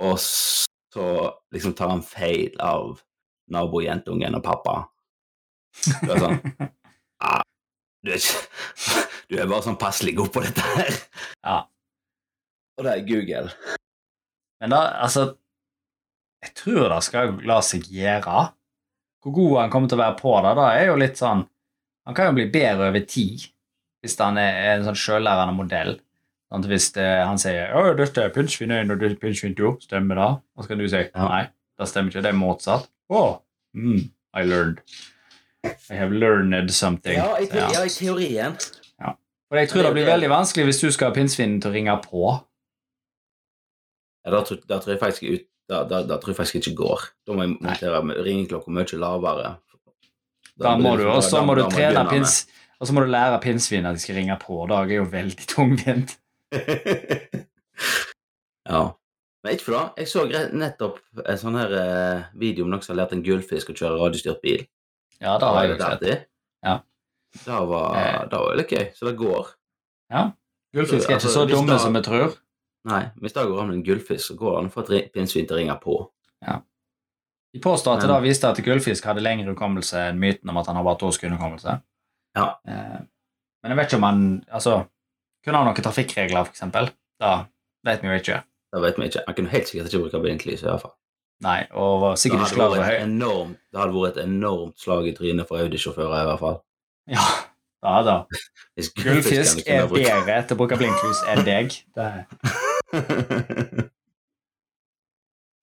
Og 0.06 0.18
så 0.22 1.06
liksom 1.52 1.74
tar 1.74 1.90
han 1.90 2.04
feil 2.06 2.54
av 2.62 3.00
nabojentungen 3.50 4.36
og 4.38 4.44
pappa. 4.46 4.76
Du 6.04 6.12
er 6.14 6.20
sånn 6.22 6.38
ah, 7.26 7.42
du, 8.06 8.12
er 8.14 8.20
ikke, 8.20 8.44
du 9.32 9.36
er 9.40 9.50
bare 9.50 9.64
sånn 9.66 9.80
passelig 9.80 10.14
god 10.20 10.30
på 10.36 10.44
dette 10.46 10.68
her. 10.76 10.94
Ja. 11.42 11.58
Og 12.78 12.86
det 12.86 12.92
er 12.94 13.04
Google. 13.08 13.50
Men 14.60 14.72
da, 14.72 14.80
altså 15.02 15.32
Jeg 16.44 16.54
tror 16.62 16.88
det 16.92 17.02
skal 17.02 17.34
la 17.48 17.58
seg 17.64 17.88
gjøre. 17.90 18.46
Hvor 19.24 19.34
god 19.34 19.54
han 19.64 19.70
kommer 19.72 19.90
til 19.90 19.98
å 19.98 20.04
være 20.04 20.18
på 20.20 20.32
det, 20.44 20.54
da 20.60 20.66
er 20.78 20.90
jo 20.92 20.98
litt 21.00 21.18
sånn 21.18 21.42
Han 22.06 22.14
kan 22.14 22.30
jo 22.30 22.36
bli 22.38 22.48
bedre 22.54 22.90
over 22.90 23.06
tid 23.08 23.48
hvis 24.04 24.14
han 24.20 24.38
er 24.38 24.76
en 24.76 24.84
sånn 24.86 24.98
sjøllærende 24.98 25.56
modell. 25.56 25.96
Sånn 26.46 26.62
at 26.62 26.68
hvis 26.70 26.92
det, 26.94 27.06
han 27.26 27.40
sier 27.42 27.72
«Å, 27.74 27.88
'Dette 27.98 28.22
er 28.22 28.30
pinnsvin 28.34 28.70
1 28.70 28.92
og 28.94 29.02
pinnsvin 29.18 29.56
2', 29.58 29.72
stemmer 29.88 30.20
det? 30.20 30.28
Og 30.54 30.62
så 30.62 30.70
kan 30.70 30.78
du 30.78 30.86
si 30.86 31.02
Ja. 31.02 31.26
'Nei, 31.26 31.42
det 31.78 31.88
stemmer 31.90 32.14
ikke. 32.14 32.22
Det 32.22 32.30
er 32.30 32.38
motsatt'. 32.38 32.86
Å, 33.10 33.40
mm, 33.74 34.10
I 34.36 34.44
learned. 34.44 34.78
I 35.90 35.94
have 35.98 36.12
learned 36.14 36.70
something. 36.70 37.18
Ja, 37.18 37.34
i, 37.40 37.46
te 37.50 37.58
Ja. 37.58 37.70
ja, 37.72 37.82
i 37.82 37.88
teorien. 37.90 38.54
Og 39.46 39.58
jeg 39.60 39.68
tror 39.70 39.82
det 39.86 39.92
blir 39.94 40.08
veldig 40.08 40.28
vanskelig 40.30 40.66
hvis 40.66 40.80
du 40.82 40.88
skal 40.90 41.12
ha 41.12 41.14
pinnsvinen 41.14 41.60
til 41.62 41.70
å 41.70 41.74
ringe 41.76 41.94
på. 42.02 42.22
Ja, 44.26 44.32
da, 44.34 44.40
tror, 44.42 44.58
da 44.66 44.80
tror 44.82 44.96
jeg 44.96 45.02
faktisk 45.02 45.22
ut 45.30 45.44
da, 45.70 45.82
da, 45.86 46.00
da 46.06 46.18
tror 46.22 46.30
jeg 46.30 46.38
faktisk 46.38 46.58
ikke 46.60 46.76
går. 46.78 47.04
Da 47.26 47.34
må 47.34 47.42
jeg 47.42 47.56
montere 47.60 48.02
med 48.06 48.18
ringeklokka 48.26 48.70
mye 48.74 48.98
lavere. 49.02 49.48
Da 50.58 50.76
må 50.80 50.96
du, 50.96 51.04
og 51.10 51.22
så 51.22 51.42
må 51.44 51.54
du 51.58 51.62
trene 51.68 52.06
pins, 52.08 52.46
og 52.80 52.86
så 52.88 52.94
må 52.96 53.02
du 53.04 53.10
lære 53.12 53.40
pinnsvin 53.42 53.84
at 53.86 53.94
de 53.96 54.00
skal 54.00 54.16
ringe 54.16 54.36
på. 54.40 54.62
Det 54.68 54.76
er 54.78 54.94
jo 54.96 55.04
veldig 55.12 55.46
tungvint. 55.52 56.16
ja. 58.68 58.80
Men 59.44 59.52
ikke 59.54 59.64
for 59.68 59.76
det. 59.76 59.82
Jeg 60.00 60.08
så 60.10 60.24
nettopp 60.56 60.96
en 61.22 61.38
sånn 61.40 61.58
her 61.60 61.74
eh, 61.78 62.24
video 62.40 62.64
om 62.66 62.72
noen 62.72 62.82
som 62.82 62.94
har 62.96 63.04
lært 63.04 63.12
en 63.14 63.22
gullfisk 63.26 63.70
å 63.70 63.76
kjøre 63.78 64.00
radiostyrt 64.00 64.40
bil. 64.42 64.64
Ja, 65.22 65.36
det 65.40 65.46
har 65.48 65.60
jeg 65.62 65.74
jo 65.74 65.78
sett. 65.84 66.00
det. 66.02 66.16
Ja. 66.66 66.78
Det 67.36 67.60
var, 67.70 67.94
Eh. 68.00 68.18
det 68.32 68.40
var 68.42 68.56
litt 68.58 68.72
gøy. 68.74 68.86
Så 68.96 69.06
det 69.10 69.14
går. 69.20 69.52
Ja. 70.12 70.24
Gullfisk 70.74 71.04
er 71.10 71.16
ikke 71.16 71.20
Altså, 71.20 71.32
så 71.36 71.46
dumme 71.48 71.72
da- 71.76 71.78
som 71.78 71.94
vi 71.94 72.02
tror. 72.02 72.34
Nei, 72.86 73.02
hvis 73.20 73.32
det 73.34 73.46
går 73.48 73.60
an 73.60 73.68
med 73.68 73.76
en 73.78 73.84
gullfisk, 73.86 74.24
så 74.30 74.36
går 74.38 74.50
det 74.52 74.58
an 74.58 74.68
å 74.70 74.72
få 74.72 74.84
et 74.90 75.12
pinnsvin 75.12 75.46
til 75.46 75.56
å 75.56 75.58
ringe 75.60 75.78
på. 75.82 75.96
De 77.56 77.60
påstår 77.64 77.96
at 77.96 78.02
det 78.04 78.08
da 78.10 78.18
viste 78.20 78.48
at 78.50 78.58
gullfisk 78.60 79.06
hadde 79.08 79.22
lengre 79.24 79.54
hukommelse 79.54 79.96
enn 80.10 80.18
myten 80.20 80.50
om 80.52 80.58
at 80.60 80.66
han 80.68 80.76
har 80.76 80.84
bare 80.84 80.98
to 81.00 81.08
sekunder 81.14 81.38
hukommelse. 81.38 81.78
Ja. 82.36 82.50
Eh, 82.68 82.98
Men 83.64 83.72
jeg 83.72 83.78
vet 83.78 83.88
ikke 83.88 83.96
om 84.02 84.04
han 84.06 84.20
altså, 84.52 84.74
Kunne 85.46 85.62
han 85.62 85.70
noen 85.70 85.86
trafikkregler, 85.86 86.50
eksempel? 86.52 86.90
Da 87.22 87.30
vet 87.86 88.02
vi 88.04 88.10
jo 88.10 88.18
ikke. 88.20 88.38
Da 88.74 88.82
vet 88.82 88.98
vi 89.00 89.08
ikke. 89.08 89.22
Han 89.28 89.36
kunne 89.38 89.52
helt 89.54 89.70
sikkert 89.70 89.88
ikke 89.88 90.02
bruke 90.04 90.20
blinklys 90.26 90.64
i 90.64 90.68
hvert 90.68 90.82
fall. 90.84 90.92
Nei, 91.46 91.58
og 91.72 92.00
var 92.02 92.20
sikkert 92.20 92.44
ikke 92.44 92.58
klar 92.58 92.70
for 92.72 92.76
over 92.76 92.90
høy... 92.90 92.96
enormt, 93.06 93.58
det 93.72 93.80
hadde 93.80 93.96
vært 93.96 94.16
et 94.16 94.24
enormt 94.24 94.80
slag 94.80 95.08
i 95.08 95.14
trynet 95.16 95.48
for 95.48 95.60
Audi-sjåfører, 95.62 96.16
i 96.22 96.28
hvert 96.30 96.42
fall. 96.42 96.58
Ja, 97.12 97.24
da, 97.86 97.94
da. 98.04 98.16
Hvis 98.76 98.92
Gullfisk 98.96 99.62
er 99.64 99.86
bedre 99.92 100.42
til 100.44 100.56
å 100.56 100.60
bruke 100.60 100.80
blinklys 100.80 101.24
enn 101.32 101.44
deg. 101.48 101.76
Det 101.96 103.90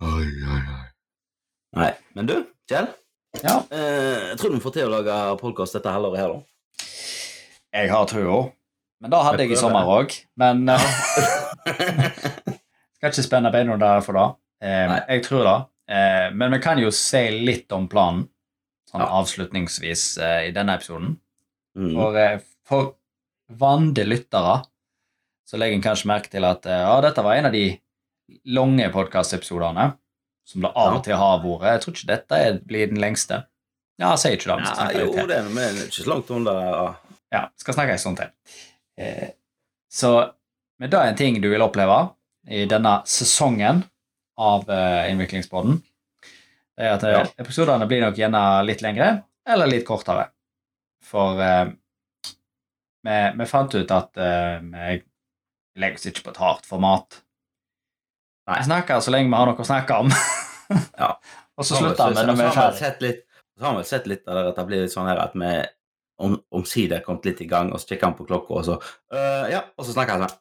Oi, 0.04 0.26
oi, 0.28 0.60
oi. 0.60 0.83
Nei, 1.74 1.90
men 2.14 2.28
du, 2.30 2.36
Kjell. 2.70 2.88
Ja. 3.42 3.56
Eh, 3.74 4.30
jeg 4.32 4.38
tror 4.40 4.54
du 4.54 4.60
får 4.62 4.74
til 4.76 4.86
å 4.88 4.92
lage 4.94 5.14
podkast 5.42 5.74
dette 5.78 5.90
halvåret 5.94 6.22
her, 6.22 6.30
da. 6.36 6.40
Jeg 7.74 7.90
har 7.90 8.06
trua. 8.10 8.44
Men 9.02 9.12
da 9.12 9.24
hadde 9.26 9.44
Jeg 9.48 9.56
i 9.56 9.60
sommer 9.60 9.90
òg. 9.90 10.14
Men 10.40 10.62
uh, 10.70 10.80
skal 12.96 13.10
ikke 13.10 13.26
spenne 13.26 13.52
beina 13.54 13.78
der 13.82 14.04
for 14.06 14.14
det. 14.20 14.28
Eh, 14.64 14.94
jeg 15.16 15.24
tror 15.26 15.44
det. 15.50 15.56
Eh, 15.98 16.28
men 16.38 16.54
vi 16.56 16.60
kan 16.64 16.78
jo 16.80 16.92
si 16.96 17.24
litt 17.44 17.74
om 17.76 17.90
planen 17.92 18.28
sånn 18.92 19.02
Ja. 19.04 19.10
avslutningsvis 19.20 20.04
eh, 20.22 20.42
i 20.50 20.52
denne 20.56 20.78
episoden. 20.78 21.18
mm. 21.76 21.90
For, 21.98 22.12
eh, 22.22 22.38
for 22.70 22.94
vande 23.50 24.06
lyttere 24.06 24.60
så 25.50 25.58
legger 25.60 25.76
en 25.76 25.84
kanskje 25.90 26.08
merke 26.14 26.30
til 26.32 26.46
at 26.48 26.64
ja, 26.70 26.94
dette 27.04 27.26
var 27.26 27.34
en 27.36 27.50
av 27.50 27.54
de 27.58 27.66
lange 28.56 28.86
podkastepisodene 28.94 29.90
som 30.48 30.62
det 30.66 30.72
av 30.76 30.98
og 30.98 31.04
til 31.06 31.16
har 31.20 31.40
vært. 31.44 31.66
Jeg 31.72 31.82
tror 31.84 31.96
ikke 31.96 32.10
dette 32.12 32.40
blir 32.68 32.90
den 32.92 33.00
lengste. 33.02 33.44
Ja, 34.02 34.10
jeg 34.16 34.20
sier 34.24 34.36
ikke 34.38 34.50
det. 34.52 34.58
men 34.64 34.68
skal 34.74 35.00
jo, 35.00 35.28
det 35.30 35.38
er 35.38 35.50
men 35.54 35.80
ikke 35.86 36.02
så 36.02 36.10
langt 36.10 36.32
under 36.34 36.60
ja. 36.68 36.86
Ja, 37.34 37.42
skal 37.58 37.74
snakke 37.78 37.96
en 37.96 38.02
stund 38.02 38.20
til. 38.20 38.32
Eh, 39.02 39.30
så 39.94 40.10
men 40.82 40.90
det 40.90 41.00
er 41.00 41.12
en 41.12 41.18
ting 41.18 41.38
du 41.42 41.48
vil 41.52 41.62
oppleve 41.64 41.96
i 42.50 42.66
denne 42.70 42.98
sesongen 43.08 43.84
av 44.42 44.66
eh, 44.70 45.12
Innviklingsbåten. 45.14 45.78
Det 46.76 46.84
er 46.90 46.96
at 46.98 47.06
eh, 47.08 47.14
Ja. 47.20 47.24
episodene 47.46 47.88
blir 47.88 48.02
nok 48.04 48.18
gjerne 48.18 48.42
litt 48.68 48.82
lengre 48.84 49.12
eller 49.48 49.70
litt 49.70 49.86
kortere. 49.88 50.28
For 51.06 51.40
eh, 51.42 51.66
vi, 53.06 53.18
vi 53.40 53.46
fant 53.50 53.76
ut 53.76 53.92
at 53.94 54.18
eh, 54.18 54.60
vi 54.64 55.00
legger 55.80 55.98
oss 56.02 56.10
ikke 56.10 56.26
på 56.28 56.34
et 56.34 56.42
hardt 56.44 56.68
format. 56.70 57.22
Nei. 58.44 58.58
jeg 58.60 58.68
snakker 58.68 59.00
så 59.04 59.14
lenge 59.14 59.32
vi 59.32 59.40
har 59.40 59.50
noe 59.50 59.64
å 59.64 59.70
snakke 59.70 60.02
om. 60.06 60.14
Ja. 60.98 61.12
Og 61.60 61.68
så 61.68 61.78
slutter 61.78 62.10
vi 62.16 62.24
når 62.26 62.38
vi 62.40 62.46
er 62.48 62.56
ferdig. 62.80 63.10
så 63.60 63.66
har 63.68 63.76
vi 63.78 63.84
sett 63.86 64.08
litt 64.10 64.24
av 64.26 64.40
det 64.40 64.44
at 64.50 64.58
det 64.58 64.64
blir 64.66 64.80
litt 64.82 64.94
sånn 64.94 65.06
her 65.06 65.20
at 65.22 65.36
vi 65.38 65.52
om, 66.24 66.38
omsider 66.56 66.98
er 66.98 67.04
kommet 67.06 67.28
litt 67.28 67.44
i 67.44 67.50
gang, 67.50 67.70
og 67.74 67.82
så 67.82 67.92
kikker 67.92 68.08
han 68.08 68.16
på 68.18 68.26
klokka, 68.26 68.58
og 68.58 68.66
så 68.66 68.78
øh, 68.80 69.52
Ja, 69.52 69.60
og 69.78 69.86
så 69.86 69.94
snakker 69.94 70.18
han 70.18 70.26
sånn. 70.26 70.40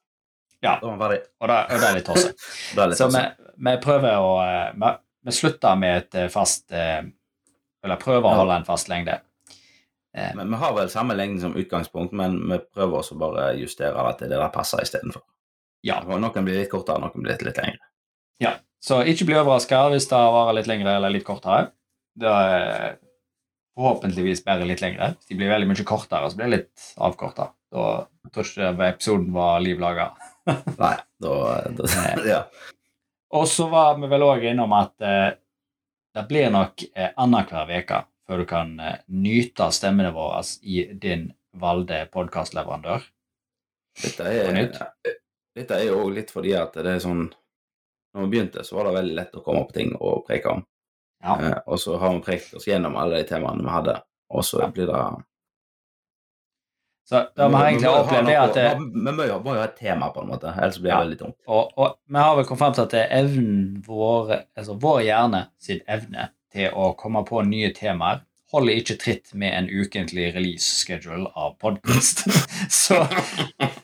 Ja. 0.62 0.76
Da 0.78 0.86
var 0.86 0.94
han 0.94 1.02
ferdig. 1.02 1.18
Og 1.40 1.50
det, 1.50 1.58
og 1.58 1.82
det 1.82 1.88
er 1.88 1.98
litt 1.98 2.08
tosse. 2.08 2.32
Da 2.76 2.84
er 2.84 2.84
det 2.84 2.94
litt 2.94 3.00
Så 3.00 3.10
vi, 3.10 3.24
vi 3.66 3.74
prøver 3.82 4.22
å 4.22 4.32
eh, 4.44 4.70
Vi, 4.78 4.92
vi 5.26 5.36
slutter 5.36 5.78
med 5.80 5.98
et 5.98 6.18
eh, 6.22 6.30
fast 6.32 6.72
eh, 6.76 7.02
Eller 7.82 8.00
prøver 8.00 8.28
å 8.30 8.40
holde 8.42 8.60
en 8.60 8.68
fast 8.68 8.90
lengde. 8.92 9.18
Men 10.12 10.50
vi 10.52 10.58
har 10.60 10.74
vel 10.76 10.90
samme 10.92 11.14
lengden 11.16 11.40
som 11.40 11.54
utgangspunkt, 11.56 12.12
men 12.12 12.34
vi 12.50 12.58
prøver 12.60 12.98
også 12.98 13.14
bare 13.16 13.46
justere 13.56 14.02
det 14.10 14.18
til 14.20 14.28
det 14.28 14.36
der 14.36 14.50
passer 14.52 14.82
istedenfor. 14.84 15.24
Ja. 15.88 16.02
Noen 16.04 16.44
blir 16.44 16.60
litt 16.60 16.68
kortere, 16.70 17.00
noen 17.00 17.24
blir 17.24 17.32
litt, 17.32 17.44
litt 17.48 17.58
lengre. 17.58 17.88
Så 18.82 18.98
ikke 19.06 19.28
bli 19.28 19.38
overraska 19.38 19.84
hvis 19.92 20.08
det 20.10 20.18
varer 20.34 20.56
litt 20.58 20.68
lengre 20.70 20.96
eller 20.98 21.12
litt 21.14 21.26
kortere. 21.26 21.68
Det 22.18 22.28
er, 22.28 22.96
forhåpentligvis 23.78 24.44
bare 24.44 24.66
litt 24.68 24.82
lengre. 24.82 25.12
Hvis 25.16 25.30
de 25.30 25.38
blir 25.38 25.52
veldig 25.52 25.68
mye 25.70 25.86
kortere, 25.86 26.30
så 26.30 26.38
blir 26.38 26.50
det 26.50 26.56
litt 26.56 26.88
avkorta. 26.98 27.52
Da 27.72 27.86
tror 28.34 28.48
jeg 28.48 28.74
ikke 28.74 28.88
episoden 28.90 29.30
var 29.34 29.62
liv 29.64 29.80
laga. 29.80 30.10
Nei, 30.82 30.96
da, 31.22 31.36
da 31.78 31.92
Ja. 32.34 32.42
Og 33.32 33.46
så 33.48 33.68
var 33.72 33.96
vi 34.00 34.10
vel 34.12 34.26
òg 34.26 34.42
innom 34.50 34.74
at 34.76 35.06
eh, 35.06 35.30
det 36.12 36.26
blir 36.28 36.50
nok 36.52 36.82
eh, 36.90 37.14
annenhver 37.16 37.70
uke 37.78 38.02
før 38.28 38.42
du 38.42 38.48
kan 38.50 38.74
eh, 38.80 38.98
nyte 39.08 39.70
stemmene 39.72 40.10
våre 40.12 40.42
i 40.68 40.84
din 40.92 41.30
valgte 41.56 42.02
podkastleverandør. 42.12 43.06
Dette 44.02 44.28
er, 44.28 44.68
dette 45.56 45.78
er 45.78 45.86
jo 45.86 46.10
litt 46.12 46.32
fordi 46.32 46.52
at 46.56 46.76
det 46.76 46.98
er 46.98 47.00
sånn 47.04 47.30
Når 48.14 48.24
vi 48.26 48.30
begynte, 48.34 48.64
så 48.64 48.76
var 48.76 48.88
det 48.88 48.94
veldig 48.98 49.14
lett 49.16 49.36
å 49.38 49.42
komme 49.44 49.64
på 49.68 49.76
ting 49.76 49.92
å 49.96 50.18
preke 50.26 50.52
om. 50.52 50.64
Ja. 51.22 51.36
Eh, 51.40 51.58
og 51.66 51.78
så 51.80 51.96
har 52.02 52.14
vi 52.16 52.24
prekt 52.26 52.54
oss 52.58 52.66
gjennom 52.66 52.96
alle 52.98 53.20
de 53.22 53.28
temaene 53.28 53.62
vi 53.64 53.72
hadde, 53.72 54.00
og 54.34 54.44
så 54.44 54.66
blir 54.74 54.90
det 54.90 55.02
Så 57.08 57.20
det 57.36 57.46
vi 57.48 57.54
har 57.54 57.68
egentlig 57.68 57.90
opplevd, 57.90 58.28
er 58.30 58.40
at 58.40 58.78
Vi 58.78 59.12
må 59.12 59.24
jo, 59.26 59.38
ha 59.48 59.64
et 59.64 59.76
tema, 59.76 60.10
på 60.14 60.22
en 60.22 60.28
måte, 60.32 60.52
ellers 60.56 60.78
blir 60.78 60.90
det 60.90 60.96
Ja. 60.96 61.00
veldig 61.04 61.18
dumt. 61.18 61.36
og, 61.46 61.72
og 61.76 61.96
vi 62.08 62.18
har 62.18 62.36
vel 62.36 62.44
kommet 62.44 62.58
frem 62.58 62.74
til 62.74 62.82
at 62.82 62.90
det 62.90 63.00
er 63.02 63.16
evnen 63.22 63.82
vår, 63.86 64.36
altså 64.56 64.76
vår 64.80 65.00
hjerne 65.02 65.46
sin 65.58 65.80
evne 65.88 66.28
til 66.52 66.70
å 66.74 66.92
komme 66.96 67.24
på 67.24 67.42
nye 67.48 67.72
temaer 67.74 68.22
holder 68.52 68.76
ikke 68.82 68.98
tritt 69.00 69.32
med 69.34 69.54
en 69.56 69.68
ukentlig 69.70 70.34
release 70.34 70.68
schedule 70.84 71.30
av 71.34 71.54
podkast. 71.62 72.26
Så 72.82 72.98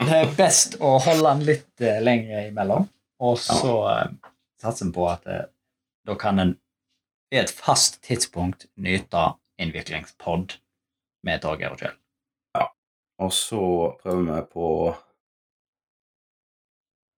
det 0.05 0.13
er 0.19 0.35
best 0.37 0.77
å 0.81 0.99
holde 1.01 1.33
den 1.33 1.47
litt 1.49 1.81
eh, 1.85 2.01
lenger 2.05 2.51
imellom. 2.51 2.89
Og 3.19 3.39
så 3.43 3.75
eh, 3.91 4.11
satser 4.63 4.87
vi 4.89 4.95
på 4.95 5.07
at 5.11 5.27
eh, 5.27 5.47
da 6.07 6.17
kan 6.19 6.39
en 6.39 6.57
ved 7.31 7.45
et 7.45 7.51
fast 7.53 8.01
tidspunkt 8.07 8.67
nyte 8.81 9.33
innviklingspod 9.61 10.55
med 11.27 11.43
Torgeir 11.43 11.75
og 11.75 11.83
Kjell. 11.83 11.97
Ja. 12.57 12.69
Og 13.21 13.35
så 13.37 13.65
prøver 14.03 14.25
vi 14.31 14.47
på 14.55 14.69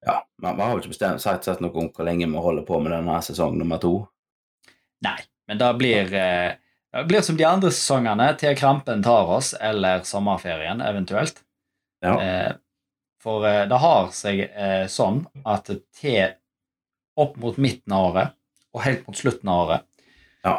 Ja, 0.06 0.22
vi 0.40 0.48
vi 0.56 0.62
har 0.64 0.72
jo 0.72 0.80
ikke 0.80 0.94
bestemt 0.94 1.22
sagt, 1.22 1.44
sagt 1.44 1.60
noe 1.60 1.76
om 1.76 1.90
hvor 1.92 2.08
lenge 2.08 2.26
vi 2.26 2.42
holder 2.46 2.64
på 2.66 2.80
med 2.80 2.94
denne 2.94 3.18
sesong 3.22 3.58
nummer 3.60 3.78
to. 3.78 3.92
Nei, 5.04 5.18
men 5.46 5.60
det 5.60 5.68
blir, 5.76 6.14
eh, 6.14 6.56
det 6.96 7.04
blir 7.08 7.20
som 7.20 7.36
de 7.36 7.44
andre 7.44 7.70
sesongene, 7.70 8.32
til 8.40 8.56
krampen 8.56 9.04
tar 9.04 9.28
oss, 9.28 9.52
eller 9.54 10.02
sommerferien 10.08 10.80
eventuelt. 10.80 11.42
Ja. 12.00 12.16
Eh, 12.16 12.52
for 13.20 13.46
eh, 13.48 13.64
det 13.68 13.80
har 13.82 14.10
seg 14.16 14.42
eh, 14.48 14.86
sånn 14.90 15.24
at 15.48 15.70
til 15.96 16.36
opp 17.20 17.36
mot 17.42 17.58
midten 17.60 17.92
av 17.92 18.10
året, 18.10 18.36
og 18.74 18.84
helt 18.86 19.06
mot 19.06 19.18
slutten 19.18 19.50
av 19.50 19.62
året, 19.66 19.86
ja. 20.46 20.56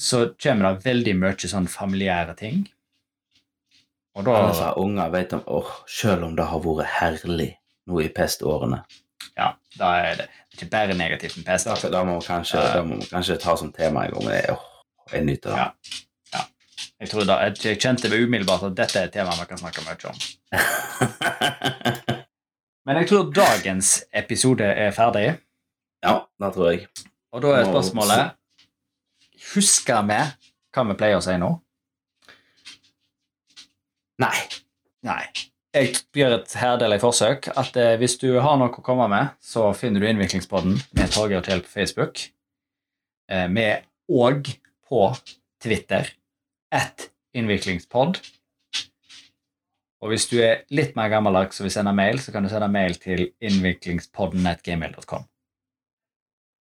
så 0.00 0.24
kommer 0.40 0.70
det 0.70 0.88
veldig 0.88 1.16
mye 1.20 1.50
sånn 1.52 1.68
familiære 1.70 2.36
ting. 2.40 2.64
Og 4.18 4.26
da 4.26 4.40
har 4.48 4.78
unger, 4.80 5.12
vet 5.12 5.36
om 5.36 5.44
åh, 5.46 5.70
selv 5.88 6.26
om 6.26 6.34
det 6.36 6.48
har 6.50 6.64
vært 6.64 6.96
herlig 6.98 7.52
nå 7.86 8.00
i 8.02 8.10
pestårene. 8.12 8.82
Ja, 9.36 9.52
da 9.78 9.90
er 10.02 10.18
det 10.18 10.28
ikke 10.56 10.68
bare 10.72 10.96
negativt 10.98 11.38
med 11.38 11.46
pest. 11.46 11.68
Da, 11.68 11.76
Altså. 11.76 11.90
da 11.92 12.02
må 12.04 12.18
vi 12.18 12.26
kanskje, 12.26 12.58
uh, 12.58 13.04
kanskje 13.12 13.38
ta 13.40 13.56
som 13.56 13.70
tema 13.72 14.06
en 14.06 14.16
gang. 14.16 14.32
Jeg, 14.34 14.56
åh, 14.56 14.64
jeg 15.12 15.24
nyter 15.28 15.54
det. 15.54 15.58
Ja. 15.62 16.00
Jeg, 17.00 17.08
tror 17.08 17.24
da, 17.24 17.38
jeg 17.48 17.78
kjente 17.80 18.10
umiddelbart 18.12 18.66
at 18.68 18.76
dette 18.76 18.98
er 19.00 19.08
et 19.08 19.14
tema 19.14 19.32
vi 19.38 19.46
kan 19.48 19.60
snakke 19.60 19.84
mye 19.86 20.10
om. 20.10 20.18
Men 22.86 23.00
jeg 23.00 23.08
tror 23.08 23.30
dagens 23.32 23.94
episode 24.12 24.64
er 24.64 24.92
ferdig. 24.96 25.38
ja, 26.04 26.14
det 26.40 26.52
tror 26.54 26.70
jeg. 26.70 26.86
Og 27.32 27.42
da 27.44 27.54
er 27.56 27.68
spørsmålet 27.68 28.36
Husker 29.54 30.02
vi 30.06 30.18
hva 30.74 30.84
vi 30.86 30.96
pleier 30.98 31.18
å 31.18 31.24
si 31.24 31.36
nå? 31.40 31.48
Nei. 34.20 34.36
Nei. 35.06 35.22
Jeg 35.74 35.94
gjør 36.14 36.36
et 36.36 36.54
herdelig 36.60 37.00
forsøk. 37.02 37.48
at 37.56 37.76
eh, 37.78 37.96
Hvis 37.98 38.18
du 38.20 38.28
har 38.42 38.58
noe 38.60 38.74
å 38.74 38.84
komme 38.84 39.06
med, 39.10 39.32
så 39.40 39.70
finner 39.72 40.02
du 40.02 40.08
Innviklingspodden 40.10 40.76
med 40.98 41.12
Torgeir 41.14 41.40
og 41.40 41.48
Kjell 41.48 41.64
på 41.64 41.72
Facebook. 41.72 42.24
Eh, 43.30 43.46
med 43.48 43.86
og 44.10 44.50
på 44.90 45.04
Twitter. 45.62 46.10
At 46.70 47.10
innviklingspod. 47.36 48.20
Og 50.00 50.12
hvis 50.12 50.28
du 50.30 50.38
er 50.40 50.62
litt 50.72 50.94
mer 50.96 51.10
gammeldags 51.12 51.60
og 51.60 51.66
vil 51.66 51.74
sende 51.74 51.92
mail, 51.96 52.20
så 52.22 52.32
kan 52.32 52.46
du 52.46 52.48
sende 52.52 52.70
mail 52.72 52.96
til 53.02 53.26
innviklingspodden.gmail.com. 53.44 55.26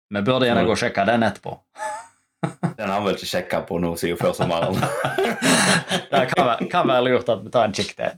Vi 0.09 0.21
burde 0.25 0.49
gjerne 0.49 0.65
gå 0.65 0.73
og 0.73 0.81
sjekke 0.81 1.05
den 1.07 1.23
etterpå. 1.27 1.55
Den 2.79 2.87
har 2.87 3.01
vi 3.03 3.11
ikke 3.11 3.27
sjekka 3.27 3.57
på 3.67 3.77
nå 3.83 3.91
siden 3.99 4.17
før 4.19 4.33
sommeren. 4.35 4.77
Det 6.11 6.21
kan 6.31 6.45
være, 6.47 6.67
kan 6.71 6.87
være 6.87 7.03
lurt 7.05 7.29
at 7.31 7.41
vi 7.43 7.51
tar 7.53 7.67
en 7.67 7.75
kikk 7.75 7.91
til. 7.97 8.13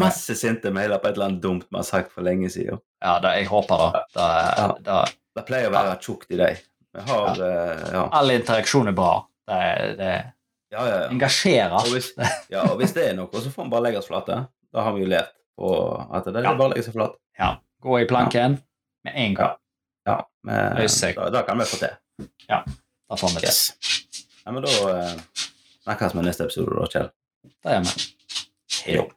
Masse 0.00 0.36
sinte 0.38 0.70
mailer 0.74 1.00
på 1.00 1.08
et 1.08 1.16
eller 1.16 1.30
annet 1.30 1.42
dumt 1.42 1.64
vi 1.68 1.78
har 1.80 1.86
sagt 1.88 2.12
for 2.14 2.26
lenge 2.26 2.50
siden. 2.52 2.78
Ja, 3.02 3.16
det, 3.24 3.32
jeg 3.40 3.48
håper 3.50 3.80
det. 3.82 4.02
Det, 4.14 4.26
Ja. 4.58 4.66
det, 4.84 4.98
Det 5.38 5.44
pleier 5.48 5.70
å 5.70 5.74
være 5.74 5.96
tjukt 6.04 6.30
i 6.34 6.38
deg. 6.40 6.60
Har 7.08 7.40
eh, 7.44 7.82
ja. 7.94 8.04
all 8.20 8.30
interaksjon 8.34 8.90
er 8.92 8.96
bra. 8.96 9.12
Det, 9.48 9.60
det 9.98 10.12
Ja, 10.70 10.82
ja, 10.84 10.96
ja. 11.02 11.08
engasjerer. 11.10 11.72
Og 11.80 11.92
hvis, 11.94 12.10
ja, 12.52 12.62
og 12.68 12.76
hvis 12.80 12.92
det 12.96 13.06
er 13.10 13.14
noe, 13.16 13.30
så 13.40 13.50
får 13.52 13.64
vi 13.68 13.72
bare 13.72 13.86
legge 13.88 14.02
oss 14.02 14.08
flate. 14.10 14.36
Da 14.74 14.84
har 14.84 14.92
vi 14.96 15.04
jo 15.06 15.08
lært 15.10 15.32
på 15.58 15.70
at 16.12 16.28
det 16.28 16.36
er 16.36 16.48
Ja. 16.50 16.54
bare 16.58 16.68
å 16.68 16.74
legge 16.74 16.84
seg 16.88 16.96
flat. 16.98 17.16
Ja. 17.38 17.54
Gå 17.82 18.00
i 18.02 18.08
planken 18.10 18.58
med 19.06 19.14
en 19.16 19.34
gang. 19.38 19.56
Ja, 20.08 20.18
men, 20.44 20.76
da, 21.16 21.30
da 21.30 21.42
kan 21.46 21.58
vi 21.60 21.64
få 21.68 21.80
til. 21.80 22.28
Ja. 22.48 22.62
Da 23.08 23.16
får 23.20 23.34
vi 23.36 23.42
til. 23.44 23.48
Yes. 23.48 24.08
Ja, 24.44 24.52
men 24.52 24.64
da 24.64 24.74
eh, 24.92 25.14
snakkes 25.84 26.14
vi 26.16 26.22
i 26.24 26.28
neste 26.28 26.48
episode, 26.48 26.76
da, 26.76 26.88
Kjell. 26.92 27.10
Det 27.64 27.76
gjør 27.76 27.88
vi. 27.88 28.08
Hei. 28.84 29.08